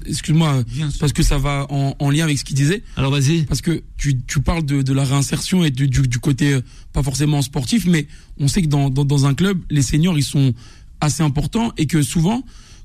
excuse-moi, 0.06 0.62
parce 1.00 1.14
que 1.14 1.22
ça 1.22 1.38
va 1.38 1.66
en, 1.70 1.96
en 1.98 2.10
lien 2.10 2.24
avec 2.24 2.38
ce 2.38 2.44
qu'il 2.44 2.54
disait. 2.56 2.82
Alors 2.96 3.10
vas-y. 3.10 3.44
Parce 3.44 3.62
que 3.62 3.82
tu, 3.96 4.18
tu 4.26 4.40
parles 4.42 4.64
de, 4.66 4.82
de 4.82 4.92
la 4.92 5.04
réinsertion 5.04 5.64
et 5.64 5.70
du, 5.70 5.88
du, 5.88 6.02
du 6.06 6.18
côté 6.18 6.52
euh, 6.52 6.60
pas 6.92 7.02
forcément 7.02 7.40
sportif, 7.40 7.86
mais 7.86 8.08
on 8.38 8.46
sait 8.48 8.60
que 8.60 8.66
dans, 8.66 8.90
dans, 8.90 9.06
dans 9.06 9.24
un 9.24 9.32
club, 9.34 9.58
les 9.70 9.80
seniors, 9.80 10.18
ils 10.18 10.22
sont 10.24 10.52
assez 11.00 11.22
importants 11.22 11.72
et 11.76 11.86
que 11.86 12.02
souvent, 12.02 12.42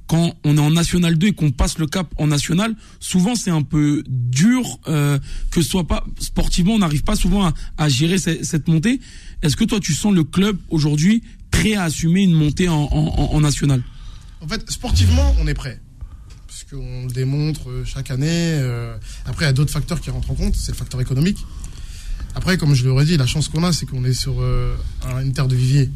quand 0.08 0.34
on 0.43 0.58
est 0.58 0.60
en 0.62 0.71
National 0.71 1.17
2 1.17 1.28
et 1.28 1.34
qu'on 1.34 1.52
passe 1.52 1.78
le 1.78 1.88
cap 1.88 2.13
en 2.17 2.28
National, 2.28 2.76
souvent 3.00 3.36
c'est 3.36 3.52
un 3.52 3.62
peu 3.62 4.04
dur, 4.10 4.80
euh, 4.88 5.17
que 5.52 5.62
ce 5.62 5.69
soit 5.69 5.88
pas 5.88 6.04
sportivement, 6.19 6.74
on 6.74 6.80
n'arrive 6.80 7.04
pas 7.04 7.15
souvent 7.15 7.54
à, 7.78 7.89
gérer 7.89 8.17
ce- 8.17 8.43
cette 8.43 8.67
montée. 8.67 9.00
Est-ce 9.41 9.56
que 9.56 9.63
toi, 9.63 9.80
tu 9.80 9.93
sens 9.93 10.13
le 10.13 10.24
club 10.26 10.58
aujourd'hui 10.69 11.24
prêt 11.50 11.76
à 11.76 11.84
assumer 11.84 12.24
une 12.24 12.34
montée 12.34 12.67
en, 12.69 13.39
National? 13.39 13.82
En 14.41 14.47
fait, 14.47 14.69
sportivement, 14.69 15.34
on 15.39 15.47
est 15.47 15.54
prêt. 15.54 15.80
Parce 16.47 16.63
qu'on 16.69 17.06
le 17.06 17.12
démontre 17.13 17.69
euh, 17.69 17.86
chaque 17.86 18.12
année. 18.12 18.28
euh, 18.30 18.97
Après, 19.26 19.45
il 19.45 19.47
y 19.47 19.50
a 19.50 19.54
d'autres 19.54 19.71
facteurs 19.71 20.02
qui 20.02 20.10
rentrent 20.10 20.32
en 20.32 20.36
compte. 20.36 20.56
C'est 20.56 20.71
le 20.74 20.78
facteur 20.78 21.00
économique. 21.00 21.38
Après, 22.36 22.58
comme 22.58 22.74
je 22.76 22.84
l'aurais 22.86 23.06
dit, 23.06 23.15
la 23.17 23.26
chance 23.28 23.47
qu'on 23.47 23.63
a, 23.63 23.71
c'est 23.71 23.86
qu'on 23.86 24.04
est 24.04 24.13
sur 24.13 24.41
un- 25.06 25.21
une 25.24 25.32
terre 25.32 25.47
de 25.47 25.56
vivier. 25.56 25.89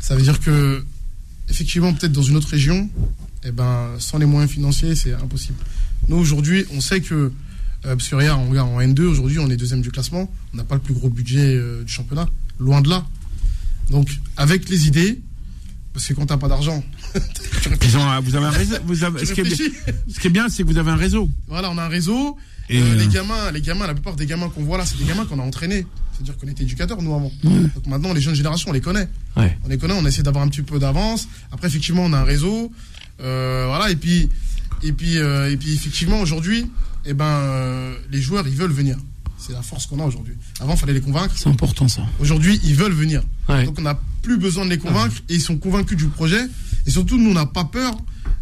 Ça 0.00 0.16
veut 0.16 0.22
dire 0.22 0.40
que, 0.40 0.84
effectivement, 1.48 1.92
peut-être 1.92 2.12
dans 2.12 2.22
une 2.22 2.36
autre 2.36 2.48
région, 2.48 2.88
eh 3.44 3.50
ben, 3.50 3.90
sans 3.98 4.18
les 4.18 4.26
moyens 4.26 4.50
financiers, 4.50 4.94
c'est 4.94 5.12
impossible. 5.12 5.58
Nous, 6.08 6.16
aujourd'hui, 6.16 6.64
on 6.72 6.80
sait 6.80 7.00
que, 7.00 7.14
euh, 7.14 7.30
parce 7.96 8.08
que 8.08 8.14
regarde, 8.14 8.40
on 8.44 8.50
regarde 8.50 8.68
en 8.70 8.80
N2, 8.80 9.02
aujourd'hui, 9.02 9.38
on 9.38 9.50
est 9.50 9.56
deuxième 9.56 9.82
du 9.82 9.90
classement. 9.90 10.32
On 10.52 10.56
n'a 10.56 10.64
pas 10.64 10.74
le 10.74 10.80
plus 10.80 10.94
gros 10.94 11.08
budget 11.08 11.54
euh, 11.56 11.82
du 11.84 11.92
championnat. 11.92 12.28
Loin 12.58 12.80
de 12.80 12.88
là. 12.88 13.04
Donc, 13.90 14.08
avec 14.36 14.68
les 14.68 14.86
idées, 14.86 15.20
parce 15.92 16.06
que 16.06 16.14
quand 16.14 16.26
t'as 16.26 16.36
pas 16.38 16.48
d'argent, 16.48 16.82
Ils 17.82 17.96
ont 17.98 18.20
vous 18.22 18.36
avez 18.36 18.46
un 18.46 18.50
réseau. 18.50 18.76
Vous 18.86 19.04
avez, 19.04 19.26
ce, 19.26 19.32
qui 19.32 19.40
est, 19.40 19.44
bien- 19.44 19.52
réfléchis. 19.52 19.74
ce 20.08 20.20
qui 20.20 20.26
est 20.28 20.30
bien, 20.30 20.48
c'est 20.48 20.62
que 20.62 20.68
vous 20.68 20.78
avez 20.78 20.90
un 20.90 20.96
réseau. 20.96 21.28
Voilà, 21.48 21.70
on 21.70 21.76
a 21.78 21.84
un 21.84 21.88
réseau. 21.88 22.38
Et, 22.70 22.80
euh, 22.80 22.94
les 22.96 23.06
gamins, 23.08 23.50
les 23.52 23.60
gamins, 23.60 23.86
la 23.86 23.92
plupart 23.92 24.16
des 24.16 24.24
gamins 24.24 24.48
qu'on 24.48 24.62
voit 24.62 24.78
là, 24.78 24.86
c'est 24.86 24.96
des 24.96 25.04
gamins 25.04 25.26
qu'on 25.26 25.38
a 25.38 25.42
entraînés. 25.42 25.86
C'est-à-dire 26.12 26.36
qu'on 26.36 26.48
était 26.48 26.62
éducateurs, 26.62 27.00
nous, 27.00 27.14
avant. 27.14 27.32
Donc 27.42 27.86
maintenant, 27.86 28.12
les 28.12 28.20
jeunes 28.20 28.34
générations, 28.34 28.70
on 28.70 28.72
les 28.72 28.80
connaît. 28.80 29.08
Ouais. 29.36 29.56
On 29.64 29.68
les 29.68 29.78
connaît, 29.78 29.94
on 29.94 30.06
essaie 30.06 30.22
d'avoir 30.22 30.44
un 30.44 30.48
petit 30.48 30.62
peu 30.62 30.78
d'avance. 30.78 31.28
Après, 31.50 31.68
effectivement, 31.68 32.02
on 32.04 32.12
a 32.12 32.18
un 32.18 32.24
réseau. 32.24 32.70
Euh, 33.20 33.64
voilà, 33.66 33.90
et 33.90 33.96
puis, 33.96 34.28
et 34.82 34.92
puis, 34.92 35.18
euh, 35.18 35.50
et 35.50 35.56
puis 35.56 35.74
effectivement, 35.74 36.20
aujourd'hui, 36.20 36.66
eh 37.04 37.14
ben, 37.14 37.24
euh, 37.24 37.96
les 38.10 38.20
joueurs, 38.20 38.46
ils 38.46 38.56
veulent 38.56 38.72
venir. 38.72 38.96
C'est 39.38 39.52
la 39.52 39.62
force 39.62 39.86
qu'on 39.86 39.98
a 39.98 40.04
aujourd'hui. 40.04 40.34
Avant, 40.60 40.74
il 40.74 40.78
fallait 40.78 40.92
les 40.92 41.00
convaincre. 41.00 41.34
C'est 41.36 41.48
important 41.48 41.88
ça. 41.88 42.02
Aujourd'hui, 42.20 42.60
ils 42.62 42.76
veulent 42.76 42.92
venir. 42.92 43.22
Ouais. 43.48 43.64
Donc, 43.64 43.78
on 43.78 43.82
n'a 43.82 43.98
plus 44.22 44.38
besoin 44.38 44.64
de 44.64 44.70
les 44.70 44.78
convaincre 44.78 45.16
et 45.28 45.34
ils 45.34 45.40
sont 45.40 45.56
convaincus 45.56 45.96
du 45.96 46.06
projet. 46.06 46.42
Et 46.86 46.90
surtout, 46.90 47.18
nous, 47.18 47.30
on 47.30 47.34
n'a 47.34 47.46
pas 47.46 47.64
peur 47.64 47.96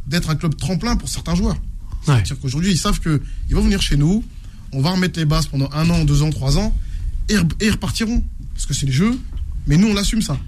d'être 0.06 0.28
un 0.28 0.36
club 0.36 0.56
tremplin 0.56 0.96
pour 0.96 1.08
certains 1.08 1.34
joueurs. 1.34 1.56
C'est-à-dire 2.04 2.38
qu'aujourd'hui, 2.40 2.72
ils 2.72 2.78
savent 2.78 3.00
qu'ils 3.00 3.54
vont 3.54 3.62
venir 3.62 3.80
chez 3.82 3.96
nous, 3.96 4.24
on 4.72 4.80
va 4.80 4.90
remettre 4.90 5.18
les 5.18 5.24
bases 5.24 5.46
pendant 5.46 5.68
un 5.72 5.88
an, 5.90 6.04
deux 6.04 6.22
ans, 6.22 6.30
trois 6.30 6.58
ans, 6.58 6.74
et, 7.30 7.36
ils 7.60 7.70
repartiront. 7.70 8.22
Parce 8.54 8.66
que 8.66 8.74
c'est 8.74 8.86
les 8.86 8.92
jeux, 8.92 9.18
mais 9.66 9.76
nous, 9.76 9.88
on 9.88 9.94
l'assume 9.94 10.22
ça. 10.22 10.38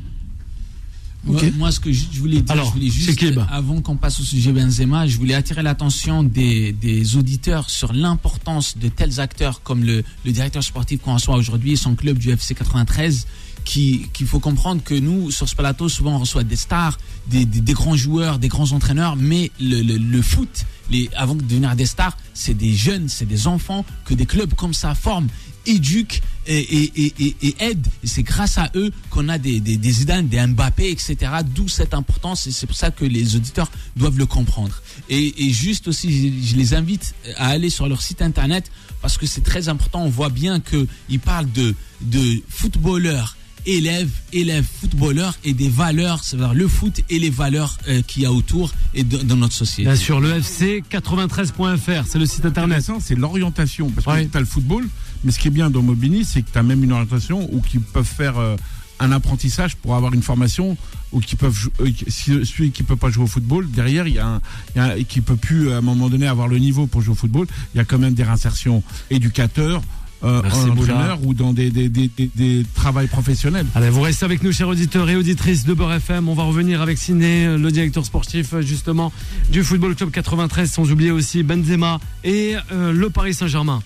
Moi, 1.24 1.70
ce 1.70 1.78
que 1.78 1.92
je 1.92 2.18
voulais 2.18 2.40
dire, 2.40 2.50
Alors, 2.50 2.66
je 2.66 2.72
voulais 2.72 2.90
juste, 2.90 3.10
Shekib. 3.10 3.38
avant 3.48 3.80
qu'on 3.80 3.96
passe 3.96 4.18
au 4.18 4.24
sujet 4.24 4.52
Benzema, 4.52 5.06
je 5.06 5.16
voulais 5.16 5.34
attirer 5.34 5.62
l'attention 5.62 6.24
des, 6.24 6.72
des 6.72 7.16
auditeurs 7.16 7.70
sur 7.70 7.92
l'importance 7.92 8.76
de 8.76 8.88
tels 8.88 9.20
acteurs 9.20 9.62
comme 9.62 9.84
le, 9.84 10.02
le 10.24 10.32
directeur 10.32 10.64
sportif 10.64 11.00
qu'on 11.00 11.14
reçoit 11.14 11.36
aujourd'hui 11.36 11.72
et 11.72 11.76
son 11.76 11.94
club 11.94 12.18
du 12.18 12.30
FC 12.30 12.56
93, 12.56 13.26
qui 13.64 14.08
qu'il 14.12 14.26
faut 14.26 14.40
comprendre 14.40 14.82
que 14.82 14.94
nous, 14.94 15.30
sur 15.30 15.48
ce 15.48 15.54
plateau, 15.54 15.88
souvent 15.88 16.16
on 16.16 16.18
reçoit 16.18 16.44
des 16.44 16.56
stars, 16.56 16.98
des, 17.28 17.46
grands 17.72 17.96
joueurs, 17.96 18.38
des 18.38 18.48
grands 18.48 18.72
entraîneurs, 18.72 19.16
mais 19.16 19.50
le, 19.60 20.22
foot, 20.22 20.64
les, 20.90 21.08
avant 21.16 21.34
de 21.34 21.42
devenir 21.42 21.74
des 21.76 21.86
stars, 21.86 22.16
c'est 22.34 22.54
des 22.54 22.74
jeunes, 22.74 23.08
c'est 23.08 23.26
des 23.26 23.46
enfants 23.46 23.84
que 24.04 24.14
des 24.14 24.26
clubs 24.26 24.54
comme 24.54 24.74
ça 24.74 24.94
forment 24.94 25.28
éduquent 25.64 26.20
et, 26.46 27.54
aident. 27.60 27.86
Et 28.02 28.06
c'est 28.08 28.24
grâce 28.24 28.58
à 28.58 28.70
eux 28.74 28.90
qu'on 29.10 29.28
a 29.28 29.38
des, 29.38 29.60
des, 29.60 29.76
des 29.76 29.90
Zidane, 29.92 30.26
des 30.26 30.44
Mbappé, 30.44 30.90
etc. 30.90 31.16
D'où 31.44 31.68
cette 31.68 31.94
importance 31.94 32.48
et 32.48 32.50
c'est 32.50 32.66
pour 32.66 32.76
ça 32.76 32.90
que 32.90 33.04
les 33.04 33.36
auditeurs 33.36 33.70
doivent 33.96 34.18
le 34.18 34.26
comprendre. 34.26 34.82
Et, 35.08 35.46
et 35.46 35.50
juste 35.50 35.86
aussi, 35.86 36.10
je, 36.10 36.48
je 36.48 36.56
les 36.56 36.74
invite 36.74 37.14
à 37.36 37.48
aller 37.48 37.70
sur 37.70 37.88
leur 37.88 38.02
site 38.02 38.22
internet 38.22 38.70
parce 39.00 39.18
que 39.18 39.26
c'est 39.26 39.42
très 39.42 39.68
important. 39.68 40.02
On 40.02 40.08
voit 40.08 40.30
bien 40.30 40.60
qu'ils 40.60 41.20
parlent 41.20 41.50
de, 41.52 41.74
de 42.00 42.42
footballeurs 42.48 43.36
élèves, 43.66 44.10
élèves 44.32 44.64
footballeurs 44.80 45.34
et 45.44 45.54
des 45.54 45.68
valeurs, 45.68 46.22
c'est-à-dire 46.24 46.54
le 46.54 46.68
foot 46.68 47.00
et 47.10 47.18
les 47.18 47.30
valeurs 47.30 47.76
euh, 47.88 48.02
qu'il 48.02 48.22
y 48.22 48.26
a 48.26 48.32
autour 48.32 48.72
et 48.94 49.04
de- 49.04 49.18
dans 49.18 49.36
notre 49.36 49.54
société. 49.54 49.84
Bien 49.84 49.96
sûr, 49.96 50.20
le 50.20 50.32
FC93.fr, 50.40 52.04
c'est 52.06 52.18
le 52.18 52.26
site 52.26 52.44
internet. 52.46 52.78
Intéressant, 52.78 53.00
c'est 53.00 53.14
l'orientation. 53.14 53.90
Parce 53.90 54.06
Ouais. 54.06 54.26
que 54.26 54.30
tu 54.30 54.36
as 54.36 54.40
le 54.40 54.46
football, 54.46 54.88
mais 55.24 55.32
ce 55.32 55.38
qui 55.38 55.48
est 55.48 55.52
bien 55.52 55.70
dans 55.70 55.82
Mobini, 55.82 56.24
c'est 56.24 56.42
que 56.42 56.50
tu 56.52 56.58
as 56.58 56.62
même 56.62 56.82
une 56.82 56.92
orientation 56.92 57.48
où 57.52 57.60
qu'ils 57.60 57.80
peuvent 57.80 58.04
faire 58.04 58.38
euh, 58.38 58.56
un 59.00 59.10
apprentissage 59.12 59.74
pour 59.76 59.94
avoir 59.96 60.12
une 60.14 60.22
formation, 60.22 60.76
ou 61.12 61.20
qui 61.20 61.34
peuvent 61.36 61.70
euh, 61.80 61.90
qui- 61.90 62.04
si- 62.08 62.44
celui 62.46 62.70
qui 62.70 62.82
peut 62.84 62.96
pas 62.96 63.10
jouer 63.10 63.24
au 63.24 63.28
football, 63.28 63.68
derrière, 63.70 64.06
il 64.06 64.14
y 64.14 64.18
a 64.18 64.26
un, 64.26 64.40
il 64.74 64.78
y 64.78 64.80
a 64.80 64.84
un- 64.94 65.02
qui 65.02 65.20
peut 65.20 65.36
plus 65.36 65.72
à 65.72 65.78
un 65.78 65.80
moment 65.80 66.08
donné 66.08 66.26
avoir 66.26 66.46
le 66.48 66.58
niveau 66.58 66.86
pour 66.86 67.00
jouer 67.02 67.12
au 67.12 67.16
football. 67.16 67.46
Il 67.74 67.78
y 67.78 67.80
a 67.80 67.84
quand 67.84 67.98
même 67.98 68.14
des 68.14 68.22
réinsertions 68.22 68.82
éducateurs, 69.10 69.82
euh, 70.24 70.40
Merci, 70.42 70.70
Boula. 70.70 71.18
ou 71.24 71.34
dans 71.34 71.52
des, 71.52 71.70
des, 71.70 71.88
des, 71.88 72.08
des, 72.08 72.30
des 72.34 72.66
travails 72.74 73.06
professionnels. 73.08 73.66
Allez, 73.74 73.90
vous 73.90 74.00
restez 74.02 74.24
avec 74.24 74.42
nous, 74.42 74.52
chers 74.52 74.68
auditeurs 74.68 75.08
et 75.10 75.16
auditrices 75.16 75.64
de 75.64 75.74
Beurre 75.74 75.94
FM. 75.94 76.28
On 76.28 76.34
va 76.34 76.44
revenir 76.44 76.80
avec 76.80 76.98
Ciné, 76.98 77.56
le 77.56 77.70
directeur 77.70 78.04
sportif, 78.04 78.54
euh, 78.54 78.62
justement, 78.62 79.12
du 79.50 79.62
Football 79.64 79.94
Club 79.94 80.10
93, 80.10 80.70
sans 80.70 80.90
oublier 80.90 81.10
aussi 81.10 81.42
Benzema 81.42 81.98
et 82.24 82.54
euh, 82.72 82.92
le 82.92 83.10
Paris 83.10 83.34
Saint-Germain. 83.34 83.82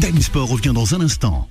Time 0.00 0.20
Sport 0.20 0.48
revient 0.48 0.72
dans 0.74 0.94
un 0.94 1.00
instant. 1.00 1.48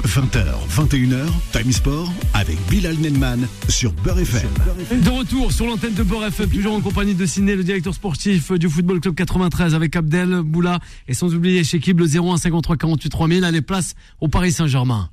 20h, 0.00 0.46
21h, 0.70 1.26
Time 1.52 1.70
Sport 1.70 2.10
avec 2.32 2.56
Bilal 2.70 2.96
Nenman 2.96 3.46
sur 3.68 3.92
Beurre 3.92 4.20
FM. 4.20 4.48
De 5.02 5.10
retour 5.10 5.52
sur 5.52 5.66
l'antenne 5.66 5.92
de 5.92 6.02
Beurre 6.02 6.24
FM, 6.24 6.48
toujours 6.48 6.72
en 6.72 6.80
compagnie 6.80 7.14
de 7.14 7.26
Ciné, 7.26 7.54
le 7.54 7.62
directeur 7.62 7.92
sportif 7.92 8.52
du 8.52 8.70
Football 8.70 9.00
Club 9.00 9.14
93, 9.14 9.74
avec 9.74 9.94
Abdel, 9.94 10.40
Boula 10.40 10.78
et 11.08 11.14
sans 11.14 11.34
oublier 11.34 11.62
Chekib, 11.62 12.00
le 12.00 12.06
01 12.06 12.38
53 12.38 12.78
48 12.78 13.10
3000, 13.10 13.44
à 13.44 13.50
les 13.50 13.60
places 13.60 13.94
au 14.22 14.28
Paris 14.28 14.52
Saint-Germain. 14.52 15.10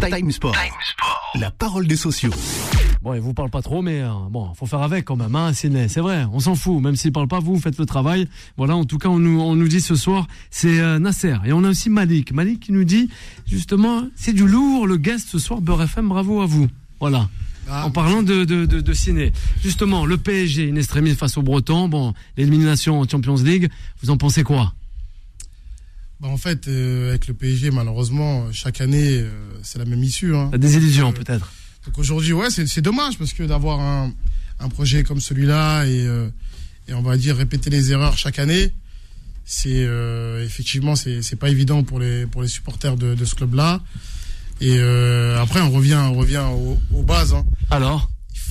Time 0.00 0.32
Sport. 0.32 0.56
La 1.34 1.50
parole 1.50 1.86
des 1.86 1.96
sociaux. 1.96 2.32
Bon, 3.02 3.14
il 3.14 3.20
vous 3.20 3.32
parle 3.32 3.50
pas 3.50 3.62
trop, 3.62 3.80
mais 3.80 4.00
euh, 4.00 4.08
bon, 4.30 4.52
faut 4.54 4.66
faire 4.66 4.82
avec 4.82 5.04
quand 5.04 5.14
même, 5.16 5.34
hein. 5.36 5.52
C'est 5.52 5.68
vrai, 6.00 6.24
on 6.32 6.40
s'en 6.40 6.54
fout. 6.56 6.82
Même 6.82 6.96
s'il 6.96 7.12
parle 7.12 7.28
pas, 7.28 7.38
vous, 7.38 7.54
vous 7.54 7.60
faites 7.60 7.78
le 7.78 7.86
travail. 7.86 8.26
Voilà, 8.56 8.74
en 8.74 8.84
tout 8.84 8.98
cas, 8.98 9.08
on 9.08 9.18
nous, 9.20 9.40
on 9.40 9.54
nous 9.54 9.68
dit 9.68 9.80
ce 9.80 9.94
soir, 9.94 10.26
c'est 10.50 10.80
euh, 10.80 10.98
Nasser. 10.98 11.36
Et 11.44 11.52
on 11.52 11.62
a 11.62 11.68
aussi 11.70 11.90
Malik. 11.90 12.32
Malik 12.32 12.60
qui 12.60 12.72
nous 12.72 12.84
dit, 12.84 13.08
justement, 13.46 14.02
c'est 14.16 14.32
du 14.32 14.46
lourd 14.48 14.86
le 14.86 14.96
guest 14.96 15.28
ce 15.28 15.38
soir, 15.38 15.60
Beurre 15.60 15.82
FM, 15.82 16.08
bravo 16.08 16.40
à 16.40 16.46
vous. 16.46 16.66
Voilà. 17.00 17.28
Ah, 17.70 17.84
En 17.86 17.90
parlant 17.90 18.22
de, 18.22 18.44
de, 18.44 18.64
de, 18.66 18.80
de 18.80 18.92
ciné. 18.94 19.30
Justement, 19.62 20.06
le 20.06 20.16
PSG, 20.16 20.64
une 20.64 20.78
extrémiste 20.78 21.18
face 21.18 21.36
aux 21.36 21.42
Bretons. 21.42 21.86
Bon, 21.88 22.14
l'élimination 22.36 22.98
en 23.00 23.06
Champions 23.08 23.36
League, 23.36 23.68
vous 24.02 24.10
en 24.10 24.16
pensez 24.16 24.42
quoi? 24.42 24.72
Bah, 26.20 26.28
en 26.28 26.36
fait, 26.36 26.66
euh, 26.66 27.10
avec 27.10 27.28
le 27.28 27.34
PSG, 27.34 27.70
malheureusement, 27.70 28.46
chaque 28.52 28.80
année, 28.80 29.18
euh, 29.20 29.30
c'est 29.62 29.78
la 29.78 29.84
même 29.84 30.02
issue. 30.02 30.34
Hein. 30.34 30.48
La 30.50 30.58
désillusion, 30.58 31.10
Euh, 31.10 31.12
peut-être. 31.12 31.52
Donc 31.88 31.98
aujourd'hui, 31.98 32.32
ouais, 32.34 32.48
c'est 32.50 32.82
dommage 32.82 33.16
parce 33.18 33.32
que 33.32 33.42
d'avoir 33.42 33.80
un, 33.80 34.12
un 34.60 34.68
projet 34.68 35.02
comme 35.04 35.20
celui-là 35.22 35.84
et, 35.86 36.06
euh, 36.06 36.28
et 36.86 36.92
on 36.92 37.00
va 37.00 37.16
dire 37.16 37.34
répéter 37.36 37.70
les 37.70 37.92
erreurs 37.92 38.18
chaque 38.18 38.38
année, 38.38 38.72
c'est 39.46 39.84
euh, 39.86 40.44
effectivement 40.44 40.94
c'est 40.96 41.36
pas 41.36 41.48
évident 41.48 41.82
pour 41.84 41.98
les 41.98 42.26
pour 42.26 42.42
les 42.42 42.48
supporters 42.48 42.96
de, 42.98 43.14
de 43.14 43.24
ce 43.24 43.34
club-là. 43.34 43.80
Et 44.60 44.76
euh, 44.78 45.40
après, 45.40 45.60
on 45.62 45.70
revient 45.70 45.94
on 45.94 46.12
revient 46.14 46.44
aux, 46.52 46.78
aux 46.94 47.02
bases. 47.02 47.32
hein. 47.32 47.46
Alors? 47.70 48.10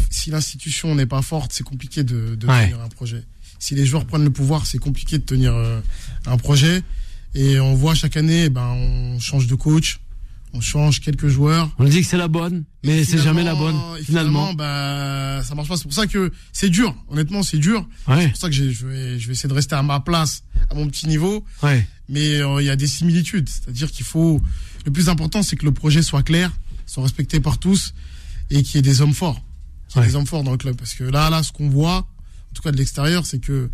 Si 0.10 0.32
l'institution 0.32 0.96
n'est 0.96 1.06
pas 1.06 1.22
forte, 1.22 1.52
c'est 1.54 1.64
compliqué 1.64 2.04
de, 2.04 2.34
de 2.36 2.48
Ouais. 2.48 2.66
tenir 2.66 2.82
un 2.82 2.90
projet. 2.90 3.24
Si 3.60 3.76
les 3.76 3.86
joueurs 3.86 4.06
prennent 4.06 4.24
le 4.24 4.32
pouvoir, 4.32 4.66
c'est 4.66 4.78
compliqué 4.80 5.20
de 5.20 5.24
tenir 5.24 5.54
un 6.26 6.38
projet. 6.38 6.82
Et 7.36 7.60
on 7.60 7.76
voit 7.76 7.94
chaque 7.94 8.18
année, 8.18 8.46
eh 8.46 8.50
ben 8.50 8.66
on 8.68 9.20
change 9.20 9.46
de 9.48 9.54
coach, 9.56 10.00
on 10.54 10.62
change 10.62 11.02
quelques 11.02 11.28
joueurs. 11.28 11.70
On 11.78 11.86
dit 11.86 12.02
que 12.02 12.08
c'est 12.08 12.18
la 12.18 12.28
bonne, 12.28 12.64
mais 12.84 13.04
c'est 13.04 13.18
jamais 13.18 13.44
la 13.44 13.56
bonne, 13.56 13.76
finalement. 14.04 14.54
bah, 14.54 15.42
ça 15.44 15.56
marche 15.56 15.68
pas. 15.68 15.78
C'est 15.78 15.84
pour 15.84 15.94
ça 15.94 16.08
que 16.08 16.32
c'est 16.52 16.70
dur. 16.70 16.96
Honnêtement, 17.10 17.44
c'est 17.44 17.58
dur. 17.58 17.88
Ouais. 18.08 18.24
C'est 18.24 18.30
pour 18.30 18.38
ça 18.38 18.50
que 18.50 18.56
je 18.56 18.88
vais, 18.88 19.20
je 19.20 19.28
vais 19.28 19.34
essayer 19.34 19.50
de 19.50 19.54
rester 19.54 19.76
à 19.76 19.84
ma 19.84 20.00
place, 20.00 20.44
à 20.70 20.76
mon 20.76 20.88
petit 20.88 21.08
niveau. 21.08 21.44
Ouais. 21.64 21.88
Mais 22.10 22.38
euh, 22.42 22.62
il 22.62 22.66
y 22.66 22.70
a 22.70 22.76
des 22.76 22.88
similitudes. 22.88 23.50
C'est-à-dire 23.50 23.92
qu'il 23.92 24.06
faut. 24.06 24.42
Le 24.86 24.92
plus 24.92 25.10
important, 25.10 25.44
c'est 25.44 25.58
que 25.58 25.66
le 25.66 25.74
projet 25.74 26.02
soit 26.02 26.24
clair, 26.24 26.52
soit 26.86 27.04
respecté 27.04 27.40
par 27.40 27.58
tous, 27.58 27.94
et 28.50 28.64
qu'il 28.64 28.76
y 28.76 28.80
ait 28.80 28.82
des 28.82 29.02
hommes 29.02 29.14
forts. 29.14 29.42
Qu'il 29.90 30.02
y 30.02 30.06
ait 30.06 30.08
des 30.08 30.16
hommes 30.16 30.26
forts 30.28 30.44
dans 30.44 30.52
le 30.52 30.58
club. 30.58 30.78
Parce 30.78 30.94
que 30.94 31.04
là, 31.04 31.30
là, 31.30 31.44
ce 31.44 31.52
qu'on 31.52 31.70
voit, 31.70 31.98
en 31.98 32.54
tout 32.56 32.62
cas 32.62 32.72
de 32.72 32.78
l'extérieur, 32.78 33.26
c'est 33.26 33.40
que 33.40 33.70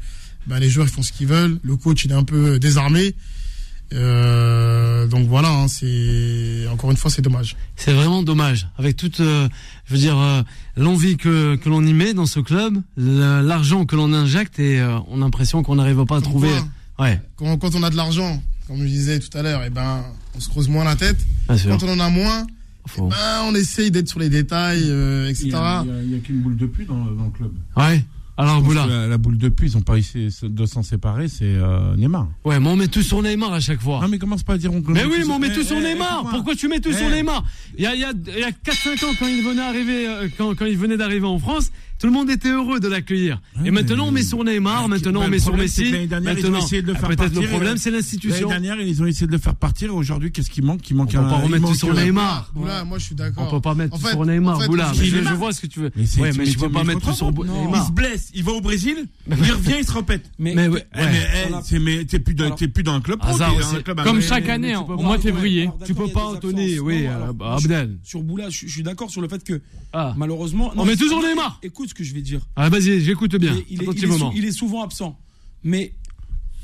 bah, 0.47 0.59
les 0.59 0.69
joueurs 0.69 0.87
ils 0.87 0.91
font 0.91 1.03
ce 1.03 1.11
qu'ils 1.11 1.27
veulent. 1.27 1.59
Le 1.63 1.77
coach, 1.77 2.03
il 2.05 2.11
est 2.11 2.15
un 2.15 2.23
peu 2.23 2.57
désarmé. 2.59 3.15
Euh, 3.93 5.07
donc 5.07 5.27
voilà, 5.27 5.49
hein, 5.49 5.67
c'est 5.67 6.67
encore 6.71 6.91
une 6.91 6.97
fois, 6.97 7.11
c'est 7.11 7.21
dommage. 7.21 7.55
C'est 7.75 7.93
vraiment 7.93 8.23
dommage. 8.23 8.67
Avec 8.77 8.95
toute, 8.95 9.19
euh, 9.19 9.47
je 9.85 9.93
veux 9.93 9.99
dire, 9.99 10.17
euh, 10.17 10.41
l'envie 10.75 11.17
que, 11.17 11.55
que 11.55 11.69
l'on 11.69 11.85
y 11.85 11.93
met 11.93 12.13
dans 12.13 12.25
ce 12.25 12.39
club, 12.39 12.81
l'argent 12.97 13.85
que 13.85 13.95
l'on 13.95 14.13
injecte, 14.13 14.59
et 14.59 14.79
euh, 14.79 14.97
on 15.07 15.21
a 15.21 15.25
l'impression 15.25 15.63
qu'on 15.63 15.75
n'arrive 15.75 16.05
pas 16.05 16.17
à 16.17 16.21
trouver. 16.21 16.51
Ouais. 16.99 17.21
Quand, 17.35 17.57
quand 17.57 17.75
on 17.75 17.83
a 17.83 17.89
de 17.89 17.95
l'argent, 17.95 18.41
comme 18.67 18.77
je 18.77 18.87
disais 18.87 19.19
tout 19.19 19.35
à 19.37 19.41
l'heure, 19.41 19.63
et 19.63 19.69
ben, 19.69 20.03
on 20.35 20.39
se 20.39 20.49
creuse 20.49 20.69
moins 20.69 20.83
la 20.83 20.95
tête. 20.95 21.17
Bien 21.47 21.57
sûr. 21.57 21.77
Quand 21.77 21.85
on 21.85 21.93
en 21.93 21.99
a 21.99 22.09
moins, 22.09 22.45
eh 22.97 23.01
ben, 23.01 23.43
on 23.45 23.55
essaye 23.55 23.91
d'être 23.91 24.09
sur 24.09 24.19
les 24.19 24.29
détails, 24.29 24.83
euh, 24.85 25.29
etc. 25.29 25.49
Il 25.49 26.11
y 26.11 26.15
a, 26.15 26.19
qu'une 26.19 26.41
boule 26.41 26.57
de 26.57 26.65
pu 26.65 26.85
dans, 26.85 26.95
dans 26.95 27.25
le 27.25 27.31
club. 27.31 27.51
Ouais. 27.77 28.03
Alors, 28.35 28.63
La, 28.73 29.07
la 29.07 29.17
boule 29.19 29.37
de 29.37 29.49
pu, 29.49 29.65
ils 29.67 29.77
ont 29.77 29.81
pas 29.81 29.95
essayé 29.97 30.29
de 30.41 30.65
s'en 30.65 30.81
séparer, 30.81 31.27
c'est 31.27 31.43
euh, 31.45 31.95
Neymar. 31.95 32.27
Ouais, 32.43 32.59
mais 32.59 32.67
on 32.67 32.75
met 32.75 32.87
tout 32.87 33.03
sur 33.03 33.21
Neymar 33.21 33.53
à 33.53 33.59
chaque 33.59 33.79
fois. 33.79 33.99
Non, 34.01 34.07
mais 34.07 34.17
commence 34.17 34.41
pas 34.41 34.53
à 34.53 34.57
dire 34.57 34.73
on 34.73 34.81
Mais 34.87 35.05
oui, 35.05 35.17
mais 35.27 35.33
on 35.33 35.37
met 35.39 35.49
Eh, 35.51 35.53
tout 35.55 35.63
sur 35.63 35.77
eh, 35.77 35.83
Neymar. 35.93 36.25
Pourquoi 36.31 36.55
tu 36.55 36.67
mets 36.67 36.79
tout 36.79 36.91
sur 36.91 37.07
Eh. 37.07 37.11
Neymar? 37.11 37.43
Il 37.77 37.83
y 37.83 37.87
a, 37.87 37.93
il 37.93 38.01
y 38.01 38.03
a, 38.03 38.11
il 38.11 38.39
y 38.39 38.43
a 38.43 38.49
4-5 38.49 39.05
ans, 39.05 39.11
quand 39.19 39.27
il 39.27 39.43
venait 39.43 39.61
arriver, 39.61 40.07
euh, 40.07 40.27
quand, 40.35 40.55
quand 40.55 40.65
il 40.65 40.77
venait 40.77 40.97
d'arriver 40.97 41.27
en 41.27 41.37
France, 41.37 41.71
tout 41.99 42.07
le 42.07 42.13
monde 42.13 42.29
était 42.29 42.49
heureux 42.49 42.79
de 42.79 42.87
l'accueillir. 42.87 43.41
Et 43.63 43.71
maintenant, 43.71 44.07
on 44.07 44.11
met 44.11 44.23
sur 44.23 44.43
Neymar, 44.43 44.89
maintenant, 44.89 45.21
Bah, 45.21 45.25
on 45.27 45.29
met 45.29 45.39
sur 45.39 45.55
Messi. 45.55 45.83
que 45.85 45.91
L'année 45.93 46.07
dernière, 46.07 46.33
ils 46.37 46.41
Maintenant, 46.43 46.59
ont 46.59 46.65
essayé 46.65 46.81
de 46.81 46.87
le 46.87 46.93
ah, 46.95 46.99
faire 46.99 47.07
peut-être 47.09 47.19
partir. 47.23 47.41
le 47.41 47.47
problème, 47.47 47.75
et- 47.75 47.79
c'est 47.79 47.91
l'institution. 47.91 48.49
L'année 48.49 48.67
dernière, 48.67 48.85
ils 48.85 49.01
ont 49.01 49.05
essayé 49.05 49.27
de 49.27 49.31
le 49.31 49.37
faire 49.37 49.55
partir. 49.55 49.87
et 49.89 49.91
Aujourd'hui, 49.91 50.31
qu'est-ce 50.31 50.49
qui 50.49 50.61
manque? 50.61 50.89
Il 50.89 50.95
manque 50.95 51.09
On 51.09 51.17
peut 51.19 51.19
un. 51.19 51.29
pas 51.29 51.37
il 51.39 51.43
remettre 51.45 51.67
tout 51.67 51.75
sur 51.75 51.93
Neymar. 51.93 52.51
Boula, 52.53 52.83
moi 52.83 52.97
je 52.99 53.05
suis 53.05 53.15
d'accord. 53.15 53.47
On 53.47 53.51
peut 53.51 53.61
pas 53.61 53.73
mettre 53.75 53.93
En 53.95 53.97
tout 53.97 54.03
fait- 54.05 54.11
sur 54.11 54.25
Neymar, 54.25 54.57
en 54.57 54.59
fait, 54.61 54.67
Boula. 54.67 54.91
je- 54.93 55.03
Neymar. 55.15 55.35
vois 55.37 55.53
ce 55.53 55.61
que 55.61 55.67
tu 55.67 55.79
veux. 55.79 55.91
Ouais, 56.19 56.31
mais 56.37 56.45
je 56.45 56.57
peux 56.57 56.69
pas 56.69 56.83
mettre 56.83 57.01
tout 57.01 57.13
sur 57.13 57.33
pas. 57.33 57.41
Il 57.45 57.51
Neymar. 57.51 57.87
se 57.87 57.91
blesse, 57.91 58.31
il 58.33 58.43
va 58.43 58.51
au 58.53 58.61
Brésil, 58.61 59.05
il 59.27 59.33
revient, 59.33 59.75
il 59.79 59.85
se 59.85 59.91
repète. 59.91 60.29
Mais, 60.39 60.55
Mais 60.55 62.05
t'es 62.05 62.19
plus, 62.19 62.33
dans- 62.33 62.45
Alors- 62.45 62.57
t'es 62.57 62.67
plus 62.67 62.83
dans 62.83 62.93
un 62.93 63.01
club 63.01 63.19
Comme 64.03 64.21
chaque 64.21 64.49
année, 64.49 64.73
hein, 64.73 64.81
au 64.81 64.95
pas- 64.97 65.01
mois 65.01 65.17
de 65.17 65.21
février. 65.23 65.69
Tu 65.85 65.93
peux 65.93 66.05
d'accord, 66.05 66.05
il 66.05 66.09
y 66.09 66.11
a 66.11 66.13
pas 66.13 66.25
entonner, 66.25 66.79
oui, 66.79 67.05
euh, 67.07 67.31
Abdel. 67.55 67.97
Sur 68.03 68.21
Boula, 68.23 68.49
je, 68.49 68.67
suis 68.67 68.83
d'accord 68.83 69.09
sur 69.09 69.21
le 69.21 69.27
fait 69.27 69.43
que 69.43 69.61
Ah. 69.93 70.13
malheureusement. 70.17 70.71
On 70.75 70.85
met 70.85 70.95
toujours 70.95 71.21
Neymar. 71.21 71.59
Écoute 71.63 71.82
ce 71.87 71.93
que 71.93 72.03
je 72.03 72.13
vais 72.13 72.21
dire. 72.21 72.41
Ah, 72.55 72.69
vas-y, 72.69 73.01
j'écoute 73.01 73.35
bien. 73.35 73.53
Il 73.53 73.59
est- 73.59 73.65
il, 73.69 73.83
est, 73.83 73.87
Un 73.87 73.91
petit 73.91 73.99
il 73.99 74.03
est 74.05 74.07
sou- 74.07 74.17
moment. 74.19 74.33
il 74.35 74.45
est 74.45 74.51
souvent 74.51 74.83
absent. 74.83 75.19
Mais 75.63 75.93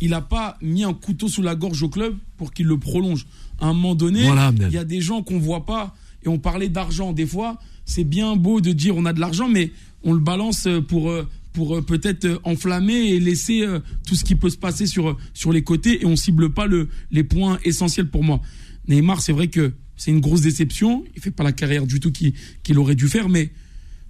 il 0.02 0.12
n'a 0.12 0.22
pas 0.22 0.58
mis 0.62 0.84
un 0.84 0.94
couteau 0.94 1.28
sous 1.28 1.42
la 1.42 1.56
gorge 1.56 1.82
au 1.84 1.90
club 1.90 2.16
pour 2.38 2.54
qu'il 2.54 2.66
le 2.68 2.78
prolonge. 2.78 3.26
À 3.60 3.68
un 3.68 3.74
moment 3.74 3.96
donné, 3.96 4.24
Voilà, 4.24 4.54
il 4.60 4.72
y 4.74 4.78
a 4.78 4.84
des 4.86 5.02
gens 5.02 5.22
qu'on 5.24 5.40
voit 5.40 5.66
pas. 5.66 5.96
Et 6.24 6.28
on 6.28 6.38
parlait 6.40 6.70
d'argent. 6.70 7.14
Des 7.14 7.26
fois, 7.26 7.58
c'est 7.86 8.04
bien 8.04 8.36
beau 8.36 8.60
de 8.62 8.72
dire 8.74 8.96
on 8.98 9.06
a 9.06 9.14
de 9.14 9.20
l'argent, 9.20 9.48
mais 9.50 9.72
on 10.04 10.14
le 10.14 10.20
balance 10.20 10.68
pour, 10.88 11.10
euh, 11.10 11.28
pour 11.54 11.78
euh, 11.78 11.82
peut-être 11.82 12.26
euh, 12.26 12.40
enflammer 12.44 12.94
et 13.10 13.20
laisser 13.20 13.66
tout 14.08 14.16
ce 14.16 14.24
qui 14.26 14.36
peut 14.36 14.50
se 14.50 14.58
passer 14.58 14.86
sur, 14.86 15.18
sur 15.34 15.52
les 15.54 15.62
côtés. 15.64 16.02
Et 16.02 16.06
on 16.06 16.16
cible 16.18 16.54
pas 16.54 16.66
le, 16.68 16.90
les 17.12 17.24
points 17.24 17.58
essentiels 17.64 18.10
pour 18.10 18.24
moi. 18.24 18.42
Neymar, 18.88 19.22
c'est 19.22 19.32
vrai 19.34 19.48
que 19.48 19.74
c'est 19.96 20.12
une 20.12 20.20
grosse 20.22 20.42
déception. 20.42 21.04
Il 21.16 21.22
fait 21.22 21.32
pas 21.32 21.44
la 21.44 21.52
carrière 21.52 21.86
du 21.86 22.00
tout 22.00 22.12
qu'il 22.12 22.34
qu'il 22.64 22.78
aurait 22.80 22.96
dû 22.96 23.08
faire, 23.08 23.28
mais 23.30 23.52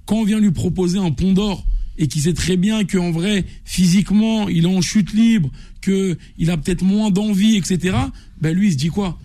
quand 0.09 0.15
on 0.15 0.23
vient 0.23 0.39
lui 0.39 0.49
proposer 0.49 0.97
un 0.97 1.11
pont 1.11 1.33
d'or 1.33 1.63
et 1.99 2.07
qu'il 2.07 2.23
sait 2.23 2.33
très 2.33 2.57
bien 2.57 2.83
qu'en 2.83 3.11
vrai, 3.11 3.45
physiquement, 3.63 4.49
il 4.49 4.63
est 4.63 4.75
en 4.75 4.81
chute 4.81 5.13
libre, 5.13 5.51
qu'il 5.83 6.49
a 6.49 6.57
peut-être 6.57 6.81
moins 6.81 7.11
d'envie, 7.11 7.57
etc., 7.57 7.95
ben 8.41 8.55
lui, 8.55 8.69
il 8.69 8.71
se 8.71 8.77
dit 8.77 8.87
quoi? 8.87 9.19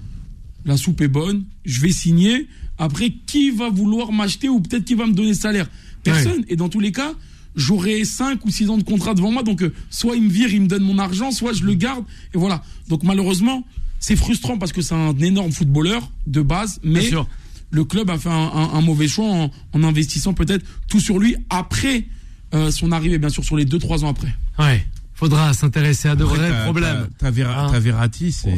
La 0.66 0.76
soupe 0.76 1.00
est 1.00 1.08
bonne, 1.08 1.44
je 1.64 1.80
vais 1.80 1.90
signer. 1.90 2.48
Après, 2.76 3.14
qui 3.24 3.50
va 3.50 3.70
vouloir 3.70 4.12
m'acheter 4.12 4.50
ou 4.50 4.60
peut-être 4.60 4.84
qui 4.84 4.94
va 4.94 5.06
me 5.06 5.14
donner 5.14 5.32
salaire? 5.32 5.70
Personne. 6.02 6.44
Et 6.48 6.56
dans 6.56 6.68
tous 6.68 6.80
les 6.80 6.92
cas, 6.92 7.14
j'aurai 7.56 8.04
5 8.04 8.44
ou 8.44 8.50
6 8.50 8.68
ans 8.68 8.76
de 8.76 8.82
contrat 8.82 9.14
devant 9.14 9.30
moi. 9.30 9.42
Donc, 9.42 9.62
euh, 9.62 9.72
soit 9.88 10.16
il 10.16 10.24
me 10.24 10.30
vire, 10.30 10.52
il 10.52 10.60
me 10.60 10.66
donne 10.66 10.82
mon 10.82 10.98
argent, 10.98 11.30
soit 11.30 11.54
je 11.54 11.64
le 11.64 11.72
garde. 11.72 12.04
Et 12.34 12.38
voilà. 12.38 12.62
Donc, 12.90 13.04
malheureusement, 13.04 13.64
c'est 14.00 14.16
frustrant 14.16 14.58
parce 14.58 14.72
que 14.72 14.82
c'est 14.82 14.94
un 14.94 15.16
énorme 15.16 15.50
footballeur 15.50 16.10
de 16.26 16.42
base, 16.42 16.78
mais 16.82 17.00
Bien 17.00 17.08
sûr. 17.08 17.28
Le 17.74 17.84
club 17.84 18.08
a 18.10 18.16
fait 18.18 18.28
un, 18.30 18.32
un- 18.32 18.70
un 18.74 18.80
mauvais 18.80 19.08
choix 19.08 19.26
en, 19.26 19.50
en 19.72 19.82
investissant 19.84 20.32
peut-être 20.32 20.64
tout 20.88 21.00
sur 21.00 21.18
lui 21.18 21.36
après 21.50 22.06
euh, 22.54 22.70
son 22.70 22.92
arrivée, 22.92 23.18
bien 23.18 23.28
sûr, 23.30 23.44
sur 23.44 23.56
les 23.56 23.64
2-3 23.64 24.04
ans 24.04 24.10
après. 24.10 24.32
Ouais. 24.58 24.86
Faudra 25.14 25.52
s'intéresser 25.54 26.08
à 26.08 26.14
de 26.16 26.24
Après, 26.24 26.36
vrais 26.38 26.50
t'as- 26.50 26.62
problèmes. 26.64 27.08
t'as- 27.18 27.28
Hein 27.28 27.68
t'as 27.72 27.78
Verratti, 27.80 28.30
c'est. 28.32 28.54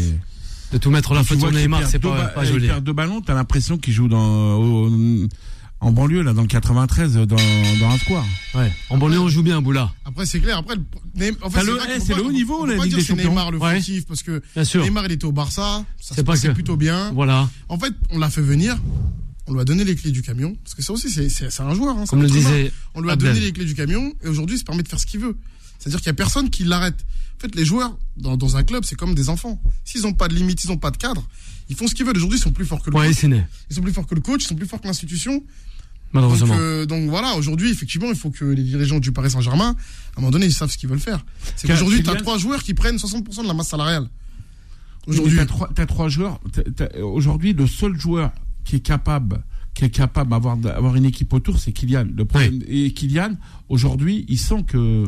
De 0.72 0.78
tout 0.78 0.90
mettre 0.90 1.14
la 1.14 1.20
Tu 1.20 1.28
faute 1.28 1.38
sur 1.38 1.52
Neymar, 1.52 1.86
c'est 1.86 1.98
deux 2.02 2.08
pas, 2.08 2.24
pas 2.26 2.44
il 2.44 2.48
joli. 2.52 2.66
perd 2.66 2.82
deux 2.84 2.92
ballons, 2.92 3.20
t'as 3.20 3.34
l'impression 3.34 3.78
qu'il 3.78 3.92
joue 3.94 4.08
dans, 4.08 4.54
au- 4.56 4.90
en 5.80 5.92
banlieue, 5.92 6.22
là, 6.22 6.32
dans 6.32 6.42
le 6.42 6.48
93, 6.48 7.14
dans, 7.14 7.24
dans 7.26 7.36
un 7.36 7.98
square. 7.98 8.24
Ouais. 8.54 8.72
En 8.90 8.96
banlieue, 8.98 9.20
on 9.20 9.28
joue 9.28 9.42
bien, 9.42 9.60
Boula. 9.60 9.92
Après, 10.04 10.24
c'est 10.26 10.40
clair. 10.40 10.58
Après, 10.58 10.74
le- 10.76 10.82
Neym- 11.20 11.36
en 11.42 11.50
fait, 11.50 11.58
T'as 11.60 11.64
le- 11.64 11.78
eh, 11.96 12.00
c'est 12.00 12.14
le 12.14 12.24
haut 12.24 12.32
niveau, 12.32 12.62
on 12.62 12.64
la 12.66 12.76
Ligue 12.76 12.94
des 12.94 13.00
c'est 13.02 13.08
Champions. 13.08 13.28
Neymar 13.30 13.50
le 13.50 13.58
Ouais. 13.58 13.76
fautif 13.76 14.06
parce 14.06 14.22
que 14.22 14.42
Bien 14.54 14.64
sûr. 14.64 14.82
Neymar 14.82 15.04
il 15.06 15.12
était 15.12 15.24
au 15.26 15.32
Barça, 15.32 15.60
ça 15.62 15.84
C'est 16.00 16.14
se 16.16 16.20
pas 16.22 16.32
passait 16.32 16.48
que- 16.48 16.52
plutôt 16.54 16.76
bien. 16.76 17.12
Voilà. 17.12 17.48
En 17.68 17.78
fait, 17.78 17.92
on 18.10 18.18
l'a 18.18 18.30
fait 18.30 18.40
venir, 18.42 18.76
on 19.46 19.52
lui 19.54 19.60
a 19.60 19.64
donné 19.64 19.84
les 19.84 19.94
clés 19.94 20.10
du 20.10 20.22
camion 20.22 20.56
parce 20.64 20.74
que 20.74 20.82
ça 20.82 20.92
aussi 20.92 21.08
c'est 21.10 21.28
c'est 21.28 21.50
c'est 21.50 21.62
un 21.62 21.74
joueur. 21.74 21.96
Hein, 21.96 22.02
c'est 22.04 22.10
Comme 22.10 22.22
le 22.22 22.28
disait 22.30 22.72
on 22.94 23.00
lui 23.02 23.10
a 23.10 23.12
Abdel. 23.12 23.34
donné 23.34 23.44
les 23.46 23.52
clés 23.52 23.64
du 23.64 23.74
camion 23.74 24.12
et 24.24 24.28
aujourd'hui 24.28 24.56
il 24.56 24.58
se 24.58 24.64
permet 24.64 24.82
de 24.82 24.88
faire 24.88 24.98
ce 25.00 25.06
qu'il 25.06 25.20
veut. 25.20 25.36
C'est-à-dire 25.78 25.98
qu'il 26.00 26.06
y 26.08 26.10
a 26.10 26.14
personne 26.14 26.50
qui 26.50 26.64
l'arrête. 26.64 27.04
En 27.36 27.40
fait, 27.40 27.54
les 27.54 27.64
joueurs 27.64 27.96
dans, 28.16 28.36
dans 28.36 28.56
un 28.56 28.62
club 28.62 28.84
c'est 28.84 28.96
comme 28.96 29.14
des 29.14 29.28
enfants. 29.28 29.60
S'ils 29.84 30.02
n'ont 30.02 30.14
pas 30.14 30.28
de 30.28 30.34
limite, 30.34 30.64
ils 30.64 30.68
n'ont 30.68 30.78
pas 30.78 30.90
de 30.90 30.96
cadre, 30.96 31.26
ils 31.68 31.76
font 31.76 31.86
ce 31.86 31.94
qu'ils 31.94 32.06
veulent. 32.06 32.16
Aujourd'hui 32.16 32.38
ils 32.38 32.42
sont 32.42 32.52
plus 32.52 32.64
forts 32.64 32.82
que 32.82 32.90
le 32.90 32.96
Ouais, 32.96 33.08
coach. 33.08 33.24
Ils 33.70 33.74
sont 33.76 33.82
plus 33.82 33.92
forts 33.92 34.06
que 34.06 34.14
le 34.14 34.20
coach, 34.20 34.42
ils 34.44 34.46
sont 34.48 34.54
plus 34.56 34.66
forts 34.66 34.80
que 34.80 34.86
l'institution. 34.86 35.34
Donc, 35.34 35.44
Malheureusement. 36.22 36.54
euh, 36.58 36.86
donc 36.86 37.10
voilà, 37.10 37.34
aujourd'hui, 37.34 37.70
effectivement, 37.70 38.06
il 38.08 38.16
faut 38.16 38.30
que 38.30 38.44
les 38.44 38.62
dirigeants 38.62 39.00
du 39.00 39.12
Paris 39.12 39.30
Saint-Germain, 39.30 39.74
à 40.14 40.18
un 40.18 40.20
moment 40.20 40.30
donné, 40.30 40.46
ils 40.46 40.54
savent 40.54 40.70
ce 40.70 40.78
qu'ils 40.78 40.88
veulent 40.88 41.00
faire. 41.00 41.24
C'est 41.56 41.66
qu'aujourd'hui, 41.66 42.02
tu 42.02 42.08
as 42.08 42.14
trois 42.14 42.38
joueurs 42.38 42.62
qui 42.62 42.72
prennent 42.74 42.96
60% 42.96 43.42
de 43.42 43.48
la 43.48 43.54
masse 43.54 43.68
salariale. 43.68 44.08
Aujourd'hui, 45.06 45.38
t'as 45.74 45.86
trois, 45.86 46.08
joueurs. 46.08 46.40
Aujourd'hui, 47.02 47.52
le 47.52 47.66
seul 47.66 47.98
joueur 47.98 48.32
qui 48.64 48.76
est 48.76 48.80
capable, 48.80 49.42
qui 49.74 49.84
est 49.84 49.90
capable 49.90 50.30
d'avoir 50.30 50.56
d'avoir 50.56 50.96
une 50.96 51.04
équipe 51.04 51.32
autour, 51.32 51.58
c'est 51.58 51.72
Kylian. 51.72 52.06
Le 52.14 52.24
problème 52.24 52.60
et 52.66 52.92
Kylian, 52.92 53.36
aujourd'hui, 53.68 54.24
il 54.28 54.38
sent 54.38 54.64
que 54.66 55.04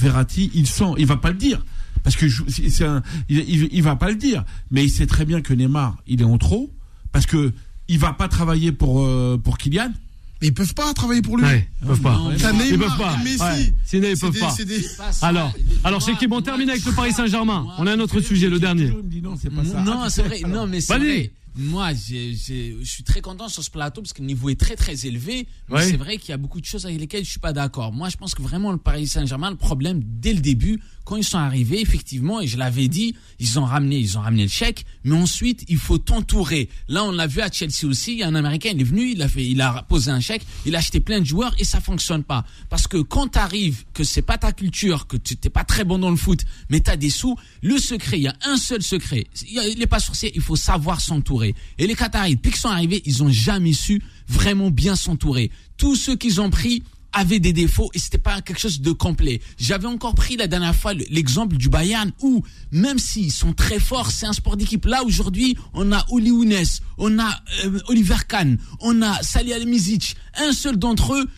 Verratti, 0.00 0.50
il 0.54 0.66
sent, 0.66 0.92
il 0.98 1.06
va 1.06 1.16
pas 1.16 1.30
le 1.30 1.36
dire. 1.36 1.64
Parce 2.02 2.16
que 2.16 2.28
je- 2.28 2.42
c'est 2.48 2.84
un, 2.84 3.02
il, 3.28 3.38
il, 3.48 3.68
il 3.72 3.82
va 3.82 3.94
pas 3.96 4.08
le 4.08 4.16
dire, 4.16 4.44
mais 4.70 4.84
il 4.84 4.90
sait 4.90 5.06
très 5.06 5.24
bien 5.26 5.42
que 5.42 5.52
Neymar, 5.52 5.96
il 6.06 6.20
est 6.22 6.24
en 6.24 6.38
trop, 6.38 6.70
parce 7.12 7.26
que 7.26 7.52
il 7.88 7.98
va 7.98 8.12
pas 8.12 8.28
travailler 8.28 8.72
pour 8.72 9.02
euh, 9.04 9.36
pour 9.42 9.58
Kylian. 9.58 9.92
mais 10.40 10.48
ils 10.48 10.54
peuvent 10.54 10.72
pas 10.74 10.94
travailler 10.94 11.20
pour 11.20 11.36
lui. 11.36 11.44
Ouais, 11.44 11.68
ils 11.82 11.86
peuvent 11.88 12.00
pas. 12.00 12.18
Ils 12.30 12.70
Neymar 12.70 12.96
peuvent 12.96 13.06
pas. 13.06 13.16
Messi. 13.22 13.42
Ouais. 13.42 13.74
Sinon, 13.84 14.08
ils 14.08 14.16
C'est 14.16 14.20
peuvent 14.26 14.32
des- 14.32 14.40
pas. 14.40 14.54
des- 14.64 14.86
Alors, 15.20 15.52
alors, 15.84 16.00
c'est 16.02 16.14
qui 16.16 16.26
bon, 16.26 16.38
on 16.38 16.40
termine 16.40 16.70
avec 16.70 16.84
le 16.86 16.92
Paris 16.92 17.12
Saint-Germain. 17.12 17.66
On 17.78 17.86
a 17.86 17.92
un 17.92 18.00
autre 18.00 18.20
sujet, 18.20 18.48
le 18.48 18.58
dernier. 18.58 18.90
Non, 19.22 19.34
c'est 19.40 19.50
pas 19.50 19.64
ça. 19.64 19.82
Non, 19.82 20.08
c'est 20.08 20.22
vrai. 20.22 20.40
Non, 20.48 20.66
mais 20.66 20.80
c'est 20.80 20.96
Vas-y. 20.96 21.04
vrai. 21.06 21.32
Moi, 21.56 21.92
je 21.94 22.78
suis 22.84 23.02
très 23.02 23.20
content 23.20 23.48
sur 23.48 23.62
ce 23.62 23.70
plateau 23.70 24.00
parce 24.02 24.12
que 24.12 24.20
le 24.22 24.26
niveau 24.28 24.48
est 24.50 24.58
très 24.58 24.76
très 24.76 25.06
élevé. 25.06 25.46
Mais 25.68 25.76
c'est 25.90 25.96
vrai 25.96 26.16
qu'il 26.18 26.30
y 26.30 26.32
a 26.32 26.36
beaucoup 26.36 26.60
de 26.60 26.64
choses 26.66 26.86
avec 26.86 26.98
lesquelles 27.00 27.24
je 27.24 27.30
suis 27.30 27.40
pas 27.40 27.52
d'accord. 27.52 27.92
Moi, 27.92 28.08
je 28.08 28.16
pense 28.16 28.34
que 28.34 28.42
vraiment 28.42 28.72
le 28.72 28.78
Paris 28.78 29.06
Saint-Germain, 29.06 29.50
le 29.50 29.56
problème 29.56 30.00
dès 30.04 30.32
le 30.32 30.40
début, 30.40 30.80
quand 31.04 31.16
ils 31.16 31.24
sont 31.24 31.38
arrivés, 31.38 31.80
effectivement, 31.80 32.40
et 32.40 32.46
je 32.46 32.56
l'avais 32.56 32.86
dit, 32.86 33.16
ils 33.40 33.58
ont 33.58 33.64
ramené, 33.64 33.98
ils 33.98 34.16
ont 34.16 34.20
ramené 34.20 34.44
le 34.44 34.48
chèque, 34.48 34.84
mais 35.02 35.16
ensuite 35.16 35.64
il 35.68 35.76
faut 35.78 35.98
t'entourer. 35.98 36.68
Là, 36.88 37.04
on 37.04 37.10
l'a 37.10 37.26
vu 37.26 37.40
à 37.40 37.50
Chelsea 37.50 37.84
aussi. 37.84 38.12
Il 38.12 38.18
y 38.18 38.22
a 38.22 38.28
un 38.28 38.34
Américain, 38.36 38.70
il 38.72 38.80
est 38.80 38.84
venu, 38.84 39.10
il 39.12 39.22
a 39.22 39.28
fait, 39.28 39.44
il 39.44 39.60
a 39.60 39.82
posé 39.88 40.10
un 40.12 40.20
chèque, 40.20 40.46
il 40.66 40.76
a 40.76 40.78
acheté 40.78 41.00
plein 41.00 41.18
de 41.20 41.24
joueurs 41.26 41.54
et 41.58 41.64
ça 41.64 41.80
fonctionne 41.80 42.22
pas. 42.22 42.44
Parce 42.68 42.86
que 42.86 42.98
quand 42.98 43.26
t'arrives, 43.28 43.84
que 43.92 44.04
c'est 44.04 44.22
pas 44.22 44.38
ta 44.38 44.52
culture, 44.52 45.08
que 45.08 45.16
tu 45.16 45.36
t'es 45.36 45.50
pas 45.50 45.64
très 45.64 45.82
bon 45.84 45.98
dans 45.98 46.10
le 46.10 46.16
foot, 46.16 46.44
mais 46.68 46.78
t'as 46.80 46.96
des 46.96 47.10
sous, 47.10 47.36
le 47.62 47.78
secret, 47.78 48.18
il 48.18 48.22
y 48.24 48.28
a 48.28 48.36
un 48.44 48.56
seul 48.56 48.82
secret. 48.82 49.26
Il 49.48 49.54
y 49.54 49.58
a- 49.58 49.66
il 49.66 49.82
est 49.82 49.86
pas 49.88 49.98
sorcier, 50.00 50.30
il 50.36 50.40
faut 50.42 50.56
savoir 50.56 51.00
s'entourer. 51.00 51.39
Et 51.44 51.86
les 51.86 51.94
Qataris, 51.94 52.36
depuis 52.36 52.50
qu'ils 52.52 52.60
sont 52.60 52.68
arrivés, 52.68 53.02
ils 53.04 53.22
ont 53.22 53.30
jamais 53.30 53.72
su 53.72 54.02
vraiment 54.28 54.70
bien 54.70 54.96
s'entourer. 54.96 55.50
Tous 55.76 55.96
ceux 55.96 56.16
qu'ils 56.16 56.40
ont 56.40 56.50
pris, 56.50 56.82
avaient 57.12 57.40
des 57.40 57.52
défauts 57.52 57.90
et 57.92 57.98
c'était 57.98 58.18
pas 58.18 58.40
quelque 58.40 58.60
chose 58.60 58.80
de 58.82 58.92
complet. 58.92 59.40
J'avais 59.58 59.88
encore 59.88 60.14
pris 60.14 60.36
la 60.36 60.46
dernière 60.46 60.76
fois 60.76 60.94
le- 60.94 61.04
l'exemple 61.10 61.56
du 61.56 61.68
Bayern 61.68 62.12
où 62.22 62.44
même 62.70 63.00
s'ils 63.00 63.32
sont 63.32 63.52
très 63.52 63.80
forts, 63.80 64.12
c'est 64.12 64.26
un 64.26 64.32
sport 64.32 64.56
d'équipe. 64.56 64.84
Là 64.84 65.02
aujourd'hui, 65.02 65.56
on 65.74 65.90
a 65.90 66.06
Oli 66.10 66.28
Younes, 66.28 66.54
on 66.98 67.18
a 67.18 67.28
euh, 67.64 67.80
Oliver 67.88 68.14
Kahn, 68.28 68.58
on 68.78 69.02
a 69.02 69.20
Salih 69.24 69.52
Almizic. 69.54 70.14
Un 70.38 70.52
seul 70.52 70.76
d'entre 70.76 71.14
eux 71.14 71.28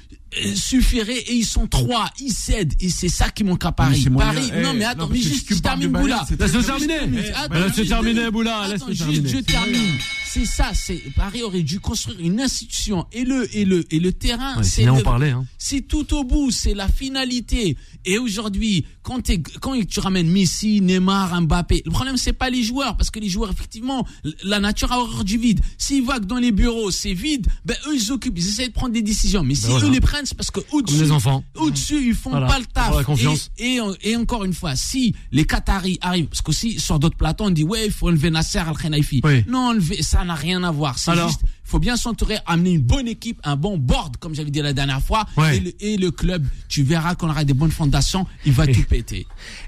suffirait 0.56 1.18
et 1.18 1.34
ils 1.34 1.44
sont 1.44 1.66
trois, 1.66 2.10
ils 2.20 2.32
cèdent 2.32 2.74
et 2.80 2.88
c'est 2.88 3.08
ça 3.08 3.28
qui 3.30 3.44
manque 3.44 3.64
à 3.64 3.68
Mais 3.68 3.74
Paris. 3.76 4.06
Paris, 4.16 4.50
Eh, 4.54 4.62
non 4.62 4.72
mais 4.74 4.84
non, 4.84 4.90
attends, 4.90 4.98
parce 5.08 5.10
mais 5.10 5.18
juste 5.18 5.46
je 5.54 5.58
termine 5.60 5.88
Boula. 5.88 6.24
Laisse-le 6.38 6.60
Juste 6.60 6.66
terminer. 6.66 6.94
Eh, 7.04 7.58
laisse-le 7.58 7.86
terminer. 7.86 8.30
Boula, 8.30 8.58
Attends, 8.60 8.72
laisse-le 8.72 8.94
juste, 8.94 9.00
terminer. 9.04 9.28
Je 9.28 9.38
termine. 9.38 9.98
C'est 10.32 10.46
ça, 10.46 10.70
c'est 10.72 11.02
Paris 11.14 11.42
aurait 11.42 11.62
dû 11.62 11.78
construire 11.78 12.18
une 12.20 12.40
institution 12.40 13.06
et 13.12 13.24
le 13.24 13.54
et 13.54 13.64
le 13.66 13.84
et 13.92 14.00
le 14.00 14.12
terrain, 14.14 14.56
Ouais, 14.56 14.62
c'est 14.62 14.86
hein. 14.86 15.44
c'est 15.58 15.82
tout 15.82 16.14
au 16.14 16.24
bout, 16.24 16.50
c'est 16.50 16.72
la 16.72 16.88
finalité. 16.88 17.76
Et 18.06 18.16
aujourd'hui, 18.18 18.86
quand, 19.02 19.20
tu 19.22 20.00
ramènes 20.00 20.30
Messi, 20.30 20.80
Neymar, 20.80 21.38
Mbappé, 21.42 21.82
le 21.84 21.90
problème 21.90 22.16
c'est 22.16 22.32
pas 22.32 22.48
les 22.48 22.62
joueurs, 22.62 22.96
parce 22.96 23.10
que 23.10 23.20
les 23.20 23.28
joueurs 23.28 23.50
effectivement, 23.50 24.06
la 24.42 24.58
nature 24.58 24.90
a 24.92 24.98
horreur 25.00 25.24
du 25.24 25.36
vide. 25.36 25.60
S'ils 25.76 26.02
voient 26.02 26.18
que 26.18 26.24
dans 26.24 26.38
les 26.38 26.50
bureaux 26.52 26.90
c'est 26.90 27.12
vide, 27.12 27.46
ben 27.66 27.76
eux 27.88 27.94
ils 27.94 28.00
s'occupent, 28.00 28.38
ils 28.38 28.48
essayent 28.48 28.68
de 28.68 28.72
prendre 28.72 28.94
des 28.94 29.02
décisions. 29.02 29.42
Mais 29.44 29.54
si 29.54 29.66
voilà. 29.66 29.86
eux 29.86 29.90
les 29.90 30.00
prennent, 30.00 30.24
c'est 30.24 30.36
parce 30.36 30.50
que 30.50 30.60
au-dessus, 30.72 30.98
les 31.02 31.10
enfants. 31.10 31.44
au-dessus 31.56 32.06
ils 32.08 32.14
font 32.14 32.30
Voilà. 32.30 32.46
pas 32.46 32.58
le 32.58 32.64
taf. 32.64 32.96
la 32.96 33.04
confiance. 33.04 33.50
Et, 33.58 33.78
et, 34.02 34.10
et 34.12 34.16
encore 34.16 34.44
une 34.44 34.54
fois, 34.54 34.76
si 34.76 35.14
les 35.30 35.44
Qataris 35.44 35.98
arrivent, 36.00 36.26
parce 36.26 36.40
qu'aussi 36.40 36.80
sur 36.80 36.98
d'autres 36.98 37.16
plateaux 37.18 37.44
on 37.44 37.50
dit 37.50 37.64
ouais 37.64 37.86
il 37.86 37.92
faut 37.92 38.08
enlever 38.08 38.30
Nasser 38.30 38.58
Al 38.60 38.76
Khelaifi. 38.78 39.20
Oui. 39.24 39.44
Non, 39.46 39.68
enlever, 39.70 40.02
ça 40.02 40.21
n'a 40.24 40.34
rien 40.34 40.62
à 40.64 40.70
voir. 40.70 40.98
C'est 40.98 41.14
juste, 41.14 41.40
il 41.42 41.68
faut 41.72 41.78
bien 41.78 41.96
s'entourer, 41.96 42.36
amener 42.46 42.72
une 42.72 42.80
bonne 42.80 43.08
équipe, 43.08 43.40
un 43.44 43.56
bon 43.56 43.78
board, 43.78 44.16
comme 44.18 44.34
j'avais 44.34 44.50
dit 44.50 44.60
la 44.60 44.72
dernière 44.72 45.00
fois. 45.00 45.24
Ouais. 45.36 45.56
Et, 45.56 45.60
le, 45.60 45.72
et 45.80 45.96
le 45.96 46.10
club, 46.10 46.44
tu 46.68 46.82
verras 46.82 47.14
qu'on 47.14 47.28
aura 47.30 47.44
des 47.44 47.54
bonnes 47.54 47.70
fondations, 47.70 48.26
il 48.44 48.52
va 48.52 48.66
tout 48.66 48.82
péter. 48.88 49.26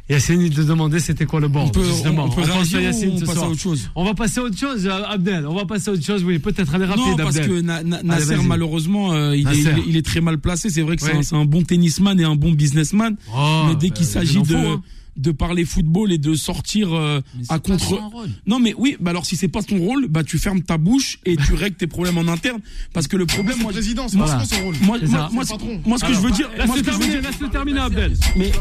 Yacine 0.08 0.50
te 0.50 0.60
demandait 0.60 1.00
c'était 1.00 1.24
quoi 1.24 1.40
le 1.40 1.48
bord. 1.48 1.64
On 1.66 1.68
peut- 1.70 1.84
justement. 1.84 2.24
on 2.24 2.28
peut 2.30 2.42
pense 2.42 2.50
réagir 2.50 2.78
à 2.78 2.82
Yacine 2.82 3.10
ou 3.10 3.22
on 3.22 3.32
ce 3.34 3.38
à 3.38 3.48
autre 3.48 3.60
chose? 3.60 3.90
On 3.94 4.04
va 4.04 4.14
passer 4.14 4.40
à 4.40 4.42
autre 4.42 4.58
chose, 4.58 4.86
euh, 4.86 5.02
Abdel. 5.08 5.46
On 5.46 5.54
va 5.54 5.64
passer 5.64 5.90
à 5.90 5.92
autre 5.94 6.04
chose, 6.04 6.22
oui. 6.24 6.38
Peut-être 6.38 6.74
aller 6.74 6.84
rapide, 6.84 7.04
Non, 7.06 7.16
parce 7.16 7.36
Abdel. 7.36 7.48
que 7.48 7.60
Na- 7.62 7.82
Nasser, 7.82 8.36
malheureusement, 8.44 9.12
euh, 9.14 9.34
il, 9.34 9.40
est, 9.42 9.44
Nasser. 9.44 9.60
il, 9.60 9.68
est, 9.68 9.82
il 9.88 9.96
est 9.96 10.04
très 10.06 10.20
mal 10.20 10.38
placé. 10.38 10.68
C'est 10.70 10.82
vrai 10.82 10.96
que 10.96 11.02
c'est 11.02 11.34
un- 11.34 11.44
bon 11.44 11.62
tennisman 11.62 12.18
et 12.20 12.24
un 12.24 12.36
bon 12.36 12.52
businessman. 12.52 13.16
Oh, 13.34 13.64
mais 13.68 13.76
dès 13.76 13.90
qu'il 13.90 14.06
bah, 14.06 14.12
s'agit 14.12 14.38
il 14.38 14.42
de, 14.42 14.46
faut, 14.56 14.56
hein. 14.56 14.82
De 15.16 15.30
parler 15.30 15.64
football 15.64 16.12
et 16.12 16.18
de 16.18 16.34
sortir 16.34 16.92
euh, 16.92 17.20
à 17.48 17.54
pas 17.54 17.58
contre. 17.60 17.88
son 17.88 18.08
rôle. 18.10 18.28
Non, 18.46 18.58
mais 18.58 18.74
oui, 18.76 18.96
bah 19.00 19.10
alors 19.10 19.26
si 19.26 19.36
c'est 19.36 19.48
pas 19.48 19.62
ton 19.62 19.78
rôle, 19.78 20.08
bah 20.08 20.24
tu 20.24 20.38
fermes 20.38 20.62
ta 20.62 20.76
bouche 20.78 21.18
et 21.24 21.36
tu 21.36 21.54
règles 21.54 21.76
tes 21.76 21.86
problèmes 21.86 22.18
en 22.18 22.28
interne. 22.28 22.60
Parce 22.92 23.06
que 23.08 23.16
le 23.16 23.26
problème, 23.26 23.56
C'est 23.56 23.62
moi, 23.62 23.72
le 23.72 23.76
président, 23.78 24.08
c'est 24.08 24.16
moi, 24.16 24.26
pas 24.26 24.44
son 24.44 24.56
rôle. 24.64 24.74
moi, 24.82 24.96
C'est 25.00 25.06
moi, 25.08 25.28
moi, 25.32 25.44
le 25.44 25.88
moi, 25.88 25.98
ce 25.98 26.04
que 26.04 26.12
je 26.14 26.18
veux 26.20 26.30
dire, 26.30 26.48
moi, 26.48 26.66
Laisse-le 26.66 26.78
ce 26.78 26.82
que 26.82 26.90
je 26.92 26.96
veux 26.96 26.98
terminer, 27.00 27.20
dire, 27.20 27.30
laisse-le 27.30 27.48
terminer, 27.50 27.80
Abdel. 27.80 28.12
Mais 28.36 28.52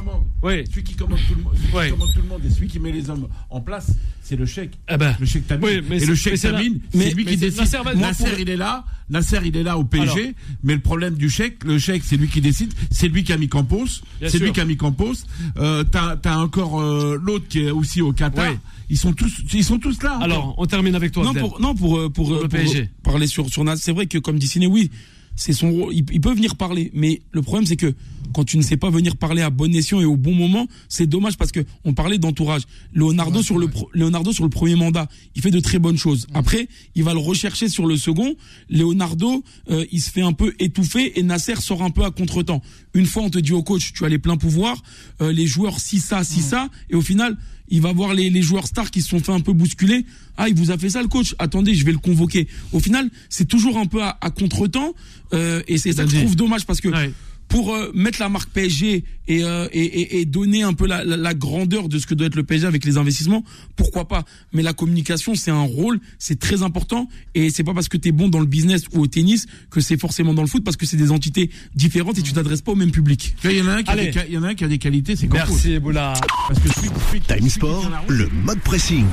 Oui. 0.41 0.63
celui 0.69 0.83
qui 0.83 0.95
commande 0.95 1.19
tout 1.27 1.35
le 1.35 1.43
monde, 1.43 1.53
celui 1.55 1.67
qui 1.69 1.75
Ouais. 1.75 1.89
commande 1.89 2.13
tout 2.13 2.21
le 2.21 2.27
monde 2.27 2.41
et 2.45 2.49
celui 2.49 2.67
qui 2.67 2.79
met 2.79 2.91
les 2.91 3.09
hommes 3.09 3.27
en 3.49 3.61
place, 3.61 3.91
c'est 4.21 4.35
le 4.35 4.45
chèque. 4.45 4.77
Eh 4.89 4.97
ben. 4.97 5.15
Le 5.19 5.25
chèque 5.25 5.47
Tamine. 5.47 5.65
Oui, 5.67 5.81
mais 5.89 5.97
et 6.01 6.05
le 6.05 6.15
chèque 6.15 6.39
Tamine, 6.39 6.79
mais- 6.93 7.05
c'est 7.09 7.15
lui 7.15 7.25
mais 7.25 7.31
qui 7.31 7.37
décide. 7.37 7.59
Nasser 7.59 7.77
va- 7.83 7.93
Nasser, 7.95 8.23
moi, 8.23 8.31
pour- 8.31 8.39
il 8.39 8.49
est 8.49 8.57
là. 8.57 8.85
Nasser, 9.09 9.39
il 9.45 9.57
est 9.57 9.63
là 9.63 9.77
au 9.77 9.83
PSG. 9.83 10.21
Alors. 10.21 10.33
mais 10.63 10.73
le 10.73 10.79
problème 10.79 11.15
du 11.15 11.29
chèque, 11.29 11.63
le 11.65 11.77
chèque, 11.77 12.03
c'est 12.05 12.17
lui 12.17 12.27
qui 12.29 12.41
décide. 12.41 12.73
C'est 12.89 13.07
lui 13.09 13.23
qui 13.23 13.33
a 13.33 13.37
mis 13.37 13.49
Campos. 13.49 13.85
C'est 14.27 14.39
lui 14.39 14.51
qui 14.51 14.59
a 14.61 14.65
mis 14.65 14.77
Campos. 14.77 15.13
Euh, 15.57 15.83
t'as, 15.83 16.15
t'as 16.15 16.42
encore 16.43 16.81
euh, 16.81 17.19
l'autre 17.21 17.47
qui 17.47 17.59
est 17.61 17.71
aussi 17.71 18.01
au 18.01 18.13
Qatar. 18.13 18.53
Ils 18.89 18.97
sont 18.97 19.13
tous, 19.13 19.31
ils 19.53 19.63
sont 19.63 19.79
tous 19.79 20.01
là. 20.03 20.15
encore. 20.15 20.23
Alors, 20.23 20.55
on 20.57 20.65
termine 20.65 20.95
avec 20.95 21.11
toi, 21.11 21.23
non 21.23 21.33
pour 21.33 21.59
non 21.61 21.73
pour 21.73 21.97
euh, 21.97 22.09
pour, 22.09 22.31
euh, 22.31 22.43
le 22.43 22.49
pour, 22.49 22.49
PSG. 22.49 22.89
parler 23.03 23.27
sur 23.27 23.49
sur 23.49 23.63
c'est 23.77 23.91
vrai 23.91 24.05
que 24.05 24.17
comme 24.17 24.37
dit 24.37 24.47
Ciné, 24.47 24.67
oui 24.67 24.91
c'est 25.35 25.53
son 25.53 25.71
rôle 25.71 25.93
il, 25.95 26.05
il 26.11 26.21
peut 26.21 26.33
venir 26.33 26.55
parler 26.55 26.91
mais 26.93 27.21
le 27.31 27.41
problème 27.41 27.65
c'est 27.65 27.75
que 27.75 27.95
quand 28.34 28.43
tu 28.43 28.57
ne 28.57 28.61
sais 28.63 28.75
pas 28.77 28.89
venir 28.89 29.15
parler 29.15 29.41
à 29.41 29.49
bon 29.49 29.73
escient 29.73 30.01
et 30.01 30.05
au 30.05 30.17
bon 30.17 30.34
moment 30.34 30.67
c'est 30.89 31.07
dommage 31.07 31.38
parce 31.38 31.51
que 31.51 31.61
on 31.86 31.93
parlait 31.93 32.17
d'entourage. 32.17 32.63
Leonardo 32.93 33.41
sur 33.41 33.57
le 33.57 33.67
pro- 33.67 33.89
Leonardo 33.93 34.34
sur 34.34 34.43
le 34.43 34.49
premier 34.49 34.75
mandat 34.75 35.07
il 35.36 35.41
fait 35.41 35.51
de 35.51 35.59
très 35.59 35.79
bonnes 35.79 35.97
choses. 35.97 36.27
Après 36.34 36.67
il 36.95 37.03
va 37.03 37.13
le 37.13 37.19
rechercher 37.19 37.69
sur 37.69 37.86
le 37.88 37.95
second. 37.95 38.36
Leonardo 38.69 39.43
euh, 39.69 39.86
il 39.91 40.01
se 40.01 40.09
fait 40.09 40.21
un 40.21 40.34
peu 40.34 40.53
étouffer 40.59 41.19
et 41.19 41.23
Nasser 41.23 41.55
sort 41.57 41.84
un 41.84 41.89
peu 41.91 42.03
à 42.03 42.11
contretemps. 42.11 42.61
Une 42.93 43.05
fois 43.05 43.23
on 43.23 43.29
te 43.29 43.39
dit 43.39 43.53
au 43.53 43.63
coach 43.63 43.93
tu 43.93 44.03
as 44.05 44.09
les 44.09 44.19
pleins 44.19 44.38
pouvoirs 44.38 44.81
euh, 45.21 45.31
les 45.31 45.47
joueurs 45.47 45.79
si 45.79 45.99
ça 45.99 46.23
si 46.23 46.41
ça. 46.41 46.69
Et 46.89 46.95
au 46.95 47.01
final 47.01 47.38
il 47.69 47.81
va 47.81 47.93
voir 47.93 48.13
les, 48.13 48.29
les 48.29 48.41
joueurs 48.41 48.67
stars 48.67 48.91
qui 48.91 49.01
se 49.01 49.09
sont 49.09 49.19
fait 49.19 49.31
un 49.31 49.39
peu 49.39 49.53
bousculer. 49.53 50.05
Ah, 50.38 50.49
il 50.49 50.55
vous 50.55 50.69
a 50.69 50.77
fait 50.77 50.89
ça 50.89 51.01
le 51.01 51.07
coach. 51.07 51.34
Attendez, 51.39 51.73
je 51.73 51.86
vais 51.86 51.93
le 51.93 51.97
convoquer. 51.97 52.47
Au 52.73 52.79
final, 52.79 53.09
c'est 53.29 53.47
toujours 53.47 53.77
un 53.77 53.86
peu 53.86 54.03
à, 54.03 54.17
à 54.19 54.29
contre-temps. 54.31 54.93
Euh, 55.34 55.61
et 55.67 55.77
c'est 55.77 55.93
ça 55.93 56.03
que 56.03 56.09
je 56.11 56.17
trouve 56.17 56.36
dommage 56.36 56.65
parce 56.65 56.81
que 56.81 56.89
Ouais. 56.89 57.11
Pour 57.47 57.73
euh, 57.73 57.91
mettre 57.93 58.19
la 58.19 58.29
marque 58.29 58.49
PSG 58.49 59.03
et, 59.27 59.43
euh, 59.43 59.67
et, 59.71 59.83
et, 59.83 60.19
et 60.19 60.25
donner 60.25 60.63
un 60.63 60.73
peu 60.73 60.87
la, 60.87 61.03
la, 61.03 61.17
la 61.17 61.33
grandeur 61.33 61.87
de 61.89 61.99
ce 61.99 62.07
que 62.07 62.13
doit 62.15 62.27
être 62.27 62.35
le 62.35 62.43
PSG 62.43 62.65
avec 62.67 62.83
les 62.85 62.97
investissements, 62.97 63.43
pourquoi 63.75 64.07
pas 64.07 64.25
Mais 64.53 64.63
la 64.63 64.73
communication, 64.73 65.35
c'est 65.35 65.51
un 65.51 65.61
rôle, 65.61 65.99
c'est 66.19 66.39
très 66.39 66.63
important 66.63 67.07
et 67.35 67.49
c'est 67.49 67.63
pas 67.63 67.73
parce 67.73 67.89
que 67.89 67.97
tu 67.97 68.09
es 68.09 68.11
bon 68.11 68.27
dans 68.27 68.39
le 68.39 68.45
business 68.45 68.83
ou 68.93 69.01
au 69.01 69.07
tennis 69.07 69.45
que 69.69 69.81
c'est 69.81 69.99
forcément 69.99 70.33
dans 70.33 70.41
le 70.41 70.47
foot 70.47 70.63
parce 70.63 70.77
que 70.77 70.85
c'est 70.85 70.97
des 70.97 71.11
entités 71.11 71.49
différentes 71.75 72.17
et 72.17 72.21
tu 72.21 72.33
t'adresses 72.33 72.61
pas 72.61 72.71
au 72.71 72.75
même 72.75 72.91
public. 72.91 73.35
Tu 73.39 73.47
vois, 73.47 73.53
Il 73.53 73.59
y 73.59 73.61
en 73.61 73.67
a 73.67 73.75
un 73.75 73.83
qui 73.83 73.91
a 73.91 73.95
des, 73.95 74.11
il 74.27 74.33
y 74.33 74.37
en 74.37 74.43
a 74.43 74.47
un 74.49 74.55
qui 74.55 74.63
a 74.63 74.67
des 74.67 74.77
qualités, 74.79 75.15
c'est. 75.15 75.31
Merci, 75.31 75.79
Boula. 75.79 76.13
Parce 76.47 76.59
que 76.59 77.17
Time 77.17 77.49
Sport, 77.49 77.89
le 78.09 78.29
mode 78.43 78.59
pressing. 78.59 79.05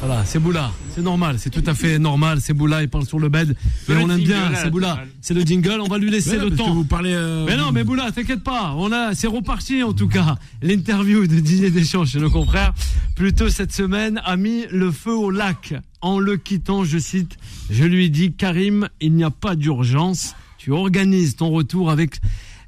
Voilà, 0.00 0.24
c'est 0.24 0.38
Boula. 0.38 0.70
C'est 0.94 1.02
normal, 1.02 1.36
c'est 1.40 1.50
tout 1.50 1.62
à 1.66 1.74
fait 1.74 1.98
normal. 1.98 2.38
C'est 2.40 2.54
Boula, 2.54 2.82
il 2.82 2.88
parle 2.88 3.04
sur 3.04 3.18
le 3.18 3.28
bed. 3.28 3.56
Mais 3.88 3.94
le 3.96 4.00
on 4.00 4.10
aime 4.10 4.20
bien, 4.20 4.52
c'est 4.54 4.70
Boula. 4.70 5.00
C'est 5.20 5.34
le 5.34 5.40
jingle, 5.40 5.80
on 5.80 5.88
va 5.88 5.98
lui 5.98 6.08
laisser 6.10 6.36
Mais 6.38 6.44
le 6.44 6.56
temps. 6.56 6.72
vous 6.72 6.84
parlez. 6.84 7.12
euh, 7.12 7.44
Mais 7.48 7.56
non, 7.56 7.72
mais 7.72 7.82
Boula, 7.82 8.12
t'inquiète 8.12 8.44
pas. 8.44 8.74
On 8.76 8.92
a, 8.92 9.14
c'est 9.14 9.26
reparti 9.26 9.82
en 9.82 9.92
tout 9.92 10.06
cas. 10.06 10.36
L'interview 10.62 11.26
de 11.26 11.40
Didier 11.40 11.70
Deschamps 11.72 12.04
chez 12.04 12.20
nos 12.20 12.30
confrères, 12.30 12.74
plus 13.16 13.32
tôt 13.32 13.48
cette 13.48 13.72
semaine, 13.72 14.20
a 14.24 14.36
mis 14.36 14.66
le 14.70 14.92
feu 14.92 15.12
au 15.14 15.30
lac. 15.32 15.74
En 16.00 16.20
le 16.20 16.36
quittant, 16.36 16.84
je 16.84 16.98
cite, 16.98 17.36
je 17.68 17.82
lui 17.82 18.08
dis, 18.08 18.32
Karim, 18.32 18.88
il 19.00 19.14
n'y 19.14 19.24
a 19.24 19.30
pas 19.30 19.56
d'urgence. 19.56 20.36
Tu 20.58 20.70
organises 20.70 21.34
ton 21.34 21.50
retour 21.50 21.90
avec 21.90 22.20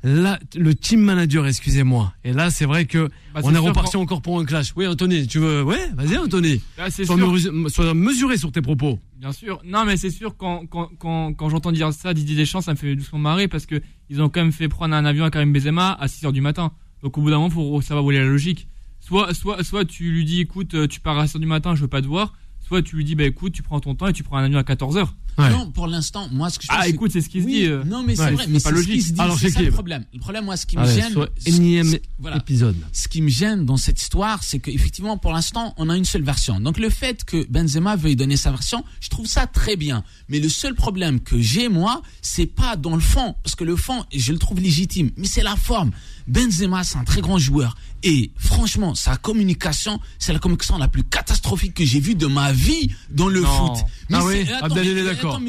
la, 0.03 0.39
le 0.57 0.75
team 0.75 1.01
manager, 1.01 1.47
excusez-moi. 1.47 2.15
Et 2.25 2.33
là, 2.33 2.51
c'est 2.51 2.65
vrai 2.65 2.87
que 2.87 3.11
Bah, 3.35 3.41
on 3.43 3.55
est 3.55 3.59
reparti 3.59 3.97
encore 3.97 4.23
pour 4.23 4.39
un 4.41 4.45
clash. 4.45 4.73
Oui, 4.77 4.87
Anthony, 4.87 5.27
tu 5.27 5.39
veux, 5.39 5.63
ouais, 5.63 5.91
vas-y, 5.95 6.17
Anthony. 6.17 6.63
Là, 6.79 6.91
c'est 6.91 7.05
Sois, 7.05 7.95
mesuré 7.95 8.37
sur 8.39 8.51
tes 8.51 8.63
propos. 8.63 8.99
Bien 9.19 9.33
sûr. 9.33 9.61
Non, 9.65 9.85
mais 9.85 9.97
c'est 9.97 10.11
sûr, 10.11 10.37
quand, 10.37 10.65
quand, 10.67 10.89
quand, 10.99 11.35
quand 11.35 11.49
j'entends 11.51 11.73
dire 11.73 11.93
ça, 11.93 12.15
Didier 12.15 12.37
Deschamps, 12.37 12.63
ça 12.63 12.73
me 12.73 12.77
fait 12.77 12.97
doucement 12.97 13.19
marrer 13.19 13.49
parce 13.49 13.67
que 13.67 13.83
ils 14.09 14.23
ont 14.23 14.29
quand 14.31 14.41
même 14.41 14.53
fait 14.53 14.69
prendre 14.69 14.95
un 14.95 15.05
avion 15.05 15.25
à 15.25 15.31
Karim 15.31 15.53
Benzema 15.53 15.93
à 15.93 16.07
6h 16.07 16.33
du 16.33 16.41
matin. 16.41 16.73
Donc 17.03 17.19
au 17.19 17.21
bout 17.21 17.31
d'un 17.31 17.37
moment, 17.37 17.51
faut, 17.51 17.81
ça 17.83 17.95
va 17.95 18.01
voler 18.01 18.19
la 18.19 18.25
logique. 18.27 18.69
Soit, 19.01 19.35
soit, 19.35 19.63
soit 19.65 19.85
tu 19.85 20.11
lui 20.11 20.25
dis, 20.25 20.41
écoute, 20.41 20.75
euh, 20.75 20.87
tu 20.87 21.01
pars 21.01 21.19
à 21.19 21.27
6h 21.27 21.39
du 21.41 21.47
matin, 21.47 21.75
je 21.75 21.83
veux 21.83 21.89
pas 21.89 22.01
te 22.03 22.07
voir. 22.07 22.33
Soit 22.61 22.83
tu 22.83 22.97
lui 22.97 23.05
dis, 23.05 23.15
bah 23.15 23.25
écoute, 23.25 23.53
tu 23.53 23.63
prends 23.63 23.81
ton 23.81 23.95
temps 23.95 24.07
et 24.07 24.13
tu 24.13 24.23
prends 24.23 24.37
un 24.39 24.45
avion 24.45 24.59
à 24.59 24.63
14h. 24.63 25.09
Ouais. 25.39 25.51
Non, 25.51 25.71
pour 25.71 25.87
l'instant, 25.87 26.29
moi, 26.33 26.51
ce 26.51 26.59
que 26.59 26.65
je 26.65 26.69
Ah, 26.71 26.77
pense, 26.77 26.85
c'est- 26.85 26.91
écoute, 26.91 27.11
c'est 27.13 27.21
ce 27.21 27.29
qui 27.29 27.41
se 27.41 27.47
Oui, 27.47 27.53
dit. 27.61 27.65
euh. 27.67 27.83
Non, 27.85 28.03
mais 28.03 28.15
c'est 28.17 28.23
Ouais, 28.23 28.33
vrai, 28.33 28.45
c'est 28.45 28.51
mais 28.51 28.61
pas 28.61 28.61
c'est 28.61 28.69
ce 28.69 28.75
logique. 28.75 28.93
qui 28.95 29.03
se 29.03 29.13
dit. 29.13 29.21
Alors, 29.21 29.39
c'est 29.39 29.51
ça 29.51 29.63
le 29.63 29.71
problème. 29.71 30.05
Le 30.13 30.19
problème, 30.21 30.45
moi, 30.45 30.57
ce 30.57 30.67
qui 30.67 30.77
me 30.77 30.83
Allez, 30.83 31.01
gêne. 31.01 31.13
soit 31.13 31.29
ce- 31.39 31.49
énième 31.49 31.91
ce- 31.91 31.97
voilà. 32.19 32.37
épisode. 32.39 32.77
ce 32.93 33.09
qui 33.09 33.23
me 33.23 33.29
gêne 33.29 33.65
dans 33.65 33.77
cette 33.77 34.01
histoire, 34.01 34.43
c'est 34.43 34.59
qu'effectivement, 34.59 35.17
pour 35.19 35.33
l'instant, 35.33 35.75
on 35.79 35.89
a 35.89 35.97
une 35.97 36.05
seule 36.05 36.23
version. 36.23 36.61
Donc 36.61 36.79
le 36.79 36.91
fait 36.91 37.25
que 37.25 37.47
Benzema 37.51 37.97
veuille 37.97 38.17
donner 38.17 38.37
sa 38.37 38.51
version, 38.51 38.85
je 39.01 39.09
trouve 39.09 39.27
ça 39.27 39.47
très 39.47 39.77
bien. 39.77 40.05
Mais 40.29 40.39
le 40.41 40.49
seul 40.49 40.75
problème 40.75 41.21
que 41.21 41.41
j'ai, 41.41 41.69
moi, 41.69 42.03
c'est 42.23 42.47
pas 42.47 42.77
dans 42.77 42.95
le 42.95 43.01
fond. 43.01 43.35
Parce 43.43 43.55
que 43.55 43.65
le 43.65 43.77
fond, 43.77 44.05
je 44.15 44.33
le 44.33 44.39
trouve 44.39 44.61
légitime. 44.61 45.11
Mais 45.17 45.27
c'est 45.27 45.43
la 45.43 45.57
forme. 45.57 45.91
Benzema, 46.29 46.85
c'est 46.85 46.99
un 46.99 47.05
très 47.05 47.21
grand 47.23 47.39
joueur. 47.39 47.77
Et 48.03 48.31
franchement, 48.37 48.95
sa 48.95 49.17
communication, 49.17 50.01
c'est 50.19 50.33
la 50.33 50.39
communication 50.39 50.79
la 50.79 50.89
plus 50.89 51.03
catastrophique 51.03 51.75
que 51.75 51.85
j'ai 51.85 52.01
vue 52.01 52.15
de 52.15 52.27
ma 52.27 52.53
vie 52.53 52.91
dans 53.11 53.29
le 53.29 53.41
Non. 53.41 53.75
foot. 53.75 53.85
Mais 54.09 54.17
Ah 54.19 54.21
c'est- 54.21 54.27
oui, 54.43 54.49
attends, 54.53 54.67
Abdel, 54.67 54.87
il 54.87 54.99
est 54.99 55.03
mais- 55.03 55.11
d'accord. 55.23 55.41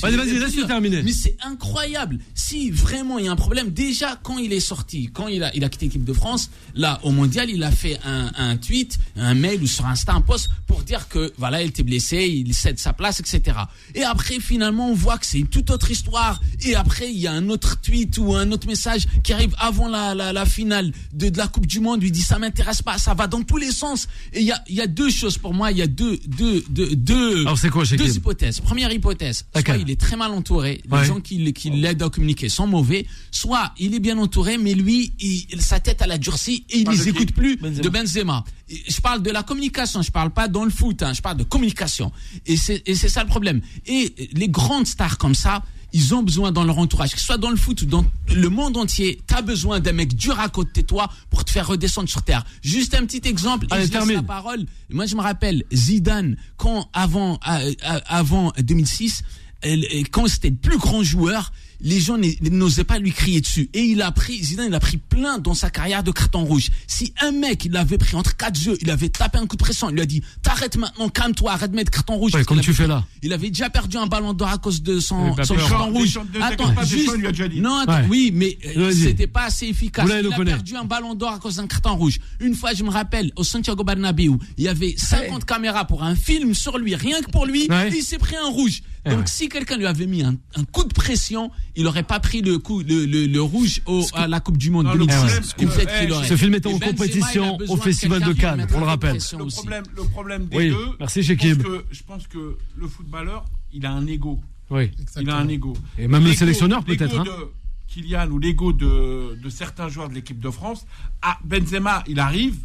Vas-y, 0.00 0.16
vas-y, 0.16 0.50
finir. 0.50 0.66
terminer. 0.66 1.02
Mais 1.02 1.12
c'est 1.12 1.36
incroyable. 1.42 2.18
Si 2.34 2.70
vraiment 2.70 3.18
il 3.18 3.26
y 3.26 3.28
a 3.28 3.32
un 3.32 3.36
problème, 3.36 3.70
déjà 3.70 4.18
quand 4.22 4.38
il 4.38 4.52
est 4.52 4.60
sorti, 4.60 5.10
quand 5.12 5.28
il 5.28 5.42
a, 5.42 5.54
il 5.54 5.64
a 5.64 5.68
quitté 5.68 5.86
l'équipe 5.86 6.04
de 6.04 6.12
France, 6.12 6.50
là 6.74 7.00
au 7.02 7.10
mondial, 7.10 7.50
il 7.50 7.62
a 7.62 7.70
fait 7.70 7.98
un, 8.04 8.30
un 8.36 8.56
tweet, 8.56 8.98
un 9.16 9.34
mail 9.34 9.62
ou 9.62 9.66
sur 9.66 9.86
Insta 9.86 10.12
un 10.12 10.20
post 10.20 10.48
pour 10.66 10.82
dire 10.82 11.08
que 11.08 11.32
voilà, 11.38 11.62
il 11.62 11.68
était 11.68 11.82
blessé, 11.82 12.26
il 12.26 12.54
cède 12.54 12.78
sa 12.78 12.92
place, 12.92 13.20
etc. 13.20 13.58
Et 13.94 14.02
après, 14.04 14.40
finalement, 14.40 14.90
on 14.90 14.94
voit 14.94 15.18
que 15.18 15.26
c'est 15.26 15.38
une 15.38 15.48
toute 15.48 15.70
autre 15.70 15.90
histoire. 15.90 16.40
Et 16.64 16.74
après, 16.74 17.10
il 17.10 17.18
y 17.18 17.26
a 17.26 17.32
un 17.32 17.48
autre 17.48 17.80
tweet 17.80 18.18
ou 18.18 18.34
un 18.34 18.50
autre 18.52 18.66
message 18.66 19.06
qui 19.22 19.32
arrive 19.32 19.54
avant 19.58 19.88
la, 19.88 20.14
la, 20.14 20.32
la 20.32 20.46
finale 20.46 20.92
de, 21.12 21.28
de 21.28 21.38
la 21.38 21.48
Coupe 21.48 21.66
du 21.66 21.80
Monde. 21.80 22.02
Il 22.02 22.12
dit 22.12 22.22
ça 22.22 22.38
m'intéresse 22.38 22.82
pas, 22.82 22.98
ça 22.98 23.14
va 23.14 23.26
dans 23.26 23.42
tous 23.42 23.56
les 23.56 23.70
sens. 23.70 24.08
Et 24.32 24.40
il 24.40 24.46
y 24.46 24.52
a, 24.52 24.62
il 24.68 24.74
y 24.74 24.80
a 24.80 24.86
deux 24.86 25.10
choses 25.10 25.38
pour 25.38 25.54
moi. 25.54 25.70
Il 25.72 25.78
y 25.78 25.82
a 25.82 25.86
deux, 25.86 26.18
deux, 26.26 26.64
deux, 26.70 26.94
deux, 26.94 27.40
Alors, 27.42 27.58
quoi, 27.72 27.84
deux 27.84 28.16
hypothèses. 28.16 28.60
Première 28.60 28.92
hypothèse, 28.92 29.13
soit 29.52 29.76
il 29.80 29.90
est 29.90 30.00
très 30.00 30.16
mal 30.16 30.30
entouré, 30.32 30.80
les 31.02 31.08
gens 31.08 31.20
qui, 31.20 31.52
qui 31.52 31.70
l'aident 31.70 32.02
à 32.02 32.10
communiquer 32.10 32.48
sont 32.48 32.66
mauvais, 32.66 33.06
soit 33.30 33.72
il 33.78 33.94
est 33.94 34.00
bien 34.00 34.18
entouré, 34.18 34.58
mais 34.58 34.74
lui, 34.74 35.12
il- 35.20 35.60
sa 35.60 35.80
tête 35.80 36.02
a 36.02 36.18
durci 36.18 36.64
et 36.70 36.78
il 36.78 36.88
les 36.90 37.08
écoute 37.08 37.32
plus 37.32 37.56
de 37.56 37.88
Benzema. 37.88 38.44
Je 38.68 39.00
parle 39.00 39.22
de 39.22 39.30
la 39.30 39.42
communication, 39.42 40.02
je 40.02 40.10
parle 40.10 40.30
pas 40.30 40.48
dans 40.48 40.64
le 40.64 40.70
foot, 40.70 41.02
hein, 41.02 41.12
je 41.12 41.20
parle 41.22 41.36
de 41.36 41.44
communication. 41.44 42.10
Et 42.46 42.56
c'est 42.56 42.82
ça 43.08 43.22
le 43.22 43.28
problème. 43.28 43.60
Et 43.86 44.14
les 44.32 44.48
grandes 44.48 44.86
stars 44.86 45.18
comme 45.18 45.34
ça, 45.34 45.62
ils 45.94 46.12
ont 46.14 46.22
besoin 46.22 46.50
dans 46.52 46.64
leur 46.64 46.76
entourage, 46.78 47.12
que 47.12 47.20
ce 47.20 47.24
soit 47.24 47.38
dans 47.38 47.50
le 47.50 47.56
foot 47.56 47.80
ou 47.82 47.86
dans 47.86 48.04
le 48.34 48.48
monde 48.50 48.76
entier, 48.76 49.20
tu 49.26 49.32
as 49.34 49.42
besoin 49.42 49.78
d'un 49.80 49.92
mec 49.92 50.14
dur 50.14 50.38
à 50.40 50.48
côté 50.48 50.82
de 50.82 50.86
toi 50.86 51.08
pour 51.30 51.44
te 51.44 51.50
faire 51.52 51.66
redescendre 51.68 52.08
sur 52.08 52.22
terre. 52.22 52.44
Juste 52.62 52.94
un 52.94 53.06
petit 53.06 53.26
exemple, 53.28 53.66
et 53.70 53.74
Allez, 53.74 53.86
je 53.86 53.92
termine. 53.92 54.16
la 54.16 54.22
parole. 54.22 54.66
Moi, 54.90 55.06
je 55.06 55.14
me 55.14 55.20
rappelle, 55.22 55.62
Zidane, 55.72 56.36
quand 56.56 56.90
avant, 56.92 57.38
euh, 57.48 57.72
euh, 57.88 58.00
avant 58.06 58.52
2006, 58.58 59.22
elle- 59.62 59.84
et 59.90 60.02
quand 60.04 60.26
c'était 60.26 60.50
le 60.50 60.56
plus 60.56 60.78
grand 60.78 61.02
joueur, 61.02 61.52
les 61.84 62.00
gens 62.00 62.16
n'osaient 62.40 62.82
pas 62.84 62.98
lui 62.98 63.12
crier 63.12 63.40
dessus. 63.40 63.68
Et 63.74 63.82
il 63.82 64.02
a 64.02 64.10
pris, 64.10 64.42
Zidane, 64.42 64.68
il 64.68 64.74
a 64.74 64.80
pris 64.80 64.96
plein 64.96 65.38
dans 65.38 65.54
sa 65.54 65.70
carrière 65.70 66.02
de 66.02 66.10
carton 66.10 66.44
rouge. 66.44 66.70
Si 66.86 67.12
un 67.20 67.30
mec, 67.30 67.66
il 67.66 67.72
l'avait 67.72 67.98
pris 67.98 68.16
entre 68.16 68.36
quatre 68.36 68.58
jeux, 68.58 68.76
il 68.80 68.90
avait 68.90 69.10
tapé 69.10 69.38
un 69.38 69.46
coup 69.46 69.56
de 69.56 69.62
pression, 69.62 69.90
il 69.90 69.94
lui 69.94 70.00
a 70.00 70.06
dit, 70.06 70.22
t'arrêtes 70.42 70.76
maintenant, 70.76 71.08
calme-toi, 71.10 71.52
arrête 71.52 71.70
de 71.70 71.76
mettre 71.76 71.90
carton 71.90 72.16
rouge. 72.16 72.34
Ouais, 72.34 72.44
comme 72.44 72.60
tu 72.60 72.72
fais 72.72 72.86
là. 72.86 73.04
Il 73.22 73.32
avait 73.32 73.48
déjà 73.48 73.68
perdu 73.70 73.98
un 73.98 74.06
ballon 74.06 74.32
d'or 74.32 74.48
à 74.48 74.58
cause 74.58 74.82
de 74.82 74.98
son, 74.98 75.34
carton 75.34 75.92
rouge. 75.92 76.18
Attends, 76.40 76.72
pas, 76.74 76.84
juste, 76.84 77.10
il 77.14 77.20
lui 77.20 77.26
a 77.26 77.32
déjà 77.32 77.48
dit. 77.48 77.60
non, 77.60 77.76
attends, 77.76 77.94
Ouais. 77.94 78.06
oui, 78.08 78.30
mais 78.34 78.58
euh, 78.76 78.90
c'était 78.92 79.26
pas 79.26 79.44
assez 79.44 79.66
efficace. 79.66 80.08
Il 80.08 80.32
a 80.32 80.36
connaît. 80.36 80.52
perdu 80.52 80.76
un 80.76 80.84
ballon 80.84 81.14
d'or 81.14 81.32
à 81.32 81.38
cause 81.38 81.56
d'un 81.56 81.66
carton 81.66 81.94
rouge. 81.96 82.18
Une 82.40 82.54
fois, 82.54 82.72
je 82.72 82.82
me 82.82 82.90
rappelle, 82.90 83.30
au 83.36 83.44
Santiago 83.44 83.84
Bernabéu, 83.84 84.38
il 84.56 84.64
y 84.64 84.68
avait 84.68 84.94
50 84.96 85.44
caméras 85.44 85.86
pour 85.86 86.02
un 86.02 86.16
film 86.16 86.54
sur 86.54 86.78
lui, 86.78 86.94
rien 86.94 87.20
que 87.20 87.30
pour 87.30 87.44
lui, 87.44 87.68
il 87.94 88.02
s'est 88.02 88.18
pris 88.18 88.36
un 88.36 88.48
rouge. 88.48 88.82
Donc, 89.04 89.18
ouais. 89.18 89.24
si 89.26 89.50
quelqu'un 89.50 89.76
lui 89.76 89.84
avait 89.84 90.06
mis 90.06 90.22
un, 90.22 90.34
un 90.56 90.64
coup 90.64 90.84
de 90.84 90.92
pression, 90.94 91.50
il 91.76 91.86
aurait 91.86 92.02
pas 92.02 92.20
pris 92.20 92.40
le 92.42 92.58
coup, 92.58 92.80
le, 92.82 93.04
le, 93.06 93.26
le 93.26 93.42
rouge 93.42 93.80
au, 93.86 94.04
à 94.14 94.26
la 94.28 94.40
Coupe 94.40 94.58
du 94.58 94.70
Monde 94.70 94.86
Non, 94.86 94.92
le 94.92 95.06
2006. 95.06 95.16
problème, 95.16 95.42
Ou 95.44 95.66
peut-être 95.74 95.92
eh, 95.96 96.00
qu'il 96.04 96.12
aurait. 96.12 96.28
Ce 96.28 96.36
film 96.36 96.54
était 96.54 96.68
en 96.68 96.72
Benzema, 96.78 96.86
compétition 96.92 97.58
au 97.68 97.76
Festival 97.76 98.22
de 98.22 98.32
Cannes, 98.32 98.66
on 98.74 98.80
le 98.90 98.96
pression 98.96 99.38
Le 99.38 99.46
problème, 99.46 99.84
le 99.96 100.02
problème 100.04 100.46
des 100.46 100.56
Oui, 100.56 100.68
deux. 100.70 100.88
merci, 101.00 101.22
je 101.22 101.34
pense 101.34 101.56
que- 101.58 101.84
Je 101.90 102.02
pense 102.02 102.26
que 102.28 102.56
le 102.76 102.88
footballeur, 102.88 103.44
il 103.72 103.84
a 103.86 103.92
un 103.92 104.06
ego. 104.06 104.40
Oui. 104.70 104.90
Il 105.20 105.28
a 105.30 105.36
un 105.36 105.48
ego. 105.48 105.76
Et 105.98 106.08
même 106.08 106.24
le 106.24 106.32
sélectionneur, 106.32 106.84
peut-être, 106.84 107.18
hein. 107.18 107.24
de 107.24 107.48
Kylian 107.88 108.28
ou 108.30 108.38
l'ego 108.38 108.72
de, 108.72 109.36
de 109.42 109.48
certains 109.50 109.88
joueurs 109.88 110.08
de 110.08 110.14
l'équipe 110.14 110.40
de 110.40 110.50
France. 110.50 110.86
Ah, 111.22 111.38
Benzema, 111.44 112.02
il 112.06 112.18
arrive, 112.18 112.56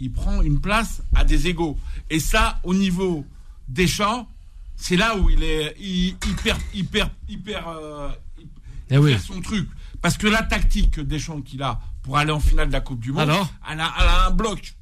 il 0.00 0.12
prend 0.12 0.42
une 0.42 0.60
place 0.60 1.02
à 1.14 1.24
des 1.24 1.48
égaux. 1.48 1.76
Et 2.10 2.20
ça, 2.20 2.60
au 2.62 2.72
niveau 2.74 3.24
des 3.68 3.86
champs, 3.86 4.28
c'est 4.80 4.96
là 4.96 5.16
où 5.16 5.28
il 5.28 5.42
est, 5.42 5.74
perd, 6.42 6.60
il 6.72 6.86
perd, 6.86 7.10
euh, 7.66 8.08
Eh 8.90 8.96
oui. 8.96 9.10
perd 9.12 9.22
son 9.22 9.40
truc. 9.40 9.68
Parce 10.00 10.16
que 10.16 10.28
la 10.28 10.42
tactique 10.42 10.92
que 10.92 11.00
Deschamps 11.00 11.42
qu'il 11.42 11.62
a 11.62 11.80
pour 12.02 12.16
aller 12.16 12.30
en 12.30 12.40
finale 12.40 12.68
de 12.68 12.72
la 12.72 12.80
Coupe 12.80 13.00
du 13.00 13.10
Monde, 13.12 13.28
Alors 13.28 13.52
elle, 13.70 13.80
a, 13.80 13.92
elle 14.00 14.06
a 14.06 14.26
un 14.28 14.30
bloc. 14.30 14.74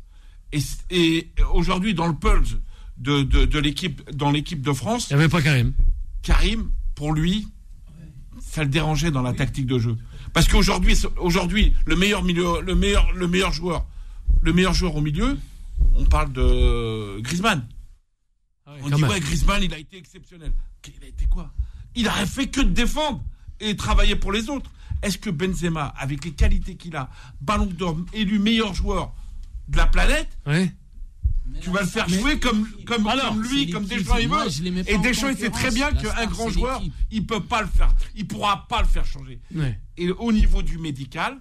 Et, 0.91 1.31
aujourd'hui, 1.53 1.95
dans 1.95 2.07
le 2.07 2.15
pulse 2.15 2.57
de, 2.99 3.23
de, 3.23 3.47
de 3.47 3.59
l'équipe, 3.59 4.09
dans 4.13 4.31
l'équipe 4.31 4.61
de 4.63 4.73
France, 4.73 5.09
Il 5.11 5.17
n'y 5.17 5.21
avait 5.23 5.31
pas 5.31 5.43
Karim. 5.43 5.73
Karim, 6.23 6.71
pour 6.95 7.13
lui, 7.13 7.49
ça 8.41 8.63
le 8.63 8.69
dérangeait 8.69 9.11
dans 9.11 9.23
la 9.23 9.33
tactique 9.33 9.67
de 9.67 9.79
jeu. 9.79 9.97
Parce 10.33 10.47
qu'aujourd'hui, 10.47 10.95
aujourd'hui, 11.19 11.73
le 11.87 11.97
meilleur 11.97 12.23
milieu, 12.23 12.61
le 12.61 12.75
meilleur, 12.75 13.11
le 13.13 13.27
meilleur 13.27 13.53
joueur, 13.53 13.87
le 14.43 14.53
meilleur 14.53 14.75
joueur 14.75 14.95
au 14.97 15.01
milieu, 15.01 15.39
on 15.95 16.05
parle 16.05 16.33
de 16.33 17.19
Griezmann. 17.21 17.67
On 18.67 18.91
quand 18.91 18.97
dit 18.97 19.03
même. 19.03 19.11
ouais, 19.11 19.21
Griezmann, 19.21 19.63
il 19.63 19.73
a 19.75 19.79
été 19.79 19.97
exceptionnel. 19.97 20.53
Il 20.87 21.05
a 21.05 21.09
été 21.09 21.27
quoi? 21.27 21.53
Il 21.95 22.09
a 22.09 22.27
fait 22.27 22.49
que 22.49 22.61
de 22.61 22.71
défendre 22.71 23.25
et 23.61 23.77
travailler 23.77 24.17
pour 24.17 24.33
les 24.33 24.49
autres. 24.49 24.71
Est-ce 25.03 25.19
que 25.19 25.31
Benzema, 25.31 25.87
avec 25.99 26.25
les 26.25 26.33
qualités 26.33 26.77
qu'il 26.77 26.97
a, 26.97 27.11
Ballon 27.41 27.67
d'Or, 27.67 27.99
élu 28.13 28.39
meilleur 28.39 28.75
joueur 28.75 29.15
de 29.69 29.77
la 29.77 29.87
planète, 29.87 30.29
tu 31.61 31.71
vas 31.71 31.81
le 31.83 31.87
faire 31.87 32.09
jouer 32.09 32.41
comme, 32.41 32.67
comme, 32.87 33.07
Alors, 33.07 33.29
comme 33.29 33.43
lui, 33.43 33.71
comme. 33.71 33.85
Deschamps 33.85 34.17
il 34.19 34.29
veut. 34.29 34.89
Et 34.89 34.99
Deschamps, 34.99 35.29
il 35.29 35.37
sait 35.37 35.51
très 35.51 35.71
bien 35.71 35.93
qu'un 35.93 36.27
grand 36.27 36.49
joueur, 36.51 36.83
il 37.11 37.27
peut 37.27 37.43
pas 37.43 37.63
le 37.63 37.69
faire. 37.69 37.95
Il 38.15 38.27
pourra 38.27 38.67
pas 38.69 38.83
le 38.83 38.89
faire 38.89 39.05
changer. 39.05 39.41
Ouais. 39.55 39.79
Et 39.97 40.11
au 40.11 40.33
niveau 40.33 40.63
du 40.63 40.79
médical, 40.79 41.39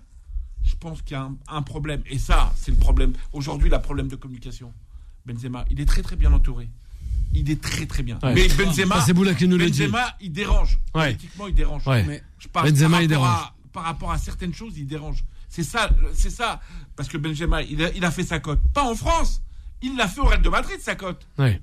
je 0.63 0.75
pense 0.75 1.01
qu'il 1.01 1.13
y 1.13 1.15
a 1.19 1.23
un, 1.23 1.37
un 1.47 1.61
problème. 1.61 2.01
Et 2.07 2.19
ça, 2.19 2.53
c'est 2.55 2.71
le 2.71 2.77
problème. 2.77 3.13
Aujourd'hui, 3.33 3.69
le 3.69 3.81
problème 3.81 4.07
de 4.07 4.15
communication. 4.15 4.73
Benzema, 5.25 5.65
il 5.71 5.79
est 5.81 5.85
très 5.85 6.01
très 6.01 6.15
bien 6.15 6.31
entouré. 6.33 6.69
Il 7.35 7.51
est 7.51 7.61
très 7.61 7.85
très 7.85 8.03
bien. 8.03 8.17
Ouais. 8.23 8.33
Mais 8.33 8.47
Benzema, 8.47 9.05
Boula 9.13 9.33
qui 9.33 9.47
nous 9.47 9.57
le 9.57 9.69
dit. 9.69 9.81
Benzema, 9.81 10.15
il 10.21 10.31
dérange. 10.31 10.79
Ouais. 10.93 11.07
Politiquement, 11.13 11.47
il 11.47 11.53
dérange. 11.55 11.87
Ouais. 11.87 12.03
Mais 12.03 12.23
je 12.39 12.47
parle 12.47 12.71
Benzema, 12.71 12.89
par 12.89 13.01
il 13.01 13.13
rapport 13.13 13.27
dérange. 13.27 13.39
à- 13.43 13.53
par 13.73 13.83
rapport 13.83 14.11
à 14.11 14.17
certaines 14.17 14.53
choses, 14.53 14.73
il 14.77 14.87
dérange. 14.87 15.23
C'est 15.49 15.63
ça, 15.63 15.89
c'est 16.13 16.29
ça. 16.29 16.61
Parce 16.95 17.09
que 17.09 17.17
Benzema, 17.17 17.61
il 17.63 17.83
a, 17.83 17.89
il 17.93 18.03
a 18.05 18.11
fait 18.11 18.23
sa 18.23 18.39
cote. 18.39 18.59
Pas 18.73 18.83
en 18.83 18.95
France. 18.95 19.41
Il 19.81 19.95
l'a 19.97 20.07
fait 20.07 20.21
au 20.21 20.25
Real 20.25 20.41
de 20.41 20.49
Madrid, 20.49 20.77
sa 20.79 20.95
cote. 20.95 21.27
Ouais. 21.37 21.61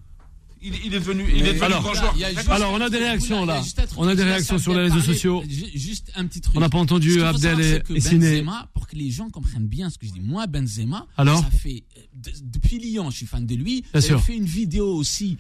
Il, 0.65 0.75
il 0.87 0.95
est 0.95 1.01
devenu, 1.01 1.25
il 1.29 1.43
est 1.45 1.49
devenu 1.55 1.61
Alors, 1.63 1.83
grand 1.83 1.95
joueur. 1.95 2.15
Alors, 2.51 2.73
on 2.73 2.81
a 2.81 2.89
des 2.89 2.99
réactions, 2.99 3.45
là. 3.45 3.63
On 3.97 4.07
a 4.07 4.15
des 4.15 4.23
réactions 4.23 4.59
sur 4.59 4.75
les 4.75 4.83
réseaux 4.83 5.01
sociaux. 5.01 5.43
Ju- 5.49 5.67
Juste 5.75 6.13
un 6.15 6.27
petit 6.27 6.41
truc. 6.41 6.57
On 6.57 6.61
n'a 6.61 6.69
pas 6.69 6.79
entendu 6.79 7.21
Abdel 7.23 7.61
et- 7.61 7.83
et. 7.97 8.01
Benzema, 8.01 8.69
pour 8.75 8.87
que 8.87 8.95
les 8.97 9.11
gens 9.11 9.29
comprennent 9.31 9.67
bien 9.67 9.91
ce 9.91 9.99
que 9.99 10.07
je 10.07 10.13
dis, 10.13 10.21
moi, 10.21 10.47
Benzema, 10.47 11.07
Alors 11.17 11.41
ça 11.41 11.51
fait 11.51 11.85
euh, 11.97 12.01
de- 12.15 12.31
depuis 12.45 12.79
Lyon, 12.79 13.11
je 13.11 13.17
suis 13.17 13.27
fan 13.27 13.45
de 13.47 13.55
lui. 13.55 13.85
J'ai 13.95 14.19
fait 14.19 14.37
une 14.37 14.45
vidéo 14.45 14.95
aussi. 14.95 15.37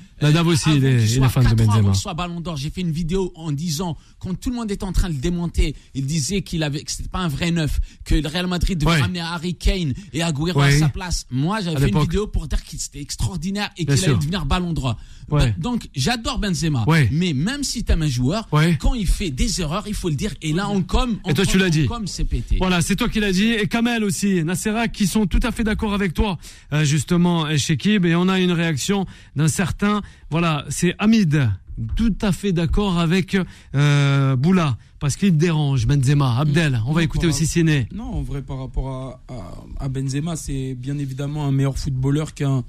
Aussi, 0.53 0.67
avant 0.69 0.77
il 0.77 0.85
est- 0.85 0.99
qu'il 1.07 1.17
il 1.19 1.23
est 1.25 1.29
fan 1.29 1.45
de 1.45 1.55
Benzema. 1.55 1.95
soit 1.95 2.15
Ballon 2.15 2.41
d'Or, 2.41 2.57
j'ai 2.57 2.71
fait 2.71 2.81
une 2.81 2.91
vidéo 2.93 3.33
en 3.37 3.53
disant 3.53 3.97
quand 4.19 4.35
tout 4.35 4.51
le 4.51 4.57
monde 4.57 4.71
était 4.71 4.85
en 4.85 4.93
train 4.93 5.09
de 5.09 5.15
le 5.15 5.21
démonter, 5.21 5.75
il 5.95 6.07
disait 6.07 6.43
qu'il 6.43 6.63
avait 6.63 6.83
que 6.83 6.91
c'était 6.91 7.09
pas 7.09 7.21
un 7.21 7.29
vrai 7.29 7.51
neuf, 7.51 7.81
que 8.05 8.15
le 8.17 8.27
Real 8.29 8.47
Madrid 8.47 8.77
devait 8.79 9.01
ramener 9.01 9.21
Harry 9.21 9.55
Kane 9.55 9.95
et 10.13 10.23
Ouais. 10.25 10.75
à 10.75 10.79
sa 10.79 10.89
place. 10.89 11.27
Moi, 11.31 11.61
j'avais 11.61 11.79
fait 11.79 11.89
une 11.91 12.01
vidéo 12.01 12.27
pour 12.27 12.49
dire 12.49 12.63
qu'il 12.65 12.79
était 12.81 13.01
extraordinaire 13.01 13.71
et 13.77 13.85
qu'il 13.85 14.05
allait 14.05 14.15
devenir 14.17 14.47
Ballon 14.47 14.73
d'Or. 14.73 14.97
Ouais. 15.31 15.55
Donc, 15.59 15.89
j'adore 15.95 16.39
Benzema. 16.39 16.85
Ouais. 16.87 17.09
Mais 17.13 17.33
même 17.33 17.63
si 17.65 17.85
t'aimes 17.85 18.03
un 18.03 18.09
joueur, 18.09 18.47
Ouais. 18.53 18.77
quand 18.81 18.95
il 18.95 19.07
fait 19.07 19.31
des 19.31 19.61
erreurs, 19.61 19.85
il 19.87 19.95
faut 19.95 20.09
le 20.11 20.15
dire. 20.15 20.35
Et 20.43 20.53
là, 20.53 20.69
on 20.69 20.83
comme, 20.83 21.19
on 21.25 21.31
Et 21.31 21.35
toi, 21.35 21.47
tu 21.47 21.59
l'as 21.59 21.71
dit. 21.71 21.87
Comme 21.87 22.07
c'est 22.07 22.25
pété. 22.25 22.57
Voilà, 22.59 22.83
c'est 22.83 22.97
toi 22.97 23.09
qui 23.09 23.21
l'as 23.21 23.33
dit. 23.33 23.51
Et 23.53 23.67
Kamel 23.67 24.05
aussi, 24.05 24.45
Nassera, 24.45 24.89
qui 24.89 25.07
sont 25.07 25.27
tout 25.27 25.41
à 25.43 25.51
fait 25.53 25.65
d'accord 25.65 25.95
avec 25.95 26.13
toi, 26.13 26.39
euh, 26.73 26.85
justement, 26.85 27.47
euh, 27.47 27.57
Shekib. 27.57 28.05
Et 28.05 28.15
on 28.15 28.29
a 28.29 28.39
une 28.41 28.53
réaction 28.53 29.07
d'un 29.37 29.49
certain, 29.49 30.03
voilà, 30.31 30.65
c'est 30.69 30.95
Hamid, 30.99 31.51
tout 31.97 32.15
à 32.21 32.33
fait 32.33 32.53
d'accord 32.53 32.99
avec 32.99 33.37
euh, 33.75 34.37
Boula, 34.37 34.77
parce 35.01 35.17
qu'il 35.17 35.37
dérange 35.37 35.87
Benzema. 35.87 36.37
Abdel, 36.39 36.83
on 36.87 36.93
va 36.93 37.03
écouter 37.03 37.27
aussi 37.27 37.47
Siné. 37.47 37.89
Non, 37.95 38.05
en 38.05 38.23
vrai, 38.23 38.43
par 38.43 38.59
rapport 38.59 38.89
à, 38.89 39.33
à, 39.81 39.85
à 39.85 39.89
Benzema, 39.89 40.37
c'est 40.37 40.75
bien 40.75 40.99
évidemment 40.99 41.47
un 41.47 41.53
meilleur 41.53 41.79
footballeur 41.79 42.35
qu'un 42.35 42.63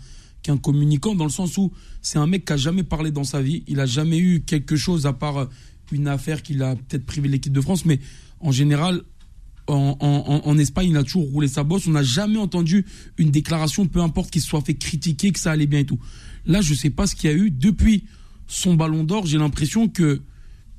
qu'un 0.43 0.57
communicant, 0.57 1.15
dans 1.15 1.23
le 1.25 1.31
sens 1.31 1.57
où 1.57 1.71
c'est 2.01 2.19
un 2.19 2.27
mec 2.27 2.45
qui 2.45 2.53
a 2.53 2.57
jamais 2.57 2.83
parlé 2.83 3.09
dans 3.11 3.23
sa 3.23 3.41
vie. 3.41 3.63
Il 3.67 3.79
a 3.79 3.85
jamais 3.87 4.19
eu 4.19 4.41
quelque 4.41 4.75
chose 4.75 5.05
à 5.07 5.13
part 5.13 5.49
une 5.91 6.07
affaire 6.07 6.43
qu'il 6.43 6.61
a 6.61 6.75
peut-être 6.75 7.05
privé 7.05 7.27
l'équipe 7.29 7.53
de 7.53 7.61
France, 7.61 7.85
mais 7.85 7.99
en 8.39 8.51
général, 8.51 9.01
en, 9.67 9.95
en- 9.99 10.41
en 10.49 10.57
Espagne, 10.57 10.89
il 10.89 10.97
a 10.97 11.03
toujours 11.03 11.29
roulé 11.31 11.47
sa 11.47 11.63
bosse. 11.63 11.87
On 11.87 11.91
n'a 11.91 12.03
jamais 12.03 12.37
entendu 12.37 12.85
une 13.17 13.31
déclaration, 13.31 13.87
peu 13.87 14.01
importe 14.01 14.29
qu'il 14.31 14.41
se 14.41 14.47
soit 14.49 14.61
fait 14.61 14.73
critiquer, 14.73 15.31
que 15.31 15.39
ça 15.39 15.51
allait 15.51 15.67
bien 15.67 15.79
et 15.79 15.85
tout. 15.85 15.99
Là, 16.45 16.61
je 16.61 16.73
sais 16.73 16.89
pas 16.89 17.07
ce 17.07 17.15
qu'il 17.15 17.29
y 17.29 17.33
a 17.33 17.35
eu. 17.37 17.49
Depuis 17.51 18.03
son 18.47 18.73
ballon 18.75 19.03
d'or, 19.05 19.25
j'ai 19.25 19.37
l'impression 19.37 19.87
que 19.87 20.21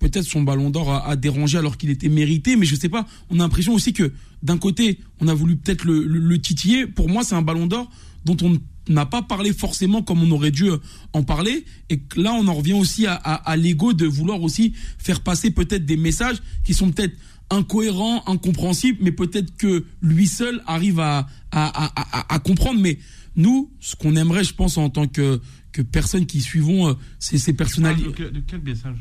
peut-être 0.01 0.25
son 0.27 0.43
ballon 0.43 0.69
d'or 0.69 0.93
a, 0.93 1.17
dérangé 1.17 1.57
alors 1.57 1.79
qu'il 1.79 1.89
était 1.89 2.11
mérité, 2.11 2.57
mais 2.57 2.67
je 2.67 2.75
sais 2.75 2.91
pas. 2.91 3.07
On 3.31 3.37
a 3.37 3.45
l'impression 3.45 3.73
aussi 3.73 3.95
que 3.95 4.13
d'un 4.43 4.59
côté, 4.59 4.99
on 5.21 5.29
a 5.29 5.35
voulu 5.35 5.57
peut-être 5.57 5.85
le, 5.87 6.05
le- 6.05 6.19
le 6.19 6.39
titiller. 6.41 6.87
Pour 6.87 7.09
moi, 7.09 7.25
c'est 7.25 7.35
un 7.37 7.41
ballon 7.43 7.67
d'or 7.67 7.91
dont 8.27 8.37
on 8.43 8.59
n'a 8.89 9.07
pas 9.07 9.23
parlé 9.23 9.53
forcément 9.53 10.03
comme 10.03 10.23
on 10.23 10.31
aurait 10.31 10.51
dû 10.51 10.71
euh, 10.71 10.79
en 11.13 11.23
parler. 11.23 11.65
Et 11.91 12.01
là, 12.17 12.33
on 12.35 12.47
en 12.49 12.55
revient 12.55 12.75
aussi 12.75 13.07
à, 13.07 13.15
à- 13.15 13.35
à 13.51 13.57
l'ego 13.57 13.93
de 13.93 14.07
vouloir 14.07 14.43
aussi 14.43 14.75
faire 14.99 15.21
passer 15.23 15.51
peut-être 15.51 15.87
des 15.87 15.97
messages 15.97 16.37
qui 16.65 16.75
sont 16.75 16.91
peut-être 16.91 17.17
incohérents, 17.51 18.23
incompréhensibles, 18.27 18.99
mais 19.03 19.13
peut-être 19.13 19.57
que 19.57 19.85
lui 20.03 20.27
seul 20.27 20.63
arrive 20.67 21.01
à, 21.01 21.27
à, 21.51 21.85
à, 21.87 22.19
à- 22.21 22.35
à 22.35 22.39
comprendre. 22.41 22.81
Mais 22.81 22.99
nous, 23.37 23.71
ce 23.81 23.97
qu'on 23.97 24.17
aimerait, 24.17 24.45
je 24.45 24.55
pense, 24.55 24.77
en 24.79 24.91
tant 24.91 25.07
que 25.07 25.41
que 25.73 25.83
personne 25.83 26.25
qui 26.25 26.41
suivons 26.41 26.89
euh, 26.89 26.95
ces, 27.19 27.37
ces 27.37 27.53
personnalités. 27.53 28.25
De, 28.25 28.29
de 28.31 28.41
quel 28.47 28.61
message? 28.63 28.97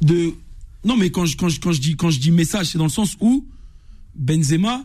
De 0.00 0.32
non 0.84 0.96
mais 0.96 1.10
quand 1.10 1.26
je, 1.26 1.36
quand 1.36 1.48
je, 1.48 1.58
quand 1.58 1.72
je 1.72 1.80
dis 1.80 1.96
quand 1.96 2.10
je 2.10 2.20
dis 2.20 2.30
message 2.30 2.66
c'est 2.68 2.78
dans 2.78 2.84
le 2.84 2.90
sens 2.90 3.16
où 3.20 3.44
Benzema 4.14 4.84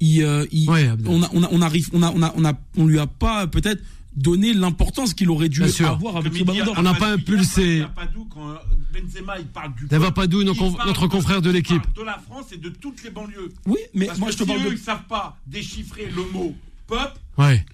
il, 0.00 0.22
euh, 0.22 0.46
il- 0.52 0.68
Ouais, 0.68 0.88
Abdel. 0.88 1.06
on 1.10 1.22
a 1.22 1.30
on 1.32 1.42
a 1.42 1.48
on 1.52 1.62
arrive 1.62 1.88
on 1.92 2.02
a 2.02 2.10
on 2.12 2.22
a 2.22 2.32
on 2.36 2.44
a 2.44 2.52
on 2.76 2.86
lui 2.86 2.98
a 2.98 3.06
pas 3.06 3.46
peut-être 3.46 3.82
donné 4.16 4.54
l'importance 4.54 5.12
qu'il 5.12 5.28
aurait 5.30 5.48
dû 5.50 5.60
Bien 5.60 5.68
sûr. 5.68 5.88
avoir 5.90 6.16
avec 6.16 6.34
ce 6.34 6.42
ballon 6.42 6.64
d'or. 6.64 6.74
On 6.78 6.82
n'a 6.82 6.94
pas 6.94 7.12
impulsé. 7.12 7.82
Euh, 7.82 8.54
Benzema 8.92 9.38
il 9.38 9.46
parle 9.46 9.74
du. 9.74 9.86
Il 9.90 10.44
notre- 10.46 11.06
confrère 11.06 11.42
de 11.42 11.50
l'équipe. 11.50 11.82
De 11.94 12.02
la 12.02 12.18
France 12.18 12.46
et 12.52 12.56
de 12.56 12.70
toutes 12.70 13.02
les 13.04 13.10
banlieues. 13.10 13.52
Oui, 13.66 13.76
mais 13.94 14.06
Parce 14.06 14.18
moi 14.18 14.28
que 14.28 14.32
je 14.34 14.38
te 14.38 14.42
si 14.44 14.48
parle 14.48 14.60
eux, 14.66 14.70
de 14.70 14.74
ils 14.74 14.78
savent 14.78 15.04
pas 15.06 15.36
déchiffrer 15.46 16.06
le 16.14 16.22
mot 16.32 16.54
peuple. 16.86 17.18
Ouais. 17.36 17.64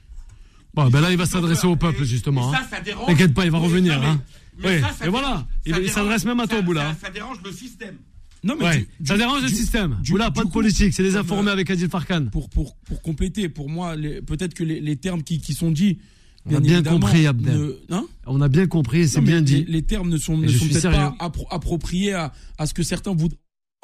Bon, 0.75 0.89
ben 0.89 1.01
là, 1.01 1.11
il 1.12 1.18
va 1.18 1.27
s'adresser 1.27 1.66
au 1.66 1.77
peuple, 1.77 2.03
Et- 2.03 2.07
justement. 2.07 2.51
et 2.53 2.57
hein. 2.57 2.61
ça, 2.70 2.77
ça 2.79 2.83
dérange. 2.83 3.07
T'inquiète 3.07 3.35
pas, 3.35 3.45
il 3.45 3.51
va 3.51 3.59
Oui, 3.59 3.64
revenir. 3.66 4.01
mais- 4.01 4.07
hein. 4.07 4.23
mais 4.59 4.81
ça, 4.81 4.91
ça 4.93 5.07
Et 5.07 5.11
voilà, 5.11 5.47
il, 5.66 5.75
ça 5.89 5.95
s'adresse 5.97 6.25
même 6.25 6.41
à 6.41 6.47
toi, 6.47 6.57
ça- 6.57 6.62
Boula. 6.62 6.95
Ça, 6.95 7.07
ça 7.07 7.11
dérange 7.11 7.37
le 7.45 7.53
système. 7.53 7.97
Non, 8.45 8.57
mais 8.59 8.64
ouais. 8.64 8.86
ça 9.05 9.16
dérange 9.16 9.43
le 9.43 9.49
système. 9.49 9.99
Oula, 10.11 10.30
pas 10.30 10.45
de 10.45 10.51
politique, 10.51 10.93
c'est 10.93 11.03
des 11.03 11.16
informés 11.16 11.51
euh, 11.51 11.53
avec 11.53 11.70
Adil 11.70 11.88
Farkan. 11.88 12.26
Pour, 12.26 12.49
pour, 12.49 12.74
pour 12.76 13.01
compléter, 13.01 13.49
pour 13.49 13.68
moi, 13.68 13.95
peut-être 14.26 14.55
que 14.55 14.64
les, 14.64 14.97
termes 14.97 15.22
qui, 15.22 15.40
qui 15.40 15.55
sont 15.55 15.70
dits. 15.70 15.99
Bien 16.45 16.59
on 16.59 16.61
a 16.61 16.61
bien 16.61 16.82
compris, 16.82 17.26
Abdel. 17.26 17.57
Ne, 17.57 17.76
hein 17.90 18.05
on 18.26 18.40
a 18.40 18.49
bien 18.49 18.66
compris, 18.66 19.07
c'est 19.07 19.20
bien 19.20 19.43
dit. 19.43 19.64
Les, 19.68 19.82
termes 19.82 20.09
ne 20.09 20.16
sont, 20.16 20.36
ne 20.36 20.49
sont 20.49 20.66
peut-être 20.66 20.90
pas 20.90 21.16
appropriés 21.51 22.14
à, 22.14 22.32
à, 22.59 22.66
ce 22.66 22.74
que 22.74 22.82
certains 22.82 23.14
voudraient 23.14 23.38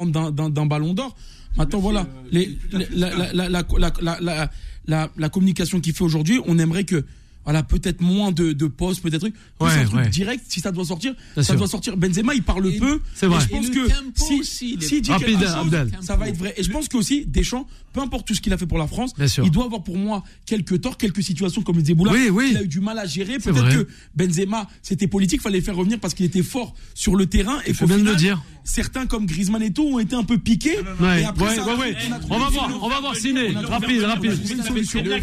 d'un 0.05 0.65
ballon 0.65 0.93
d'or. 0.93 1.15
Maintenant, 1.57 1.79
voilà, 1.79 2.07
la, 2.31 3.31
la, 3.31 4.49
la, 4.87 5.09
la, 5.15 5.29
communication 5.29 5.79
qu'il 5.79 5.93
fait 5.93 6.03
aujourd'hui, 6.03 6.39
on 6.47 6.59
aimerait 6.59 6.83
que 6.83 7.05
voilà, 7.49 7.63
peut-être 7.63 7.99
moins 8.01 8.31
de, 8.31 8.53
de 8.53 8.67
posts, 8.67 9.01
peut-être 9.01 9.21
trucs, 9.21 9.33
plus 9.33 9.65
Ouais, 9.65 9.71
un 9.73 9.85
truc 9.85 9.99
ouais. 10.01 10.09
direct, 10.09 10.43
si 10.47 10.59
ça 10.59 10.71
doit 10.71 10.85
sortir, 10.85 11.15
Bien 11.33 11.41
ça 11.41 11.53
sûr. 11.53 11.55
doit 11.57 11.67
sortir. 11.67 11.97
Benzema, 11.97 12.35
il 12.35 12.43
parle 12.43 12.67
Et- 12.67 12.77
peu. 12.77 12.99
C'est 13.15 13.25
et 13.25 13.29
vrai. 13.29 13.39
Je 13.41 13.45
Et 13.45 13.49
pense 13.49 13.67
le 13.69 13.73
que 13.73 13.87
si, 14.13 14.39
aussi, 14.39 14.73
il 14.77 14.83
est- 14.83 14.87
s'il 14.87 15.01
dit 15.01 15.09
Rapide, 15.11 15.27
quelque 15.39 15.45
chose, 15.47 15.55
Abdel. 15.55 15.91
ça 16.01 16.15
va 16.15 16.29
être 16.29 16.37
vrai. 16.37 16.53
Et 16.57 16.61
je 16.63 16.69
pense 16.69 16.87
qu'aussi, 16.87 17.25
Deschamps, 17.25 17.65
peu 17.91 18.01
importe 18.01 18.27
tout 18.27 18.35
ce 18.35 18.41
qu'il 18.41 18.53
a 18.53 18.57
fait 18.59 18.67
pour 18.67 18.77
la 18.77 18.85
France, 18.85 19.15
Bien 19.17 19.27
sûr. 19.27 19.43
il 19.43 19.49
doit 19.49 19.65
avoir 19.65 19.81
pour 19.83 19.97
moi 19.97 20.23
quelques 20.45 20.79
torts, 20.81 20.95
quelques 20.97 21.23
situations, 21.23 21.63
comme 21.63 21.77
le 21.77 21.81
disait 21.81 21.95
Boula, 21.95 22.11
Oui, 22.11 22.29
oui. 22.31 22.49
il 22.51 22.57
a 22.57 22.61
eu 22.61 22.67
du 22.67 22.81
mal 22.81 22.99
à 22.99 23.07
gérer. 23.07 23.39
Peut-être 23.39 23.67
que 23.69 23.87
Benzema, 24.15 24.67
c'était 24.83 25.07
politique, 25.07 25.41
fallait 25.41 25.57
le 25.57 25.63
faire 25.63 25.75
revenir 25.75 25.99
parce 25.99 26.13
qu'il 26.13 26.27
était 26.27 26.43
fort 26.43 26.75
sur 26.93 27.15
le 27.15 27.25
terrain. 27.25 27.59
Et 27.65 27.69
Il 27.69 27.73
faut 27.73 27.87
bien 27.87 27.97
de 27.97 28.03
le 28.03 28.15
dire. 28.15 28.43
Certains 28.63 29.07
comme 29.07 29.25
Griezmann 29.25 29.63
et 29.63 29.73
tout 29.73 29.87
ont 29.87 29.97
été 29.97 30.15
un 30.15 30.23
peu 30.23 30.37
piqués. 30.37 30.77
Ouais, 30.99 31.21
Et 31.21 31.25
après, 31.25 31.47
ouais, 31.47 31.55
ça 31.55 31.63
a- 31.63 31.65
ouais, 31.65 31.79
ouais. 31.79 31.95
on 32.29 32.37
va 32.37 32.49
voir, 32.49 32.79
on 32.83 32.89
va 32.89 32.99
voir 32.99 33.15
Ciné. 33.15 33.49
Rapide, 33.55 34.03
rapide. 34.03 34.43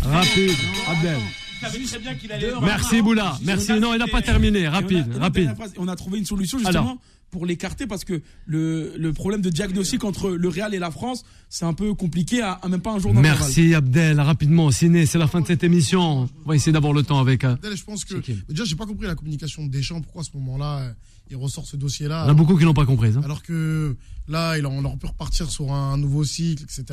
Rapide, 0.02 0.50
Abdel. 0.88 1.20
Il 1.62 1.66
savait 1.68 1.84
très 1.84 1.98
bien 1.98 2.14
qu'il 2.14 2.32
allait. 2.32 2.52
Merci, 2.62 3.02
Boula. 3.02 3.38
Merci. 3.44 3.72
Non, 3.80 3.92
il 3.94 3.98
n'a 3.98 4.06
pas 4.06 4.22
terminé. 4.22 4.60
Et 4.60 4.68
on 4.68 4.72
a- 4.72 4.74
Rapide, 4.74 5.06
rapide. 5.18 5.54
On 5.78 5.88
a 5.88 5.96
trouvé 5.96 6.18
une 6.18 6.24
solution 6.26 6.58
justement 6.58 6.80
Alors. 6.80 6.96
pour 7.30 7.46
l'écarter 7.46 7.86
parce 7.86 8.04
que 8.04 8.20
le, 8.46 8.94
le 8.96 9.12
problème 9.12 9.40
de 9.40 9.50
diagnostic 9.50 10.04
entre 10.04 10.30
le 10.30 10.48
Real 10.48 10.74
et 10.74 10.78
la 10.78 10.90
France, 10.90 11.24
c'est 11.48 11.64
un 11.64 11.74
peu 11.74 11.94
compliqué 11.94 12.42
à, 12.42 12.52
à 12.52 12.68
même 12.68 12.80
pas 12.80 12.92
un 12.92 12.98
jour. 12.98 13.12
Merci, 13.14 13.74
Abdel. 13.74 14.20
Rapidement, 14.20 14.70
Ciné, 14.70 15.06
c'est 15.06 15.18
la 15.18 15.26
fin 15.26 15.40
de 15.40 15.46
cette 15.46 15.64
émission. 15.64 16.28
On 16.44 16.48
va 16.48 16.56
essayer 16.56 16.72
d'avoir 16.72 16.92
le 16.92 17.02
temps 17.02 17.18
avec. 17.20 17.44
euh, 17.44 17.52
Abdel, 17.54 17.76
je 17.76 17.84
pense 17.84 18.04
que. 18.04 18.14
Déjà, 18.48 18.64
j'ai 18.64 18.76
pas 18.76 18.86
compris 18.86 19.06
la 19.06 19.14
communication 19.14 19.64
de 19.66 19.70
Deschamps. 19.70 20.00
Pourquoi 20.00 20.22
à 20.22 20.24
ce 20.24 20.30
moment-là, 20.34 20.78
euh, 20.80 20.92
il 21.30 21.36
ressort 21.36 21.66
ce 21.66 21.76
dossier-là 21.76 22.22
Il 22.24 22.26
y 22.26 22.30
en 22.30 22.32
a 22.32 22.34
beaucoup 22.34 22.56
qui 22.56 22.64
l'ont 22.64 22.74
pas 22.74 22.86
comprise. 22.86 23.16
hein. 23.16 23.22
alors 23.24 23.42
que 23.42 23.96
là, 24.28 24.56
il 24.58 24.66
on 24.66 24.84
aurait 24.84 24.96
pu 24.96 25.06
repartir 25.06 25.50
sur 25.50 25.72
un 25.72 25.96
nouveau 25.98 26.24
cycle, 26.24 26.62
etc. 26.64 26.84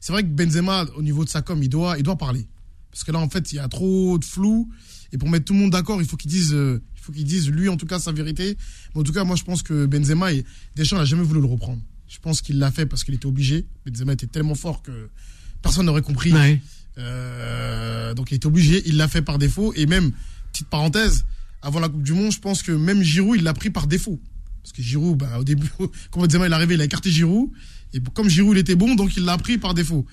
C'est 0.00 0.12
vrai 0.12 0.22
que 0.22 0.28
Benzema, 0.28 0.84
au 0.96 1.02
niveau 1.02 1.24
de 1.24 1.28
sa 1.30 1.42
com, 1.42 1.60
il 1.62 1.68
doit, 1.68 1.96
il 1.98 2.02
doit 2.04 2.16
parler. 2.16 2.46
Parce 2.96 3.04
que 3.04 3.12
là, 3.12 3.18
en 3.18 3.28
fait, 3.28 3.52
il 3.52 3.56
y 3.56 3.58
a 3.58 3.68
trop 3.68 4.16
de 4.16 4.24
flou. 4.24 4.70
Et 5.12 5.18
pour 5.18 5.28
mettre 5.28 5.44
tout 5.44 5.52
le 5.52 5.58
monde 5.58 5.70
d'accord, 5.70 6.00
il 6.00 6.08
faut 6.08 6.16
qu'il 6.16 6.30
dise, 6.30 6.54
euh, 6.54 6.80
il 6.94 7.02
faut 7.02 7.12
qu'il 7.12 7.26
dise, 7.26 7.50
lui, 7.50 7.68
en 7.68 7.76
tout 7.76 7.84
cas, 7.84 7.98
sa 7.98 8.10
vérité. 8.10 8.56
Mais 8.94 9.02
en 9.02 9.04
tout 9.04 9.12
cas, 9.12 9.22
moi, 9.22 9.36
je 9.36 9.44
pense 9.44 9.62
que 9.62 9.84
Benzema, 9.84 10.32
et 10.32 10.46
Deschamps 10.76 10.96
n'a 10.96 11.04
jamais 11.04 11.22
voulu 11.22 11.40
le 11.40 11.46
reprendre. 11.46 11.82
Je 12.08 12.18
pense 12.20 12.40
qu'il 12.40 12.58
l'a 12.58 12.70
fait 12.70 12.86
parce 12.86 13.04
qu'il 13.04 13.12
était 13.12 13.26
obligé. 13.26 13.66
Benzema 13.84 14.14
était 14.14 14.26
tellement 14.26 14.54
fort 14.54 14.80
que 14.80 15.10
personne 15.60 15.84
n'aurait 15.84 16.00
compris. 16.00 16.32
Ouais. 16.32 16.62
Euh, 16.96 18.14
donc 18.14 18.30
il 18.30 18.36
était 18.36 18.46
obligé, 18.46 18.82
il 18.86 18.96
l'a 18.96 19.08
fait 19.08 19.20
par 19.20 19.36
défaut. 19.36 19.74
Et 19.76 19.84
même, 19.84 20.12
petite 20.50 20.68
parenthèse, 20.68 21.26
avant 21.60 21.80
la 21.80 21.90
Coupe 21.90 22.02
du 22.02 22.14
Monde, 22.14 22.32
je 22.32 22.40
pense 22.40 22.62
que 22.62 22.72
même 22.72 23.02
Giroud, 23.02 23.36
il 23.36 23.44
l'a 23.44 23.52
pris 23.52 23.68
par 23.68 23.88
défaut. 23.88 24.18
Parce 24.62 24.72
que 24.72 24.80
Giroud, 24.80 25.18
bah, 25.18 25.38
au 25.38 25.44
début, 25.44 25.68
quand 26.10 26.22
Benzema 26.22 26.48
est 26.48 26.52
arrivé, 26.52 26.76
il 26.76 26.80
a 26.80 26.84
écarté 26.84 27.10
Giroud. 27.10 27.50
Et 27.92 28.00
comme 28.14 28.30
Giroud, 28.30 28.56
il 28.56 28.60
était 28.60 28.74
bon, 28.74 28.94
donc 28.94 29.14
il 29.18 29.24
l'a 29.26 29.36
pris 29.36 29.58
par 29.58 29.74
défaut. 29.74 30.06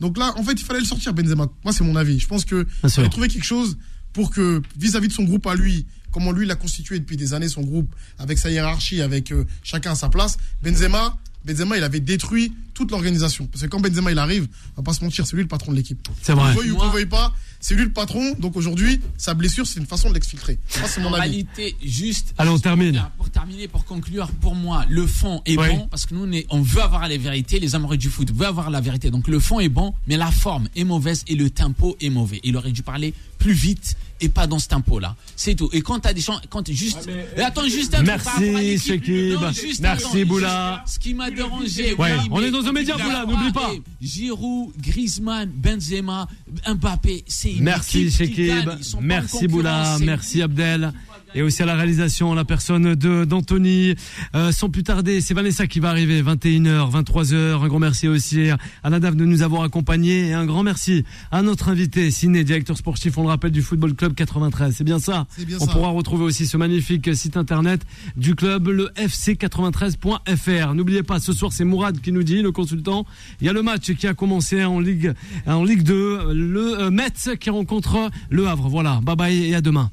Donc 0.00 0.16
là, 0.18 0.32
en 0.36 0.42
fait, 0.42 0.52
il 0.52 0.64
fallait 0.64 0.80
le 0.80 0.86
sortir, 0.86 1.12
Benzema. 1.14 1.46
Moi, 1.64 1.72
c'est 1.72 1.84
mon 1.84 1.96
avis. 1.96 2.18
Je 2.18 2.26
pense 2.26 2.44
que 2.44 2.66
Bien 2.82 2.88
sûr. 2.88 3.02
il 3.02 3.06
a 3.06 3.08
trouvé 3.10 3.28
quelque 3.28 3.44
chose 3.44 3.76
pour 4.12 4.30
que, 4.30 4.60
vis-à-vis 4.78 5.08
de 5.08 5.12
son 5.12 5.24
groupe 5.24 5.46
à 5.46 5.54
lui, 5.54 5.86
comment 6.10 6.32
lui 6.32 6.46
l'a 6.46 6.56
constitué 6.56 6.98
depuis 6.98 7.16
des 7.16 7.34
années, 7.34 7.48
son 7.48 7.62
groupe, 7.62 7.94
avec 8.18 8.38
sa 8.38 8.50
hiérarchie, 8.50 9.00
avec 9.02 9.30
euh, 9.30 9.44
chacun 9.62 9.92
à 9.92 9.94
sa 9.94 10.08
place, 10.08 10.36
Benzema, 10.62 11.16
Benzema, 11.44 11.76
il 11.76 11.84
avait 11.84 12.00
détruit 12.00 12.52
toute 12.74 12.90
l'organisation. 12.90 13.46
Parce 13.46 13.62
que 13.62 13.68
quand 13.68 13.80
Benzema, 13.80 14.10
il 14.10 14.18
arrive, 14.18 14.48
on 14.76 14.82
va 14.82 14.84
pas 14.84 14.92
se 14.94 15.04
mentir, 15.04 15.26
c'est 15.26 15.36
lui 15.36 15.42
le 15.42 15.48
patron 15.48 15.70
de 15.72 15.76
l'équipe. 15.76 16.06
C'est 16.22 16.32
vrai. 16.32 16.54
Qu'on 16.54 16.60
veuille 16.60 16.70
ou 16.70 16.76
Moi- 16.76 16.86
qu'on 16.86 16.92
veuille 16.92 17.06
pas, 17.06 17.32
c'est 17.60 17.74
lui 17.74 17.84
le 17.84 17.92
patron. 17.92 18.34
Donc 18.38 18.56
aujourd'hui, 18.56 19.00
sa 19.16 19.34
blessure, 19.34 19.66
c'est 19.66 19.78
une 19.80 19.86
façon 19.86 20.08
de 20.08 20.14
l'exfiltrer. 20.14 20.58
Ça, 20.68 20.88
c'est 20.88 21.00
mon 21.00 21.12
avis. 21.14 21.20
réalité, 21.30 21.76
juste. 21.84 22.34
Allez, 22.38 22.50
on 22.50 22.58
termine. 22.58 23.04
Pour, 23.16 23.30
terminer, 23.30 23.68
pour 23.68 23.84
conclure, 23.84 24.28
pour 24.40 24.54
moi, 24.54 24.84
le 24.88 25.06
fond 25.06 25.42
est 25.46 25.56
Oui. 25.58 25.68
bon 25.68 25.86
parce 25.88 26.06
que 26.06 26.14
nous, 26.14 26.24
on, 26.24 26.32
est- 26.32 26.46
on 26.50 26.62
veut 26.62 26.82
avoir 26.82 27.06
la 27.08 27.16
vérité. 27.18 27.60
Les 27.60 27.74
amoureux 27.74 27.96
du 27.96 28.08
foot 28.08 28.32
veulent 28.32 28.48
avoir 28.48 28.70
la 28.70 28.80
vérité. 28.80 29.10
Donc 29.10 29.28
le 29.28 29.38
fond 29.38 29.60
est 29.60 29.68
bon, 29.68 29.94
mais 30.06 30.16
la 30.16 30.30
forme 30.30 30.68
est 30.74 30.84
mauvaise 30.84 31.24
et 31.28 31.34
le 31.34 31.50
tempo 31.50 31.96
est 32.00 32.10
mauvais. 32.10 32.40
Il 32.44 32.56
aurait 32.56 32.72
dû 32.72 32.82
parler 32.82 33.14
plus 33.38 33.52
vite 33.52 33.96
et 34.20 34.28
pas 34.28 34.46
dans 34.46 34.58
cet 34.58 34.72
impôt-là. 34.72 35.16
C'est 35.36 35.54
tout. 35.54 35.68
Et 35.72 35.80
quand 35.80 36.00
tu 36.00 36.08
as 36.08 36.12
des 36.12 36.20
gens, 36.20 36.40
quand 36.48 36.70
juste. 36.70 37.08
Attends, 37.36 37.68
juste 37.68 37.94
un 37.94 38.02
Merci, 38.02 38.78
Chekib. 38.78 39.38
Merci, 39.80 40.24
Boula. 40.24 40.84
Ce 40.86 40.98
qui 40.98 41.14
m'a 41.14 41.30
dérangé. 41.30 41.94
On 42.30 42.42
est 42.42 42.50
dans 42.50 42.64
un 42.64 42.72
média, 42.72 42.96
Boula, 42.96 43.24
n'oublie 43.26 43.52
pas. 43.52 43.70
Giroud, 44.00 44.72
Griezmann, 44.80 45.50
Benzema, 45.50 46.28
Mbappé, 46.66 47.24
c'est 47.26 47.54
Merci, 47.60 48.10
Chekib. 48.10 48.70
Merci, 49.00 49.46
Boula. 49.48 49.98
Merci, 50.00 50.42
Abdel. 50.42 50.92
Et 51.34 51.42
aussi 51.42 51.62
à 51.62 51.66
la 51.66 51.74
réalisation, 51.74 52.34
la 52.34 52.44
personne 52.44 52.94
de 52.94 53.24
d'Anthony. 53.24 53.94
Euh, 54.34 54.50
sans 54.50 54.68
plus 54.68 54.82
tarder, 54.82 55.20
c'est 55.20 55.34
Vanessa 55.34 55.66
qui 55.66 55.78
va 55.78 55.90
arriver, 55.90 56.22
21h, 56.22 56.90
23h. 56.90 57.62
Un 57.62 57.68
grand 57.68 57.78
merci 57.78 58.08
aussi 58.08 58.48
à 58.82 58.90
Nadav 58.90 59.14
de 59.14 59.24
nous 59.24 59.42
avoir 59.42 59.62
accompagnés. 59.62 60.28
Et 60.28 60.32
un 60.32 60.44
grand 60.44 60.62
merci 60.62 61.04
à 61.30 61.42
notre 61.42 61.68
invité, 61.68 62.10
Ciné, 62.10 62.42
directeur 62.42 62.76
sportif, 62.76 63.16
on 63.18 63.22
le 63.22 63.28
rappelle, 63.28 63.52
du 63.52 63.62
Football 63.62 63.94
Club 63.94 64.14
93. 64.14 64.74
C'est 64.76 64.84
bien 64.84 64.98
ça 64.98 65.26
bien 65.38 65.58
On 65.60 65.66
ça. 65.66 65.72
pourra 65.72 65.88
retrouver 65.90 66.24
aussi 66.24 66.46
ce 66.46 66.56
magnifique 66.56 67.14
site 67.14 67.36
internet 67.36 67.82
du 68.16 68.34
club, 68.34 68.68
le 68.68 68.90
fc93.fr. 68.96 70.74
N'oubliez 70.74 71.02
pas, 71.02 71.20
ce 71.20 71.32
soir, 71.32 71.52
c'est 71.52 71.64
Mourad 71.64 72.00
qui 72.00 72.12
nous 72.12 72.22
dit, 72.24 72.42
le 72.42 72.50
consultant. 72.52 73.06
Il 73.40 73.46
y 73.46 73.50
a 73.50 73.52
le 73.52 73.62
match 73.62 73.92
qui 73.92 74.06
a 74.06 74.14
commencé 74.14 74.64
en 74.64 74.80
Ligue, 74.80 75.12
en 75.46 75.64
Ligue 75.64 75.82
2. 75.82 76.32
Le 76.32 76.80
euh, 76.80 76.90
Metz 76.90 77.30
qui 77.38 77.50
rencontre 77.50 78.10
le 78.30 78.48
Havre. 78.48 78.68
Voilà. 78.68 79.00
Bye 79.02 79.16
bye 79.16 79.44
et 79.44 79.54
à 79.54 79.60
demain. 79.60 79.90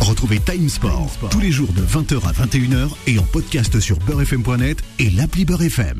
Retrouvez 0.00 0.40
Time 0.40 0.68
Sport 0.68 1.10
tous 1.30 1.40
les 1.40 1.50
jours 1.50 1.72
de 1.72 1.82
20h 1.82 2.26
à 2.26 2.32
21h 2.32 2.88
et 3.06 3.18
en 3.18 3.22
podcast 3.22 3.78
sur 3.80 3.98
beurrefm.net 3.98 4.82
et 4.98 5.10
l'appli 5.10 5.44
Beurrefm. 5.44 5.98